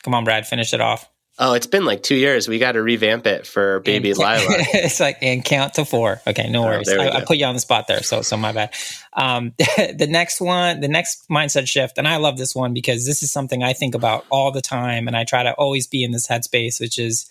Come 0.04 0.14
on, 0.14 0.26
Brad, 0.26 0.46
finish 0.46 0.74
it 0.74 0.82
off. 0.82 1.10
Oh, 1.40 1.54
it's 1.54 1.66
been 1.66 1.84
like 1.84 2.04
two 2.04 2.16
years. 2.16 2.48
We 2.48 2.60
got 2.60 2.74
to 2.74 2.84
revamp 2.84 3.26
it 3.26 3.48
for 3.48 3.80
baby 3.80 4.12
and, 4.12 4.20
Lila. 4.20 4.38
it's 4.48 5.00
like 5.00 5.18
and 5.24 5.44
count 5.44 5.76
to 5.76 5.86
four. 5.86 6.22
Okay, 6.28 6.48
no 6.48 6.64
oh, 6.64 6.68
worries. 6.68 6.90
Oh, 6.90 7.00
I, 7.00 7.18
I, 7.18 7.26
put 7.26 7.38
you 7.38 7.46
on 7.46 7.56
the 7.56 7.60
spot 7.60 7.88
there, 7.88 8.04
so 8.04 8.22
so 8.22 8.38
my 8.38 8.52
bad. 8.52 8.76
Um, 9.14 9.54
the 9.58 10.08
next 10.08 10.40
one, 10.40 10.82
the 10.82 10.88
next 10.88 11.28
mindset 11.32 11.68
shift, 11.68 11.98
and 11.98 12.08
I 12.08 12.18
love 12.18 12.38
this 12.38 12.54
one 12.54 12.72
because 12.72 13.08
this 13.08 13.24
is 13.24 13.32
something 13.32 13.64
I 13.64 13.74
think 13.74 13.96
about 13.96 14.28
all 14.30 14.52
the 14.52 14.62
time, 14.62 15.08
and 15.08 15.18
I 15.18 15.24
try 15.24 15.42
to 15.42 15.54
always 15.54 15.88
be 15.88 16.04
in 16.04 16.12
this 16.12 16.28
headspace, 16.28 16.80
which 16.80 17.00
is 17.00 17.28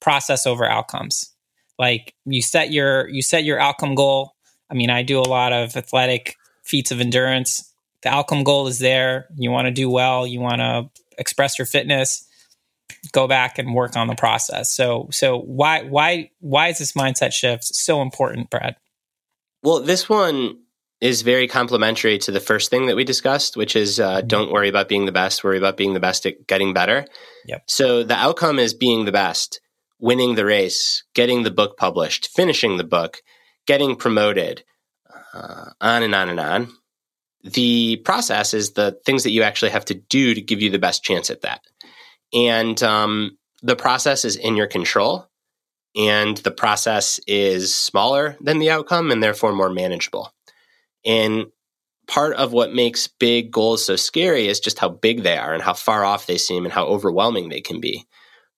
process 0.00 0.46
over 0.46 0.64
outcomes. 0.64 1.32
Like 1.78 2.12
you 2.24 2.42
set 2.42 2.72
your 2.72 3.08
you 3.08 3.22
set 3.22 3.44
your 3.44 3.60
outcome 3.60 3.94
goal. 3.94 4.33
I 4.74 4.76
mean, 4.76 4.90
I 4.90 5.02
do 5.02 5.20
a 5.20 5.22
lot 5.22 5.52
of 5.52 5.76
athletic 5.76 6.36
feats 6.64 6.90
of 6.90 7.00
endurance. 7.00 7.72
The 8.02 8.08
outcome 8.10 8.42
goal 8.42 8.66
is 8.66 8.80
there. 8.80 9.28
You 9.36 9.50
want 9.50 9.66
to 9.66 9.70
do 9.70 9.88
well. 9.88 10.26
You 10.26 10.40
want 10.40 10.56
to 10.56 10.90
express 11.16 11.58
your 11.58 11.66
fitness 11.66 12.26
go 13.12 13.28
back 13.28 13.58
and 13.58 13.74
work 13.74 13.96
on 13.96 14.06
the 14.06 14.14
process 14.14 14.74
so 14.74 15.08
so 15.10 15.38
why 15.38 15.82
why 15.82 16.30
why 16.40 16.68
is 16.68 16.78
this 16.78 16.92
mindset 16.92 17.32
shift 17.32 17.64
so 17.64 18.02
important 18.02 18.50
brad 18.50 18.76
well 19.62 19.80
this 19.80 20.08
one 20.08 20.58
is 21.00 21.22
very 21.22 21.46
complementary 21.46 22.18
to 22.18 22.30
the 22.30 22.40
first 22.40 22.70
thing 22.70 22.86
that 22.86 22.96
we 22.96 23.04
discussed 23.04 23.56
which 23.56 23.76
is 23.76 24.00
uh, 24.00 24.18
mm-hmm. 24.18 24.26
don't 24.26 24.52
worry 24.52 24.68
about 24.68 24.88
being 24.88 25.06
the 25.06 25.12
best 25.12 25.44
worry 25.44 25.58
about 25.58 25.76
being 25.76 25.94
the 25.94 26.00
best 26.00 26.26
at 26.26 26.46
getting 26.46 26.72
better 26.72 27.06
yep. 27.46 27.62
so 27.66 28.02
the 28.02 28.16
outcome 28.16 28.58
is 28.58 28.74
being 28.74 29.04
the 29.04 29.12
best 29.12 29.60
winning 29.98 30.34
the 30.34 30.44
race 30.44 31.04
getting 31.14 31.42
the 31.42 31.50
book 31.50 31.76
published 31.76 32.28
finishing 32.34 32.76
the 32.76 32.84
book 32.84 33.22
getting 33.66 33.96
promoted 33.96 34.64
uh, 35.32 35.70
on 35.80 36.02
and 36.02 36.14
on 36.14 36.28
and 36.28 36.40
on 36.40 36.72
the 37.44 37.96
process 37.98 38.54
is 38.54 38.72
the 38.72 38.98
things 39.04 39.22
that 39.22 39.30
you 39.30 39.42
actually 39.42 39.70
have 39.70 39.84
to 39.84 39.94
do 39.94 40.34
to 40.34 40.40
give 40.40 40.62
you 40.62 40.70
the 40.70 40.78
best 40.78 41.04
chance 41.04 41.30
at 41.30 41.42
that. 41.42 41.60
And 42.32 42.82
um, 42.82 43.38
the 43.62 43.76
process 43.76 44.24
is 44.24 44.36
in 44.36 44.56
your 44.56 44.66
control, 44.66 45.28
and 45.94 46.38
the 46.38 46.50
process 46.50 47.20
is 47.26 47.72
smaller 47.72 48.36
than 48.40 48.58
the 48.58 48.70
outcome 48.70 49.10
and 49.10 49.22
therefore 49.22 49.52
more 49.52 49.70
manageable. 49.70 50.32
And 51.04 51.46
part 52.08 52.34
of 52.36 52.52
what 52.52 52.74
makes 52.74 53.06
big 53.06 53.52
goals 53.52 53.84
so 53.84 53.94
scary 53.94 54.48
is 54.48 54.58
just 54.58 54.78
how 54.78 54.88
big 54.88 55.22
they 55.22 55.36
are 55.36 55.54
and 55.54 55.62
how 55.62 55.74
far 55.74 56.04
off 56.04 56.26
they 56.26 56.38
seem 56.38 56.64
and 56.64 56.72
how 56.72 56.86
overwhelming 56.86 57.50
they 57.50 57.60
can 57.60 57.80
be. 57.80 58.06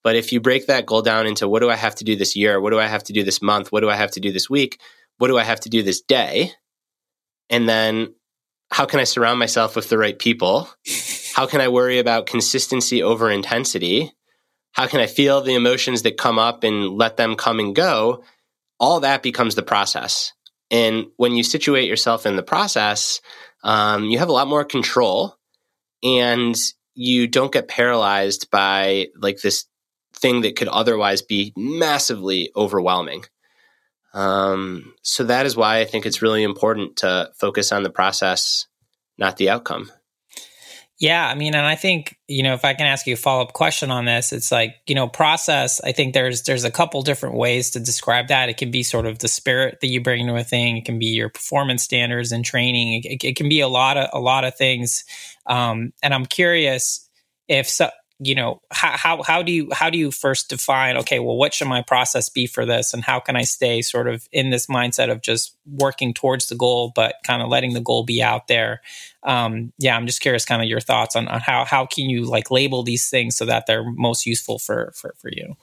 But 0.02 0.16
if 0.16 0.32
you 0.32 0.40
break 0.40 0.68
that 0.68 0.86
goal 0.86 1.02
down 1.02 1.26
into 1.26 1.48
what 1.48 1.60
do 1.60 1.68
I 1.68 1.74
have 1.74 1.96
to 1.96 2.04
do 2.04 2.14
this 2.14 2.36
year? 2.36 2.60
What 2.60 2.70
do 2.70 2.78
I 2.78 2.86
have 2.86 3.02
to 3.04 3.12
do 3.12 3.24
this 3.24 3.42
month? 3.42 3.72
What 3.72 3.80
do 3.80 3.90
I 3.90 3.96
have 3.96 4.12
to 4.12 4.20
do 4.20 4.30
this 4.32 4.48
week? 4.48 4.80
What 5.18 5.28
do 5.28 5.38
I 5.38 5.44
have 5.44 5.60
to 5.60 5.68
do 5.68 5.82
this 5.82 6.02
day? 6.02 6.52
And 7.50 7.68
then 7.68 8.14
how 8.70 8.86
can 8.86 9.00
I 9.00 9.04
surround 9.04 9.38
myself 9.38 9.76
with 9.76 9.88
the 9.88 9.98
right 9.98 10.18
people? 10.18 10.68
How 11.34 11.46
can 11.46 11.60
I 11.60 11.68
worry 11.68 11.98
about 11.98 12.26
consistency 12.26 13.02
over 13.02 13.30
intensity? 13.30 14.12
How 14.72 14.86
can 14.86 15.00
I 15.00 15.06
feel 15.06 15.40
the 15.40 15.54
emotions 15.54 16.02
that 16.02 16.18
come 16.18 16.38
up 16.38 16.64
and 16.64 16.90
let 16.90 17.16
them 17.16 17.36
come 17.36 17.60
and 17.60 17.74
go? 17.74 18.24
All 18.78 19.00
that 19.00 19.22
becomes 19.22 19.54
the 19.54 19.62
process. 19.62 20.32
And 20.70 21.06
when 21.16 21.32
you 21.32 21.42
situate 21.42 21.88
yourself 21.88 22.26
in 22.26 22.36
the 22.36 22.42
process, 22.42 23.20
um, 23.62 24.04
you 24.04 24.18
have 24.18 24.28
a 24.28 24.32
lot 24.32 24.48
more 24.48 24.64
control 24.64 25.36
and 26.02 26.54
you 26.94 27.26
don't 27.26 27.52
get 27.52 27.68
paralyzed 27.68 28.50
by 28.50 29.06
like 29.18 29.40
this 29.40 29.66
thing 30.14 30.40
that 30.42 30.56
could 30.56 30.68
otherwise 30.68 31.22
be 31.22 31.52
massively 31.56 32.50
overwhelming. 32.56 33.24
Um, 34.16 34.94
so 35.02 35.24
that 35.24 35.44
is 35.44 35.56
why 35.56 35.80
I 35.80 35.84
think 35.84 36.06
it's 36.06 36.22
really 36.22 36.42
important 36.42 36.96
to 36.98 37.30
focus 37.38 37.70
on 37.70 37.82
the 37.82 37.90
process, 37.90 38.66
not 39.18 39.36
the 39.36 39.50
outcome. 39.50 39.92
Yeah, 40.98 41.28
I 41.28 41.34
mean, 41.34 41.54
and 41.54 41.66
I 41.66 41.74
think 41.74 42.16
you 42.26 42.42
know, 42.42 42.54
if 42.54 42.64
I 42.64 42.72
can 42.72 42.86
ask 42.86 43.06
you 43.06 43.12
a 43.12 43.18
follow 43.18 43.42
up 43.42 43.52
question 43.52 43.90
on 43.90 44.06
this, 44.06 44.32
it's 44.32 44.50
like 44.50 44.76
you 44.86 44.94
know, 44.94 45.06
process. 45.06 45.82
I 45.82 45.92
think 45.92 46.14
there's 46.14 46.44
there's 46.44 46.64
a 46.64 46.70
couple 46.70 47.02
different 47.02 47.36
ways 47.36 47.68
to 47.72 47.80
describe 47.80 48.28
that. 48.28 48.48
It 48.48 48.56
can 48.56 48.70
be 48.70 48.82
sort 48.82 49.04
of 49.04 49.18
the 49.18 49.28
spirit 49.28 49.80
that 49.82 49.88
you 49.88 50.00
bring 50.00 50.26
to 50.26 50.36
a 50.36 50.42
thing. 50.42 50.78
It 50.78 50.86
can 50.86 50.98
be 50.98 51.08
your 51.08 51.28
performance 51.28 51.82
standards 51.82 52.32
and 52.32 52.42
training. 52.42 53.02
It, 53.04 53.06
it, 53.06 53.24
it 53.24 53.36
can 53.36 53.50
be 53.50 53.60
a 53.60 53.68
lot 53.68 53.98
of 53.98 54.08
a 54.14 54.18
lot 54.18 54.44
of 54.44 54.56
things. 54.56 55.04
Um, 55.44 55.92
and 56.02 56.14
I'm 56.14 56.24
curious 56.24 57.06
if 57.48 57.68
so, 57.68 57.90
you 58.18 58.34
know 58.34 58.62
how, 58.70 58.96
how 58.96 59.22
how 59.22 59.42
do 59.42 59.52
you 59.52 59.68
how 59.72 59.90
do 59.90 59.98
you 59.98 60.10
first 60.10 60.48
define 60.48 60.96
okay 60.96 61.18
well 61.18 61.36
what 61.36 61.52
should 61.52 61.68
my 61.68 61.82
process 61.82 62.28
be 62.28 62.46
for 62.46 62.64
this? 62.64 62.94
And 62.94 63.04
how 63.04 63.20
can 63.20 63.36
i 63.36 63.42
stay 63.42 63.82
sort 63.82 64.08
of 64.08 64.26
in 64.32 64.50
this 64.50 64.66
mindset 64.66 65.10
of 65.10 65.20
just 65.20 65.56
working 65.66 66.14
towards 66.14 66.46
the 66.46 66.54
goal 66.54 66.92
but 66.94 67.16
kind 67.24 67.42
of 67.42 67.48
letting 67.48 67.74
the 67.74 67.80
goal 67.80 68.04
be 68.04 68.22
out 68.22 68.48
there? 68.48 68.80
Um, 69.22 69.72
yeah 69.78 69.96
i'm 69.96 70.06
just 70.06 70.20
curious 70.20 70.44
kind 70.44 70.62
of 70.62 70.68
your 70.68 70.80
thoughts 70.80 71.14
on, 71.14 71.28
on 71.28 71.40
how 71.40 71.64
how 71.64 71.84
can 71.84 72.08
you 72.08 72.24
like 72.24 72.50
label 72.50 72.82
these 72.82 73.10
things 73.10 73.36
so 73.36 73.44
that 73.44 73.66
they're 73.66 73.84
most 73.84 74.24
useful 74.24 74.58
for 74.58 74.92
for, 74.94 75.14
for 75.18 75.30
you? 75.30 75.56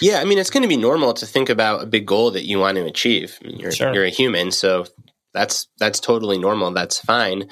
Yeah 0.00 0.20
i 0.20 0.24
mean 0.24 0.38
it's 0.38 0.50
going 0.50 0.62
to 0.62 0.68
be 0.68 0.76
normal 0.78 1.12
to 1.14 1.26
think 1.26 1.50
about 1.50 1.82
a 1.82 1.86
big 1.86 2.06
goal 2.06 2.30
that 2.30 2.46
you 2.46 2.58
want 2.58 2.76
to 2.76 2.84
achieve. 2.84 3.38
I 3.42 3.48
mean, 3.48 3.58
you're, 3.58 3.72
sure. 3.72 3.92
you're 3.92 4.04
a 4.04 4.10
human 4.10 4.52
so 4.52 4.86
that's 5.34 5.68
that's 5.78 6.00
totally 6.00 6.38
normal 6.38 6.70
that's 6.70 6.98
fine. 6.98 7.50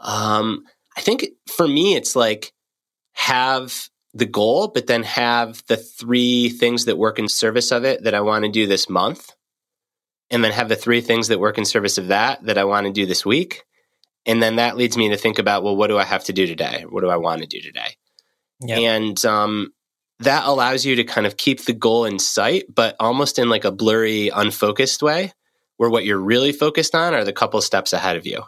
Um, 0.00 0.64
i 0.96 1.00
think 1.00 1.26
for 1.46 1.68
me 1.68 1.94
it's 1.94 2.16
like 2.16 2.52
have 3.12 3.88
the 4.12 4.26
goal, 4.26 4.68
but 4.68 4.86
then 4.86 5.02
have 5.04 5.62
the 5.66 5.76
three 5.76 6.48
things 6.48 6.86
that 6.86 6.98
work 6.98 7.18
in 7.18 7.28
service 7.28 7.70
of 7.70 7.84
it 7.84 8.04
that 8.04 8.14
I 8.14 8.20
want 8.20 8.44
to 8.44 8.50
do 8.50 8.66
this 8.66 8.88
month. 8.88 9.30
And 10.32 10.44
then 10.44 10.52
have 10.52 10.68
the 10.68 10.76
three 10.76 11.00
things 11.00 11.28
that 11.28 11.40
work 11.40 11.58
in 11.58 11.64
service 11.64 11.98
of 11.98 12.08
that 12.08 12.44
that 12.44 12.56
I 12.56 12.64
want 12.64 12.86
to 12.86 12.92
do 12.92 13.04
this 13.04 13.26
week. 13.26 13.64
And 14.26 14.40
then 14.40 14.56
that 14.56 14.76
leads 14.76 14.96
me 14.96 15.08
to 15.08 15.16
think 15.16 15.38
about, 15.38 15.64
well, 15.64 15.74
what 15.74 15.88
do 15.88 15.98
I 15.98 16.04
have 16.04 16.24
to 16.24 16.32
do 16.32 16.46
today? 16.46 16.84
What 16.88 17.00
do 17.00 17.08
I 17.08 17.16
want 17.16 17.40
to 17.42 17.48
do 17.48 17.60
today? 17.60 17.96
Yep. 18.60 18.78
And 18.78 19.24
um, 19.24 19.72
that 20.20 20.44
allows 20.44 20.84
you 20.84 20.96
to 20.96 21.04
kind 21.04 21.26
of 21.26 21.36
keep 21.36 21.64
the 21.64 21.72
goal 21.72 22.04
in 22.04 22.18
sight, 22.18 22.66
but 22.72 22.94
almost 23.00 23.38
in 23.38 23.48
like 23.48 23.64
a 23.64 23.72
blurry, 23.72 24.28
unfocused 24.28 25.02
way, 25.02 25.32
where 25.78 25.90
what 25.90 26.04
you're 26.04 26.18
really 26.18 26.52
focused 26.52 26.94
on 26.94 27.14
are 27.14 27.24
the 27.24 27.32
couple 27.32 27.60
steps 27.62 27.92
ahead 27.92 28.16
of 28.16 28.26
you. 28.26 28.42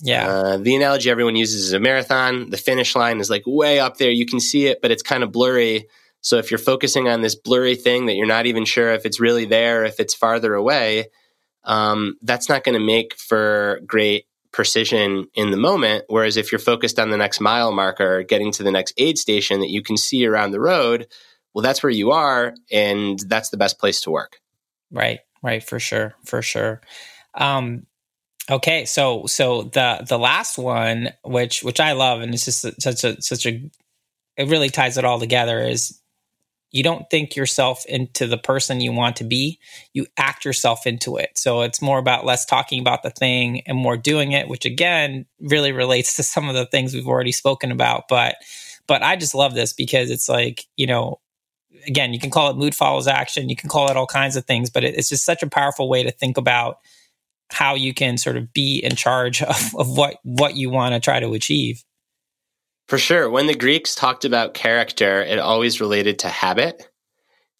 Yeah. 0.00 0.28
Uh, 0.28 0.56
the 0.56 0.76
analogy 0.76 1.10
everyone 1.10 1.36
uses 1.36 1.64
is 1.64 1.72
a 1.72 1.80
marathon. 1.80 2.50
The 2.50 2.56
finish 2.56 2.96
line 2.96 3.20
is 3.20 3.30
like 3.30 3.42
way 3.46 3.80
up 3.80 3.98
there. 3.98 4.10
You 4.10 4.26
can 4.26 4.40
see 4.40 4.66
it, 4.66 4.80
but 4.80 4.90
it's 4.90 5.02
kind 5.02 5.22
of 5.22 5.32
blurry. 5.32 5.88
So 6.22 6.38
if 6.38 6.50
you're 6.50 6.58
focusing 6.58 7.08
on 7.08 7.20
this 7.20 7.34
blurry 7.34 7.76
thing 7.76 8.06
that 8.06 8.14
you're 8.14 8.26
not 8.26 8.46
even 8.46 8.64
sure 8.64 8.92
if 8.92 9.06
it's 9.06 9.20
really 9.20 9.44
there, 9.44 9.84
if 9.84 10.00
it's 10.00 10.14
farther 10.14 10.54
away, 10.54 11.06
um, 11.64 12.16
that's 12.22 12.48
not 12.48 12.64
going 12.64 12.78
to 12.78 12.84
make 12.84 13.14
for 13.16 13.80
great 13.86 14.26
precision 14.52 15.26
in 15.34 15.50
the 15.50 15.56
moment. 15.56 16.04
Whereas 16.08 16.36
if 16.36 16.50
you're 16.50 16.58
focused 16.58 16.98
on 16.98 17.10
the 17.10 17.16
next 17.16 17.40
mile 17.40 17.72
marker, 17.72 18.22
getting 18.22 18.52
to 18.52 18.62
the 18.62 18.72
next 18.72 18.94
aid 18.96 19.18
station 19.18 19.60
that 19.60 19.70
you 19.70 19.82
can 19.82 19.96
see 19.96 20.26
around 20.26 20.50
the 20.50 20.60
road, 20.60 21.06
well, 21.54 21.62
that's 21.62 21.82
where 21.82 21.90
you 21.90 22.10
are, 22.12 22.54
and 22.70 23.18
that's 23.26 23.50
the 23.50 23.56
best 23.56 23.78
place 23.78 24.00
to 24.02 24.10
work. 24.10 24.40
Right, 24.90 25.20
right, 25.42 25.62
for 25.62 25.78
sure, 25.78 26.14
for 26.24 26.42
sure. 26.42 26.80
Um, 27.34 27.86
okay, 28.48 28.84
so 28.84 29.26
so 29.26 29.62
the 29.62 30.04
the 30.08 30.18
last 30.18 30.58
one, 30.58 31.10
which 31.24 31.62
which 31.62 31.80
I 31.80 31.92
love, 31.92 32.20
and 32.20 32.32
it's 32.32 32.44
just 32.44 32.80
such 32.80 33.04
a 33.04 33.20
such 33.20 33.46
a, 33.46 33.70
it 34.36 34.48
really 34.48 34.70
ties 34.70 34.96
it 34.96 35.04
all 35.04 35.18
together. 35.18 35.60
Is 35.60 36.00
you 36.72 36.82
don't 36.82 37.08
think 37.10 37.34
yourself 37.34 37.84
into 37.86 38.26
the 38.26 38.38
person 38.38 38.80
you 38.80 38.92
want 38.92 39.16
to 39.16 39.24
be 39.24 39.58
you 39.92 40.06
act 40.16 40.44
yourself 40.44 40.86
into 40.86 41.16
it 41.16 41.30
so 41.36 41.62
it's 41.62 41.82
more 41.82 41.98
about 41.98 42.24
less 42.24 42.44
talking 42.44 42.80
about 42.80 43.02
the 43.02 43.10
thing 43.10 43.62
and 43.66 43.76
more 43.76 43.96
doing 43.96 44.32
it 44.32 44.48
which 44.48 44.64
again 44.64 45.26
really 45.40 45.72
relates 45.72 46.14
to 46.16 46.22
some 46.22 46.48
of 46.48 46.54
the 46.54 46.66
things 46.66 46.94
we've 46.94 47.08
already 47.08 47.32
spoken 47.32 47.70
about 47.70 48.04
but 48.08 48.36
but 48.86 49.02
i 49.02 49.16
just 49.16 49.34
love 49.34 49.54
this 49.54 49.72
because 49.72 50.10
it's 50.10 50.28
like 50.28 50.66
you 50.76 50.86
know 50.86 51.20
again 51.86 52.12
you 52.12 52.20
can 52.20 52.30
call 52.30 52.50
it 52.50 52.56
mood 52.56 52.74
follows 52.74 53.06
action 53.06 53.48
you 53.48 53.56
can 53.56 53.68
call 53.68 53.90
it 53.90 53.96
all 53.96 54.06
kinds 54.06 54.36
of 54.36 54.44
things 54.44 54.70
but 54.70 54.84
it's 54.84 55.08
just 55.08 55.24
such 55.24 55.42
a 55.42 55.48
powerful 55.48 55.88
way 55.88 56.02
to 56.02 56.10
think 56.10 56.36
about 56.36 56.78
how 57.52 57.74
you 57.74 57.92
can 57.92 58.16
sort 58.16 58.36
of 58.36 58.52
be 58.52 58.78
in 58.78 58.96
charge 58.96 59.42
of, 59.42 59.74
of 59.76 59.96
what 59.96 60.16
what 60.22 60.56
you 60.56 60.70
want 60.70 60.94
to 60.94 61.00
try 61.00 61.20
to 61.20 61.32
achieve 61.32 61.82
for 62.90 62.98
sure. 62.98 63.30
When 63.30 63.46
the 63.46 63.54
Greeks 63.54 63.94
talked 63.94 64.24
about 64.24 64.52
character, 64.52 65.22
it 65.22 65.38
always 65.38 65.80
related 65.80 66.18
to 66.18 66.28
habit, 66.28 66.90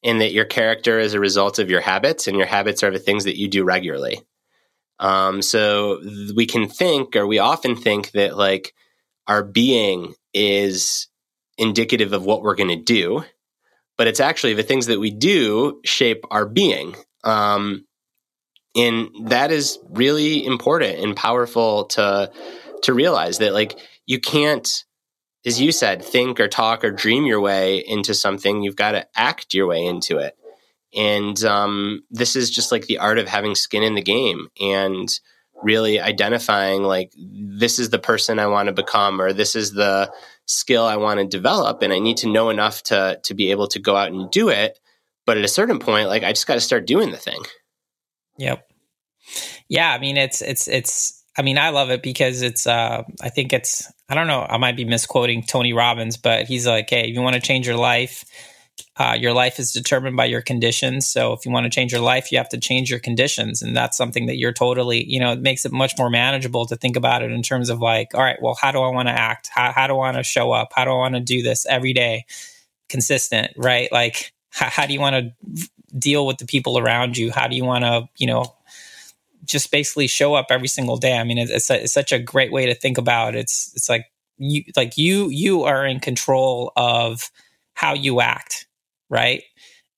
in 0.02 0.18
that 0.18 0.32
your 0.32 0.44
character 0.44 0.98
is 0.98 1.14
a 1.14 1.20
result 1.20 1.60
of 1.60 1.70
your 1.70 1.80
habits, 1.80 2.26
and 2.26 2.36
your 2.36 2.48
habits 2.48 2.82
are 2.82 2.90
the 2.90 2.98
things 2.98 3.24
that 3.24 3.38
you 3.38 3.46
do 3.46 3.62
regularly. 3.62 4.20
Um, 4.98 5.40
so 5.40 6.00
we 6.34 6.46
can 6.46 6.68
think, 6.68 7.14
or 7.14 7.28
we 7.28 7.38
often 7.38 7.76
think, 7.76 8.10
that 8.10 8.36
like 8.36 8.74
our 9.28 9.44
being 9.44 10.14
is 10.34 11.06
indicative 11.56 12.12
of 12.12 12.24
what 12.24 12.42
we're 12.42 12.56
going 12.56 12.76
to 12.76 12.82
do, 12.82 13.22
but 13.96 14.08
it's 14.08 14.18
actually 14.18 14.54
the 14.54 14.64
things 14.64 14.86
that 14.86 14.98
we 14.98 15.10
do 15.12 15.80
shape 15.84 16.24
our 16.32 16.44
being. 16.44 16.96
Um, 17.22 17.86
and 18.74 19.08
that 19.28 19.50
is 19.50 19.78
really 19.90 20.44
important 20.44 20.98
and 20.98 21.16
powerful 21.16 21.84
to 21.86 22.30
to 22.82 22.94
realize 22.94 23.38
that 23.38 23.52
like 23.52 23.78
you 24.06 24.20
can't 24.20 24.84
as 25.46 25.60
you 25.60 25.72
said, 25.72 26.04
think 26.04 26.38
or 26.38 26.48
talk 26.48 26.84
or 26.84 26.90
dream 26.90 27.24
your 27.24 27.40
way 27.40 27.78
into 27.78 28.14
something. 28.14 28.62
You've 28.62 28.76
got 28.76 28.92
to 28.92 29.06
act 29.16 29.54
your 29.54 29.66
way 29.66 29.84
into 29.84 30.18
it. 30.18 30.36
And 30.94 31.42
um, 31.44 32.02
this 32.10 32.36
is 32.36 32.50
just 32.50 32.72
like 32.72 32.86
the 32.86 32.98
art 32.98 33.18
of 33.18 33.28
having 33.28 33.54
skin 33.54 33.82
in 33.82 33.94
the 33.94 34.02
game 34.02 34.48
and 34.60 35.08
really 35.62 36.00
identifying 36.00 36.82
like 36.82 37.12
this 37.16 37.78
is 37.78 37.90
the 37.90 37.98
person 37.98 38.38
I 38.38 38.46
want 38.46 38.66
to 38.66 38.72
become 38.72 39.20
or 39.20 39.32
this 39.32 39.54
is 39.54 39.72
the 39.72 40.12
skill 40.46 40.84
I 40.84 40.96
want 40.96 41.20
to 41.20 41.26
develop 41.26 41.82
and 41.82 41.92
I 41.92 41.98
need 41.98 42.16
to 42.18 42.28
know 42.30 42.50
enough 42.50 42.82
to 42.84 43.20
to 43.22 43.34
be 43.34 43.50
able 43.50 43.68
to 43.68 43.78
go 43.78 43.94
out 43.94 44.10
and 44.10 44.30
do 44.30 44.48
it. 44.48 44.78
But 45.26 45.38
at 45.38 45.44
a 45.44 45.48
certain 45.48 45.78
point, 45.78 46.08
like 46.08 46.24
I 46.24 46.32
just 46.32 46.46
got 46.46 46.54
to 46.54 46.60
start 46.60 46.86
doing 46.86 47.12
the 47.12 47.16
thing. 47.16 47.40
Yep. 48.40 48.66
Yeah, 49.68 49.92
I 49.92 49.98
mean 49.98 50.16
it's 50.16 50.40
it's 50.42 50.66
it's 50.66 51.22
I 51.38 51.42
mean, 51.42 51.58
I 51.58 51.70
love 51.70 51.90
it 51.90 52.02
because 52.02 52.42
it's, 52.42 52.66
uh, 52.66 53.04
I 53.22 53.28
think 53.28 53.52
it's, 53.52 53.90
I 54.08 54.14
don't 54.16 54.26
know, 54.26 54.44
I 54.50 54.58
might 54.58 54.76
be 54.76 54.84
misquoting 54.84 55.44
Tony 55.44 55.72
Robbins, 55.72 56.16
but 56.16 56.46
he's 56.46 56.66
like, 56.66 56.90
hey, 56.90 57.08
if 57.08 57.14
you 57.14 57.22
want 57.22 57.34
to 57.34 57.40
change 57.40 57.68
your 57.68 57.76
life, 57.76 58.24
uh, 58.96 59.16
your 59.18 59.32
life 59.32 59.60
is 59.60 59.70
determined 59.72 60.16
by 60.16 60.24
your 60.24 60.42
conditions. 60.42 61.06
So 61.06 61.32
if 61.32 61.46
you 61.46 61.52
want 61.52 61.64
to 61.64 61.70
change 61.70 61.92
your 61.92 62.00
life, 62.00 62.32
you 62.32 62.38
have 62.38 62.48
to 62.48 62.58
change 62.58 62.90
your 62.90 62.98
conditions. 62.98 63.62
And 63.62 63.76
that's 63.76 63.96
something 63.96 64.26
that 64.26 64.38
you're 64.38 64.52
totally, 64.52 65.04
you 65.08 65.20
know, 65.20 65.32
it 65.32 65.40
makes 65.40 65.64
it 65.64 65.72
much 65.72 65.92
more 65.96 66.10
manageable 66.10 66.66
to 66.66 66.76
think 66.76 66.96
about 66.96 67.22
it 67.22 67.30
in 67.30 67.42
terms 67.42 67.70
of 67.70 67.78
like, 67.78 68.08
all 68.12 68.22
right, 68.22 68.42
well, 68.42 68.58
how 68.60 68.72
do 68.72 68.80
I 68.80 68.88
want 68.88 69.08
to 69.08 69.14
act? 69.14 69.48
How, 69.54 69.70
how 69.72 69.86
do 69.86 69.94
I 69.94 69.96
want 69.96 70.16
to 70.16 70.24
show 70.24 70.50
up? 70.50 70.72
How 70.74 70.84
do 70.84 70.90
I 70.90 70.96
want 70.96 71.14
to 71.14 71.20
do 71.20 71.42
this 71.42 71.64
every 71.64 71.92
day? 71.92 72.24
Consistent, 72.88 73.52
right? 73.56 73.90
Like, 73.92 74.32
how, 74.50 74.68
how 74.68 74.86
do 74.86 74.92
you 74.92 75.00
want 75.00 75.14
to 75.14 75.70
deal 75.98 76.26
with 76.26 76.38
the 76.38 76.46
people 76.46 76.78
around 76.78 77.16
you? 77.16 77.30
How 77.30 77.48
do 77.48 77.56
you 77.56 77.64
want 77.64 77.84
to, 77.84 78.08
you 78.16 78.26
know, 78.26 78.54
just 79.44 79.70
basically 79.70 80.06
show 80.06 80.34
up 80.34 80.46
every 80.50 80.68
single 80.68 80.96
day. 80.96 81.16
I 81.16 81.24
mean, 81.24 81.38
it's, 81.38 81.50
it's, 81.50 81.70
a, 81.70 81.84
it's 81.84 81.92
such 81.92 82.12
a 82.12 82.18
great 82.18 82.52
way 82.52 82.66
to 82.66 82.74
think 82.74 82.98
about 82.98 83.34
it. 83.34 83.40
It's 83.40 83.72
it's 83.74 83.88
like 83.88 84.06
you 84.38 84.64
like 84.76 84.96
you 84.96 85.28
you 85.28 85.64
are 85.64 85.84
in 85.86 86.00
control 86.00 86.72
of 86.76 87.30
how 87.74 87.94
you 87.94 88.20
act, 88.20 88.66
right? 89.08 89.42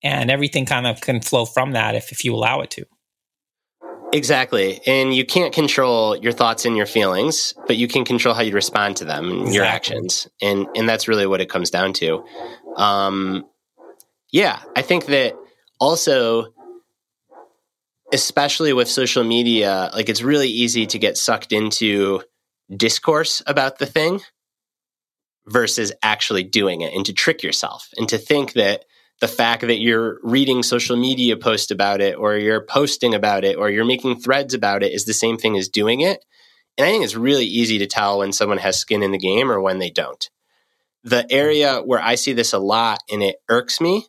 And 0.03 0.30
everything 0.30 0.66
kind 0.66 0.86
of 0.86 1.01
can 1.01 1.20
flow 1.20 1.45
from 1.45 1.72
that 1.72 1.95
if 1.95 2.12
if 2.12 2.24
you 2.24 2.34
allow 2.34 2.61
it 2.61 2.70
to. 2.72 2.86
Exactly. 4.12 4.80
And 4.86 5.14
you 5.14 5.24
can't 5.24 5.55
control 5.55 6.16
your 6.18 6.32
thoughts 6.32 6.66
and 6.66 6.76
your 6.76 6.84
feelings, 6.84 7.55
but 7.66 7.76
you 7.76 7.88
can 7.88 8.05
control 8.05 8.34
how 8.34 8.43
you 8.43 8.53
respond 8.53 8.97
to 8.99 9.07
them 9.07 9.24
and 9.24 9.40
exactly. 9.40 9.55
your 9.55 9.64
actions. 9.64 10.28
And 10.40 10.66
and 10.74 10.88
that's 10.88 11.09
really 11.09 11.26
what 11.26 11.40
it 11.40 11.49
comes 11.49 11.70
down 11.70 11.93
to. 11.95 12.24
Um 12.76 13.47
yeah, 14.30 14.61
I 14.76 14.82
think 14.82 15.07
that 15.07 15.34
also 15.83 16.55
especially 18.12 18.72
with 18.72 18.89
social 18.89 19.24
media, 19.24 19.91
like 19.95 20.09
it's 20.09 20.22
really 20.22 20.49
easy 20.49 20.87
to 20.87 20.99
get 20.99 21.16
sucked 21.16 21.51
into 21.51 22.22
discourse 22.74 23.43
about 23.47 23.78
the 23.78 23.87
thing 23.87 24.20
versus 25.47 25.93
actually 26.03 26.45
doing 26.45 26.83
it 26.83 26.95
and 26.95 27.05
to 27.07 27.12
trick 27.12 27.43
yourself 27.43 27.89
and 27.97 28.09
to 28.09 28.18
think 28.18 28.53
that 28.53 28.85
the 29.20 29.26
fact 29.26 29.62
that 29.62 29.80
you're 29.80 30.20
reading 30.22 30.62
social 30.62 30.97
media 30.97 31.37
posts 31.37 31.72
about 31.72 32.01
it 32.01 32.16
or 32.16 32.37
you're 32.37 32.64
posting 32.64 33.14
about 33.14 33.45
it 33.45 33.57
or 33.57 33.68
you're 33.68 33.85
making 33.85 34.20
threads 34.20 34.55
about 34.55 34.85
it 34.85 34.93
is 34.93 35.05
the 35.05 35.12
same 35.12 35.37
thing 35.37 35.57
as 35.57 35.68
doing 35.68 36.01
it. 36.01 36.24
And 36.78 36.87
I 36.87 36.91
think 36.91 37.03
it's 37.03 37.16
really 37.16 37.47
easy 37.47 37.78
to 37.78 37.87
tell 37.87 38.18
when 38.18 38.33
someone 38.33 38.59
has 38.59 38.78
skin 38.78 39.03
in 39.03 39.11
the 39.11 39.18
game 39.18 39.51
or 39.51 39.61
when 39.61 39.78
they 39.78 39.91
don't. 39.91 40.28
The 41.03 41.26
area 41.33 41.80
where 41.80 42.01
I 42.01 42.14
see 42.14 42.35
this 42.35 42.53
a 42.53 42.59
lot 42.59 43.01
and 43.11 43.22
it 43.22 43.37
irks 43.49 43.80
me 43.80 44.07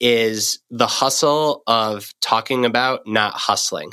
is 0.00 0.58
the 0.70 0.86
hustle 0.86 1.62
of 1.66 2.12
talking 2.20 2.64
about 2.64 3.06
not 3.06 3.34
hustling. 3.34 3.92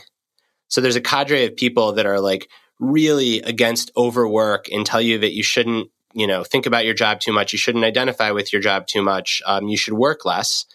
So 0.68 0.82
there's 0.82 0.96
a 0.96 1.02
cadre 1.02 1.46
of 1.46 1.56
people 1.56 1.94
that 1.94 2.06
are 2.06 2.20
like 2.20 2.50
really 2.80 3.42
against 3.42 3.92
overwork 3.96 4.68
and 4.72 4.86
tell 4.86 5.02
you 5.02 5.20
that 5.20 5.34
you 5.34 5.44
shouldn't, 5.44 5.90
you 6.14 6.28
know, 6.28 6.44
think 6.44 6.66
about 6.66 6.86
your 6.86 6.94
job 6.94 7.20
too 7.20 7.32
much. 7.32 7.54
You 7.54 7.60
shouldn't 7.60 7.86
identify 7.86 8.32
with 8.32 8.52
your 8.52 8.62
job 8.62 8.88
too 8.88 9.02
much. 9.02 9.42
Um, 9.46 9.68
you 9.68 9.78
should 9.78 9.94
work 9.94 10.26
less. 10.26 10.66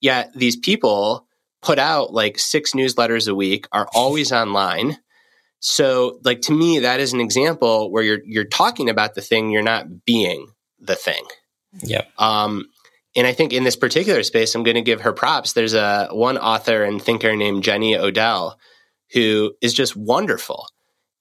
Yet 0.00 0.30
these 0.34 0.56
people 0.56 1.26
put 1.62 1.78
out 1.78 2.12
like 2.12 2.38
six 2.38 2.72
newsletters 2.72 3.28
a 3.28 3.34
week, 3.34 3.66
are 3.72 3.88
always 3.94 4.30
online. 4.30 4.98
So, 5.58 6.20
like 6.22 6.42
to 6.42 6.52
me, 6.52 6.80
that 6.80 7.00
is 7.00 7.12
an 7.12 7.20
example 7.20 7.90
where 7.90 8.02
you're 8.02 8.20
you're 8.24 8.44
talking 8.44 8.88
about 8.88 9.14
the 9.14 9.22
thing, 9.22 9.50
you're 9.50 9.62
not 9.62 10.04
being 10.04 10.48
the 10.78 10.94
thing. 10.94 11.24
Yep. 11.82 12.08
Um, 12.18 12.66
and 13.16 13.26
I 13.26 13.32
think 13.32 13.54
in 13.54 13.64
this 13.64 13.76
particular 13.76 14.22
space, 14.22 14.54
I'm 14.54 14.62
going 14.62 14.74
to 14.74 14.82
give 14.82 15.00
her 15.00 15.12
props. 15.12 15.54
There's 15.54 15.74
a 15.74 16.08
one 16.12 16.36
author 16.36 16.84
and 16.84 17.00
thinker 17.00 17.34
named 17.34 17.64
Jenny 17.64 17.96
Odell 17.96 18.58
who 19.12 19.54
is 19.62 19.72
just 19.72 19.96
wonderful. 19.96 20.66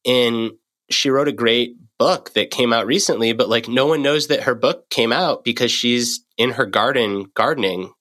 And 0.05 0.51
she 0.89 1.09
wrote 1.09 1.29
a 1.29 1.33
great 1.33 1.77
book 1.97 2.33
that 2.33 2.51
came 2.51 2.73
out 2.73 2.85
recently, 2.85 3.31
but 3.31 3.47
like 3.47 3.69
no 3.69 3.85
one 3.87 4.01
knows 4.01 4.27
that 4.27 4.43
her 4.43 4.55
book 4.55 4.89
came 4.89 5.13
out 5.13 5.43
because 5.43 5.71
she's 5.71 6.25
in 6.37 6.51
her 6.51 6.65
garden 6.65 7.31
gardening 7.33 7.91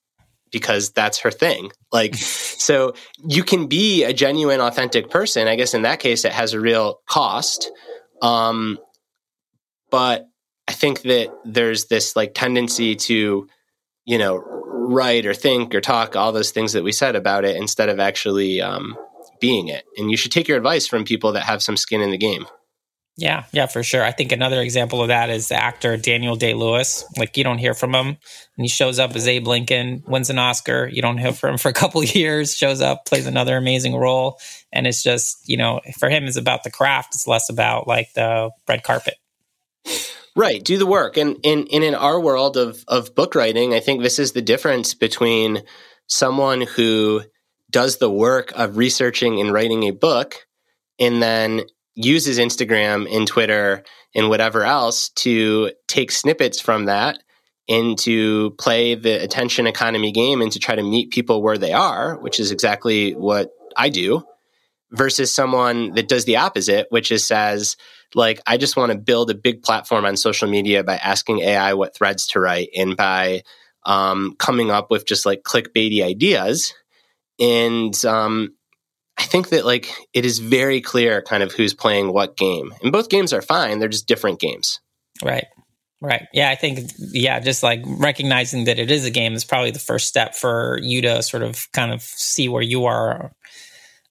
because 0.50 0.90
that's 0.90 1.18
her 1.18 1.30
thing. 1.30 1.70
Like, 1.92 2.14
so 2.16 2.94
you 3.24 3.44
can 3.44 3.66
be 3.68 4.02
a 4.02 4.12
genuine, 4.12 4.60
authentic 4.60 5.08
person. 5.08 5.46
I 5.46 5.56
guess 5.56 5.74
in 5.74 5.82
that 5.82 6.00
case, 6.00 6.24
it 6.24 6.32
has 6.32 6.52
a 6.52 6.60
real 6.60 7.00
cost. 7.08 7.70
Um, 8.20 8.78
but 9.90 10.26
I 10.66 10.72
think 10.72 11.02
that 11.02 11.28
there's 11.44 11.86
this 11.86 12.16
like 12.16 12.34
tendency 12.34 12.96
to 12.96 13.48
you 14.04 14.18
know, 14.18 14.42
write 14.86 15.26
or 15.26 15.34
think 15.34 15.74
or 15.74 15.80
talk 15.80 16.16
all 16.16 16.32
those 16.32 16.50
things 16.50 16.72
that 16.72 16.84
we 16.84 16.92
said 16.92 17.16
about 17.16 17.44
it 17.44 17.56
instead 17.56 17.88
of 17.88 17.98
actually 17.98 18.60
um, 18.60 18.96
being 19.40 19.68
it. 19.68 19.84
And 19.96 20.10
you 20.10 20.16
should 20.16 20.32
take 20.32 20.48
your 20.48 20.56
advice 20.56 20.86
from 20.86 21.04
people 21.04 21.32
that 21.32 21.44
have 21.44 21.62
some 21.62 21.76
skin 21.76 22.00
in 22.00 22.10
the 22.10 22.18
game. 22.18 22.46
Yeah, 23.16 23.44
yeah, 23.52 23.66
for 23.66 23.84
sure. 23.84 24.02
I 24.02 24.10
think 24.10 24.32
another 24.32 24.60
example 24.60 25.00
of 25.00 25.08
that 25.08 25.30
is 25.30 25.46
the 25.46 25.54
actor 25.54 25.96
Daniel 25.96 26.34
Day 26.34 26.52
Lewis. 26.52 27.04
Like 27.16 27.36
you 27.36 27.44
don't 27.44 27.58
hear 27.58 27.72
from 27.72 27.94
him, 27.94 28.08
and 28.08 28.18
he 28.56 28.66
shows 28.66 28.98
up 28.98 29.14
as 29.14 29.28
Abe 29.28 29.46
Lincoln, 29.46 30.02
wins 30.08 30.30
an 30.30 30.38
Oscar. 30.40 30.88
You 30.92 31.00
don't 31.00 31.18
hear 31.18 31.32
from 31.32 31.52
him 31.52 31.58
for 31.58 31.68
a 31.68 31.72
couple 31.72 32.02
years. 32.04 32.56
Shows 32.56 32.80
up, 32.80 33.04
plays 33.06 33.28
another 33.28 33.56
amazing 33.56 33.94
role, 33.94 34.40
and 34.72 34.84
it's 34.84 35.00
just 35.00 35.48
you 35.48 35.56
know 35.56 35.80
for 35.96 36.10
him 36.10 36.24
it's 36.24 36.36
about 36.36 36.64
the 36.64 36.72
craft. 36.72 37.14
It's 37.14 37.28
less 37.28 37.48
about 37.48 37.86
like 37.86 38.12
the 38.14 38.50
red 38.66 38.82
carpet. 38.82 39.14
Right, 40.36 40.64
do 40.64 40.78
the 40.78 40.86
work. 40.86 41.16
And 41.16 41.38
in, 41.44 41.66
in 41.68 41.94
our 41.94 42.18
world 42.18 42.56
of 42.56 42.84
of 42.88 43.14
book 43.14 43.34
writing, 43.34 43.72
I 43.72 43.80
think 43.80 44.02
this 44.02 44.18
is 44.18 44.32
the 44.32 44.42
difference 44.42 44.94
between 44.94 45.62
someone 46.08 46.62
who 46.62 47.22
does 47.70 47.98
the 47.98 48.10
work 48.10 48.52
of 48.56 48.76
researching 48.76 49.40
and 49.40 49.52
writing 49.52 49.84
a 49.84 49.92
book 49.92 50.46
and 50.98 51.22
then 51.22 51.62
uses 51.94 52.38
Instagram 52.38 53.12
and 53.14 53.26
Twitter 53.26 53.84
and 54.14 54.28
whatever 54.28 54.64
else 54.64 55.08
to 55.10 55.72
take 55.88 56.10
snippets 56.10 56.60
from 56.60 56.86
that 56.86 57.18
and 57.68 57.96
to 57.98 58.50
play 58.58 58.94
the 58.94 59.22
attention 59.22 59.66
economy 59.66 60.12
game 60.12 60.42
and 60.42 60.52
to 60.52 60.58
try 60.58 60.74
to 60.74 60.82
meet 60.82 61.10
people 61.10 61.42
where 61.42 61.58
they 61.58 61.72
are, 61.72 62.16
which 62.18 62.38
is 62.38 62.50
exactly 62.50 63.12
what 63.12 63.50
I 63.76 63.88
do, 63.88 64.24
versus 64.94 65.34
someone 65.34 65.92
that 65.94 66.08
does 66.08 66.24
the 66.24 66.36
opposite, 66.36 66.86
which 66.90 67.10
is 67.10 67.26
says, 67.26 67.76
like, 68.14 68.40
I 68.46 68.56
just 68.56 68.76
want 68.76 68.92
to 68.92 68.98
build 68.98 69.30
a 69.30 69.34
big 69.34 69.62
platform 69.62 70.04
on 70.04 70.16
social 70.16 70.48
media 70.48 70.84
by 70.84 70.96
asking 70.96 71.40
AI 71.40 71.74
what 71.74 71.94
threads 71.94 72.28
to 72.28 72.40
write 72.40 72.68
and 72.76 72.96
by 72.96 73.42
um, 73.84 74.36
coming 74.38 74.70
up 74.70 74.90
with 74.90 75.06
just 75.06 75.26
like 75.26 75.42
clickbaity 75.42 76.02
ideas. 76.02 76.72
And 77.40 78.02
um, 78.04 78.54
I 79.18 79.24
think 79.24 79.50
that 79.50 79.66
like 79.66 79.90
it 80.12 80.24
is 80.24 80.38
very 80.38 80.80
clear 80.80 81.22
kind 81.22 81.42
of 81.42 81.52
who's 81.52 81.74
playing 81.74 82.12
what 82.12 82.36
game. 82.36 82.72
And 82.82 82.92
both 82.92 83.08
games 83.08 83.32
are 83.32 83.42
fine, 83.42 83.78
they're 83.78 83.88
just 83.88 84.08
different 84.08 84.40
games. 84.40 84.80
Right. 85.22 85.46
Right. 86.00 86.26
Yeah, 86.34 86.50
I 86.50 86.54
think 86.54 86.90
yeah, 86.98 87.40
just 87.40 87.62
like 87.62 87.80
recognizing 87.86 88.64
that 88.64 88.78
it 88.78 88.90
is 88.90 89.06
a 89.06 89.10
game 89.10 89.32
is 89.32 89.44
probably 89.44 89.70
the 89.70 89.78
first 89.78 90.06
step 90.06 90.34
for 90.34 90.78
you 90.82 91.00
to 91.02 91.22
sort 91.22 91.42
of 91.42 91.66
kind 91.72 91.92
of 91.92 92.02
see 92.02 92.46
where 92.48 92.62
you 92.62 92.84
are 92.84 93.32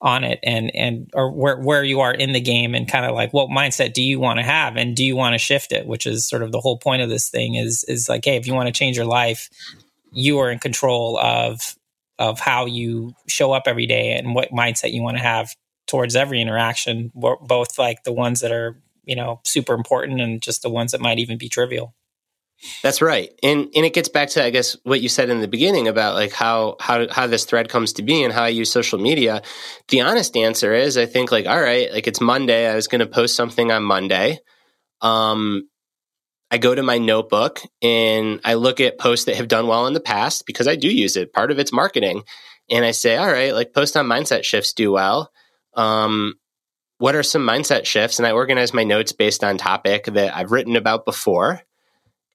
on 0.03 0.25
it 0.25 0.37
and 0.43 0.69
and 0.75 1.09
or 1.13 1.31
where 1.31 1.57
where 1.57 1.83
you 1.83 2.01
are 2.01 2.13
in 2.13 2.33
the 2.33 2.41
game 2.41 2.75
and 2.75 2.89
kind 2.89 3.05
of 3.05 3.15
like 3.15 3.31
what 3.31 3.49
mindset 3.49 3.93
do 3.93 4.03
you 4.03 4.19
want 4.19 4.37
to 4.37 4.43
have 4.43 4.75
and 4.75 4.97
do 4.97 5.05
you 5.05 5.15
want 5.15 5.33
to 5.33 5.39
shift 5.39 5.71
it, 5.71 5.87
which 5.87 6.05
is 6.05 6.27
sort 6.27 6.43
of 6.43 6.51
the 6.51 6.59
whole 6.59 6.77
point 6.77 7.01
of 7.01 7.09
this 7.09 7.29
thing 7.29 7.55
is 7.55 7.85
is 7.87 8.09
like 8.09 8.25
hey, 8.25 8.35
if 8.35 8.45
you 8.45 8.53
want 8.53 8.67
to 8.67 8.77
change 8.77 8.97
your 8.97 9.05
life, 9.05 9.49
you 10.11 10.37
are 10.39 10.51
in 10.51 10.59
control 10.59 11.17
of 11.17 11.75
of 12.19 12.39
how 12.39 12.65
you 12.65 13.13
show 13.27 13.53
up 13.53 13.63
every 13.65 13.87
day 13.87 14.11
and 14.11 14.35
what 14.35 14.51
mindset 14.51 14.91
you 14.91 15.01
want 15.01 15.15
to 15.17 15.23
have 15.23 15.55
towards 15.87 16.15
every 16.15 16.41
interaction, 16.41 17.11
both 17.15 17.79
like 17.79 18.03
the 18.03 18.13
ones 18.13 18.41
that 18.41 18.51
are 18.51 18.77
you 19.05 19.15
know 19.15 19.39
super 19.45 19.73
important 19.73 20.19
and 20.19 20.41
just 20.41 20.63
the 20.63 20.69
ones 20.69 20.91
that 20.91 20.99
might 21.01 21.19
even 21.19 21.37
be 21.37 21.47
trivial 21.47 21.95
that's 22.81 23.01
right 23.01 23.31
and 23.43 23.67
and 23.75 23.85
it 23.85 23.93
gets 23.93 24.09
back 24.09 24.29
to 24.29 24.43
i 24.43 24.49
guess 24.49 24.77
what 24.83 25.01
you 25.01 25.09
said 25.09 25.29
in 25.29 25.41
the 25.41 25.47
beginning 25.47 25.87
about 25.87 26.15
like 26.15 26.31
how 26.31 26.75
how 26.79 27.07
how 27.09 27.27
this 27.27 27.45
thread 27.45 27.69
comes 27.69 27.93
to 27.93 28.03
be 28.03 28.23
and 28.23 28.33
how 28.33 28.43
i 28.43 28.47
use 28.47 28.71
social 28.71 28.99
media 28.99 29.41
the 29.89 30.01
honest 30.01 30.35
answer 30.37 30.73
is 30.73 30.97
i 30.97 31.05
think 31.05 31.31
like 31.31 31.45
all 31.45 31.61
right 31.61 31.91
like 31.91 32.07
it's 32.07 32.21
monday 32.21 32.69
i 32.69 32.75
was 32.75 32.87
going 32.87 32.99
to 32.99 33.07
post 33.07 33.35
something 33.35 33.71
on 33.71 33.83
monday 33.83 34.39
um 35.01 35.67
I 36.53 36.59
go 36.59 36.75
to 36.75 36.83
my 36.83 36.99
notebook 36.99 37.61
and 37.81 38.39
I 38.45 38.53
look 38.53 38.79
at 38.79 38.99
posts 38.99 39.25
that 39.25 39.37
have 39.37 39.47
done 39.47 39.65
well 39.65 39.87
in 39.87 39.93
the 39.93 39.99
past 39.99 40.45
because 40.45 40.67
I 40.67 40.75
do 40.75 40.87
use 40.87 41.17
it. 41.17 41.33
Part 41.33 41.49
of 41.49 41.57
it's 41.57 41.73
marketing. 41.73 42.21
And 42.69 42.85
I 42.85 42.91
say, 42.91 43.17
all 43.17 43.31
right, 43.31 43.55
like 43.55 43.73
post 43.73 43.97
on 43.97 44.05
mindset 44.05 44.43
shifts 44.43 44.73
do 44.73 44.91
well. 44.91 45.31
Um, 45.73 46.35
what 46.99 47.15
are 47.15 47.23
some 47.23 47.41
mindset 47.41 47.85
shifts? 47.85 48.19
And 48.19 48.27
I 48.27 48.33
organize 48.33 48.71
my 48.71 48.83
notes 48.83 49.13
based 49.13 49.43
on 49.43 49.57
topic 49.57 50.05
that 50.05 50.37
I've 50.37 50.51
written 50.51 50.75
about 50.75 51.05
before. 51.05 51.63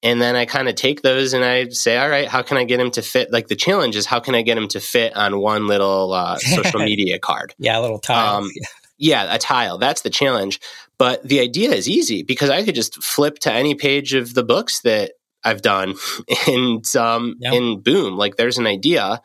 And 0.02 0.22
then 0.22 0.36
I 0.36 0.44
kind 0.44 0.68
of 0.68 0.76
take 0.76 1.02
those 1.02 1.32
and 1.32 1.44
I 1.44 1.68
say, 1.70 1.96
all 1.96 2.08
right, 2.08 2.28
how 2.28 2.42
can 2.42 2.56
I 2.56 2.64
get 2.64 2.78
him 2.78 2.90
to 2.92 3.02
fit? 3.02 3.32
Like 3.32 3.48
the 3.48 3.56
challenge 3.56 3.96
is 3.96 4.06
how 4.06 4.20
can 4.20 4.34
I 4.34 4.42
get 4.42 4.56
him 4.56 4.68
to 4.68 4.80
fit 4.80 5.16
on 5.16 5.40
one 5.40 5.66
little 5.66 6.12
uh, 6.12 6.38
social 6.38 6.80
media 6.84 7.18
card? 7.18 7.54
yeah, 7.58 7.78
a 7.78 7.80
little 7.80 7.98
tile. 7.98 8.36
Um, 8.36 8.50
yeah, 8.98 9.34
a 9.34 9.38
tile. 9.38 9.78
That's 9.78 10.02
the 10.02 10.10
challenge. 10.10 10.60
But 10.98 11.22
the 11.22 11.40
idea 11.40 11.70
is 11.70 11.88
easy 11.88 12.22
because 12.22 12.50
I 12.50 12.64
could 12.64 12.74
just 12.74 13.02
flip 13.02 13.38
to 13.40 13.52
any 13.52 13.74
page 13.74 14.14
of 14.14 14.34
the 14.34 14.44
books 14.44 14.80
that 14.80 15.12
I've 15.44 15.62
done 15.62 15.94
and 16.46 16.96
um, 16.96 17.36
yep. 17.40 17.54
and 17.54 17.82
boom, 17.82 18.16
like 18.16 18.36
there's 18.36 18.58
an 18.58 18.66
idea. 18.66 19.20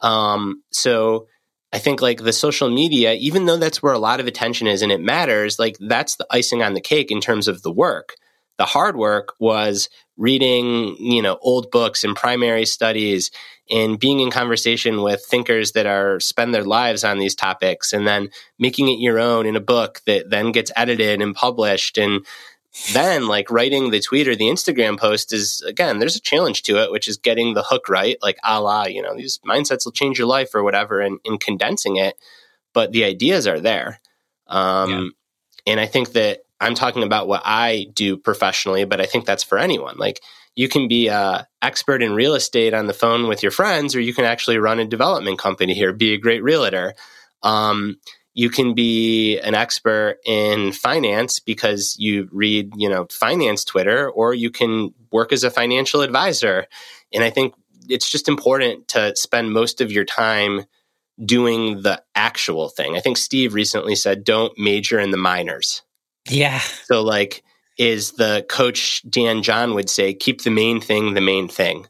Um, 0.00 0.62
so 0.72 1.26
I 1.72 1.78
think 1.78 2.00
like 2.00 2.22
the 2.22 2.32
social 2.32 2.70
media, 2.70 3.14
even 3.14 3.46
though 3.46 3.56
that's 3.56 3.82
where 3.82 3.94
a 3.94 3.98
lot 3.98 4.20
of 4.20 4.26
attention 4.26 4.66
is 4.66 4.82
and 4.82 4.92
it 4.92 5.00
matters, 5.00 5.58
like 5.58 5.76
that's 5.80 6.16
the 6.16 6.26
icing 6.30 6.62
on 6.62 6.74
the 6.74 6.80
cake 6.80 7.10
in 7.10 7.20
terms 7.20 7.48
of 7.48 7.62
the 7.62 7.72
work. 7.72 8.14
The 8.58 8.64
hard 8.64 8.96
work 8.96 9.34
was 9.38 9.88
reading, 10.16 10.96
you 10.98 11.22
know, 11.22 11.38
old 11.42 11.70
books 11.70 12.04
and 12.04 12.16
primary 12.16 12.64
studies 12.66 13.30
and 13.70 13.98
being 13.98 14.20
in 14.20 14.30
conversation 14.30 15.02
with 15.02 15.24
thinkers 15.24 15.72
that 15.72 15.86
are 15.86 16.20
spend 16.20 16.54
their 16.54 16.64
lives 16.64 17.04
on 17.04 17.18
these 17.18 17.34
topics 17.34 17.92
and 17.92 18.06
then 18.06 18.30
making 18.58 18.88
it 18.88 19.00
your 19.00 19.18
own 19.18 19.46
in 19.46 19.56
a 19.56 19.60
book 19.60 20.00
that 20.06 20.30
then 20.30 20.52
gets 20.52 20.72
edited 20.76 21.20
and 21.20 21.34
published 21.34 21.98
and 21.98 22.24
then 22.92 23.26
like 23.26 23.50
writing 23.50 23.90
the 23.90 24.00
tweet 24.00 24.28
or 24.28 24.36
the 24.36 24.48
Instagram 24.48 24.98
post 24.98 25.32
is 25.32 25.62
again, 25.62 25.98
there's 25.98 26.16
a 26.16 26.20
challenge 26.20 26.62
to 26.64 26.82
it, 26.82 26.90
which 26.90 27.08
is 27.08 27.16
getting 27.16 27.54
the 27.54 27.62
hook 27.62 27.88
right, 27.88 28.18
like 28.22 28.38
a 28.44 28.60
la, 28.60 28.84
you 28.84 29.02
know, 29.02 29.16
these 29.16 29.38
mindsets 29.46 29.84
will 29.84 29.92
change 29.92 30.18
your 30.18 30.28
life 30.28 30.54
or 30.54 30.62
whatever, 30.62 31.00
and 31.00 31.18
in 31.24 31.38
condensing 31.38 31.96
it. 31.96 32.16
But 32.74 32.92
the 32.92 33.04
ideas 33.04 33.46
are 33.46 33.60
there. 33.60 34.00
Um, 34.46 34.90
yeah. 34.90 35.72
And 35.72 35.80
I 35.80 35.86
think 35.86 36.12
that 36.12 36.42
I'm 36.60 36.74
talking 36.74 37.02
about 37.02 37.28
what 37.28 37.42
I 37.44 37.88
do 37.94 38.16
professionally, 38.16 38.84
but 38.84 39.00
I 39.00 39.06
think 39.06 39.26
that's 39.26 39.44
for 39.44 39.58
anyone. 39.58 39.96
Like 39.98 40.20
you 40.54 40.68
can 40.68 40.88
be 40.88 41.08
a 41.08 41.46
expert 41.60 42.02
in 42.02 42.14
real 42.14 42.34
estate 42.34 42.74
on 42.74 42.86
the 42.86 42.94
phone 42.94 43.28
with 43.28 43.42
your 43.42 43.52
friends, 43.52 43.94
or 43.94 44.00
you 44.00 44.14
can 44.14 44.24
actually 44.24 44.58
run 44.58 44.78
a 44.78 44.86
development 44.86 45.38
company 45.38 45.74
here, 45.74 45.92
be 45.92 46.14
a 46.14 46.18
great 46.18 46.42
realtor. 46.42 46.94
Um, 47.42 47.98
you 48.32 48.50
can 48.50 48.74
be 48.74 49.38
an 49.38 49.54
expert 49.54 50.18
in 50.26 50.72
finance 50.72 51.40
because 51.40 51.96
you 51.98 52.28
read, 52.32 52.72
you 52.76 52.88
know, 52.88 53.06
finance 53.10 53.64
Twitter, 53.64 54.10
or 54.10 54.34
you 54.34 54.50
can 54.50 54.92
work 55.10 55.32
as 55.32 55.44
a 55.44 55.50
financial 55.50 56.02
advisor. 56.02 56.66
And 57.12 57.24
I 57.24 57.30
think 57.30 57.54
it's 57.88 58.10
just 58.10 58.28
important 58.28 58.88
to 58.88 59.14
spend 59.16 59.52
most 59.52 59.80
of 59.80 59.90
your 59.90 60.04
time 60.04 60.64
doing 61.24 61.82
the 61.82 62.02
actual 62.14 62.68
thing. 62.68 62.94
I 62.94 63.00
think 63.00 63.16
Steve 63.16 63.54
recently 63.54 63.94
said, 63.94 64.24
don't 64.24 64.52
major 64.58 64.98
in 64.98 65.12
the 65.12 65.16
minors. 65.16 65.82
Yeah. 66.28 66.58
So, 66.84 67.02
like, 67.02 67.42
is 67.78 68.12
the 68.12 68.44
coach 68.48 69.02
Dan 69.08 69.42
John 69.42 69.74
would 69.74 69.90
say, 69.90 70.14
keep 70.14 70.42
the 70.42 70.50
main 70.50 70.80
thing 70.80 71.14
the 71.14 71.20
main 71.20 71.48
thing. 71.48 71.86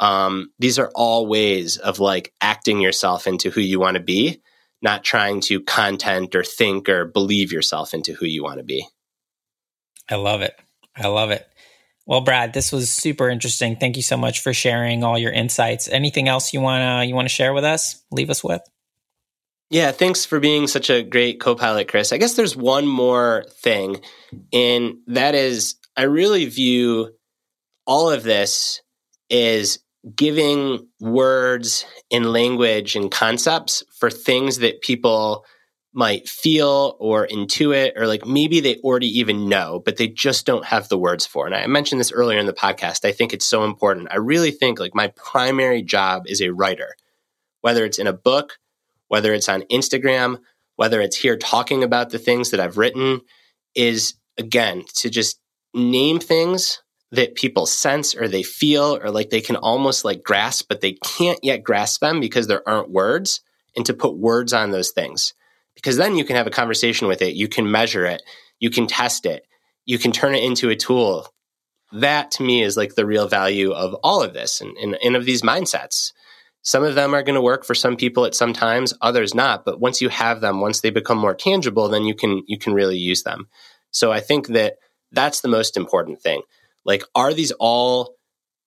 Um, 0.00 0.50
these 0.58 0.78
are 0.78 0.90
all 0.94 1.26
ways 1.26 1.76
of 1.76 2.00
like 2.00 2.32
acting 2.40 2.80
yourself 2.80 3.26
into 3.26 3.50
who 3.50 3.60
you 3.60 3.78
want 3.78 3.96
to 3.96 4.02
be 4.02 4.42
not 4.82 5.04
trying 5.04 5.40
to 5.40 5.60
content 5.60 6.34
or 6.34 6.42
think 6.42 6.88
or 6.88 7.06
believe 7.06 7.52
yourself 7.52 7.94
into 7.94 8.12
who 8.12 8.26
you 8.26 8.42
want 8.42 8.58
to 8.58 8.64
be. 8.64 8.86
I 10.10 10.16
love 10.16 10.42
it. 10.42 10.54
I 10.96 11.06
love 11.06 11.30
it. 11.30 11.46
Well, 12.04 12.20
Brad, 12.20 12.52
this 12.52 12.72
was 12.72 12.90
super 12.90 13.30
interesting. 13.30 13.76
Thank 13.76 13.96
you 13.96 14.02
so 14.02 14.16
much 14.16 14.40
for 14.40 14.52
sharing 14.52 15.04
all 15.04 15.16
your 15.16 15.32
insights. 15.32 15.88
Anything 15.88 16.26
else 16.26 16.52
you 16.52 16.60
wanna 16.60 17.04
you 17.04 17.14
want 17.14 17.28
to 17.28 17.34
share 17.34 17.54
with 17.54 17.64
us? 17.64 18.02
Leave 18.10 18.28
us 18.28 18.42
with. 18.42 18.60
Yeah, 19.72 19.90
thanks 19.90 20.26
for 20.26 20.38
being 20.38 20.66
such 20.66 20.90
a 20.90 21.02
great 21.02 21.40
co-pilot, 21.40 21.88
Chris. 21.88 22.12
I 22.12 22.18
guess 22.18 22.34
there's 22.34 22.54
one 22.54 22.86
more 22.86 23.46
thing, 23.62 24.02
and 24.52 24.96
that 25.06 25.34
is 25.34 25.76
I 25.96 26.02
really 26.02 26.44
view 26.44 27.12
all 27.86 28.10
of 28.10 28.22
this 28.22 28.82
is 29.30 29.78
giving 30.14 30.88
words 31.00 31.86
and 32.10 32.34
language 32.34 32.96
and 32.96 33.10
concepts 33.10 33.82
for 33.98 34.10
things 34.10 34.58
that 34.58 34.82
people 34.82 35.46
might 35.94 36.28
feel 36.28 36.98
or 37.00 37.26
intuit 37.26 37.92
or 37.96 38.06
like 38.06 38.26
maybe 38.26 38.60
they 38.60 38.76
already 38.76 39.06
even 39.18 39.48
know 39.48 39.80
but 39.84 39.98
they 39.98 40.08
just 40.08 40.44
don't 40.44 40.66
have 40.66 40.88
the 40.90 40.98
words 40.98 41.24
for. 41.24 41.46
And 41.46 41.54
i 41.54 41.66
mentioned 41.66 42.00
this 42.00 42.12
earlier 42.12 42.38
in 42.38 42.46
the 42.46 42.52
podcast. 42.52 43.06
I 43.06 43.12
think 43.12 43.32
it's 43.32 43.46
so 43.46 43.64
important. 43.64 44.08
I 44.10 44.16
really 44.16 44.50
think 44.50 44.78
like 44.78 44.94
my 44.94 45.08
primary 45.16 45.80
job 45.82 46.24
is 46.26 46.42
a 46.42 46.52
writer 46.52 46.94
whether 47.62 47.84
it's 47.84 47.98
in 47.98 48.06
a 48.06 48.12
book 48.12 48.58
whether 49.12 49.34
it's 49.34 49.48
on 49.48 49.62
instagram 49.70 50.38
whether 50.76 51.00
it's 51.00 51.16
here 51.16 51.36
talking 51.36 51.84
about 51.84 52.10
the 52.10 52.18
things 52.18 52.50
that 52.50 52.60
i've 52.60 52.78
written 52.78 53.20
is 53.74 54.14
again 54.38 54.82
to 54.94 55.10
just 55.10 55.38
name 55.74 56.18
things 56.18 56.82
that 57.12 57.34
people 57.34 57.66
sense 57.66 58.16
or 58.16 58.26
they 58.26 58.42
feel 58.42 58.98
or 59.02 59.10
like 59.10 59.30
they 59.30 59.40
can 59.40 59.56
almost 59.56 60.04
like 60.04 60.22
grasp, 60.22 60.66
but 60.68 60.80
they 60.80 60.92
can't 60.92 61.38
yet 61.42 61.62
grasp 61.62 62.00
them 62.00 62.20
because 62.20 62.46
there 62.46 62.66
aren't 62.66 62.90
words, 62.90 63.42
and 63.76 63.86
to 63.86 63.94
put 63.94 64.16
words 64.16 64.52
on 64.52 64.70
those 64.70 64.90
things. 64.90 65.34
Because 65.74 65.98
then 65.98 66.16
you 66.16 66.24
can 66.24 66.36
have 66.36 66.46
a 66.46 66.50
conversation 66.50 67.06
with 67.06 67.22
it, 67.22 67.34
you 67.34 67.48
can 67.48 67.70
measure 67.70 68.06
it, 68.06 68.22
you 68.58 68.70
can 68.70 68.86
test 68.86 69.26
it, 69.26 69.46
you 69.84 69.98
can 69.98 70.10
turn 70.10 70.34
it 70.34 70.42
into 70.42 70.70
a 70.70 70.76
tool. 70.76 71.28
That 71.92 72.30
to 72.32 72.42
me 72.42 72.62
is 72.62 72.78
like 72.78 72.94
the 72.94 73.06
real 73.06 73.28
value 73.28 73.72
of 73.72 73.94
all 74.02 74.22
of 74.22 74.32
this 74.32 74.62
and, 74.62 74.74
and, 74.78 74.96
and 75.04 75.14
of 75.14 75.26
these 75.26 75.42
mindsets. 75.42 76.12
Some 76.62 76.84
of 76.84 76.94
them 76.94 77.14
are 77.14 77.22
going 77.22 77.34
to 77.34 77.42
work 77.42 77.64
for 77.64 77.74
some 77.74 77.96
people 77.96 78.24
at 78.24 78.34
some 78.34 78.52
times, 78.52 78.94
others 79.00 79.34
not. 79.34 79.64
But 79.64 79.80
once 79.80 80.00
you 80.00 80.08
have 80.08 80.40
them, 80.40 80.60
once 80.60 80.80
they 80.80 80.90
become 80.90 81.18
more 81.18 81.34
tangible, 81.34 81.88
then 81.88 82.04
you 82.04 82.14
can 82.14 82.42
you 82.46 82.58
can 82.58 82.72
really 82.72 82.96
use 82.96 83.24
them. 83.24 83.48
So 83.90 84.12
I 84.12 84.20
think 84.20 84.48
that 84.48 84.76
that's 85.10 85.40
the 85.40 85.48
most 85.48 85.76
important 85.76 86.22
thing 86.22 86.42
like, 86.84 87.04
are 87.14 87.32
these 87.32 87.52
all 87.52 88.16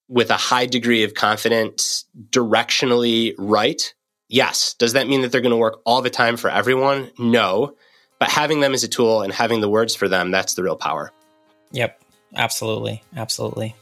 with 0.08 0.30
a 0.30 0.38
high 0.38 0.66
degree 0.66 1.04
of 1.04 1.14
confidence 1.14 2.06
directionally 2.30 3.34
right? 3.38 3.94
Yes. 4.28 4.74
Does 4.76 4.94
that 4.94 5.08
mean 5.08 5.22
that 5.22 5.32
they're 5.32 5.42
going 5.42 5.52
to 5.52 5.58
work 5.58 5.82
all 5.86 6.02
the 6.02 6.10
time 6.10 6.38
for 6.38 6.50
everyone? 6.50 7.12
No. 7.20 7.76
But 8.20 8.30
having 8.30 8.60
them 8.60 8.74
as 8.74 8.84
a 8.84 8.88
tool 8.88 9.22
and 9.22 9.34
having 9.34 9.62
the 9.62 9.70
words 9.70 9.96
for 9.96 10.08
them, 10.08 10.32
that's 10.32 10.54
the 10.54 10.64
real 10.64 10.76
power. 10.76 11.12
Yep. 11.72 12.02
Absolutely. 12.36 13.04
Absolutely. 13.16 13.76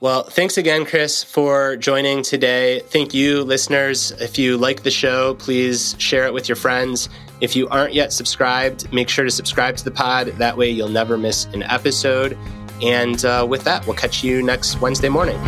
Well, 0.00 0.22
thanks 0.22 0.56
again, 0.56 0.86
Chris, 0.86 1.24
for 1.24 1.74
joining 1.74 2.22
today. 2.22 2.78
Thank 2.78 3.14
you, 3.14 3.42
listeners. 3.42 4.12
If 4.12 4.38
you 4.38 4.56
like 4.56 4.84
the 4.84 4.92
show, 4.92 5.34
please 5.34 5.96
share 5.98 6.24
it 6.24 6.32
with 6.32 6.48
your 6.48 6.54
friends. 6.54 7.08
If 7.40 7.56
you 7.56 7.68
aren't 7.68 7.94
yet 7.94 8.12
subscribed, 8.12 8.92
make 8.92 9.08
sure 9.08 9.24
to 9.24 9.30
subscribe 9.30 9.76
to 9.76 9.84
the 9.84 9.90
pod. 9.90 10.28
That 10.38 10.56
way, 10.56 10.70
you'll 10.70 10.88
never 10.88 11.18
miss 11.18 11.46
an 11.46 11.64
episode. 11.64 12.38
And 12.80 13.24
uh, 13.24 13.44
with 13.48 13.64
that, 13.64 13.84
we'll 13.88 13.96
catch 13.96 14.22
you 14.22 14.40
next 14.40 14.80
Wednesday 14.80 15.08
morning. 15.08 15.38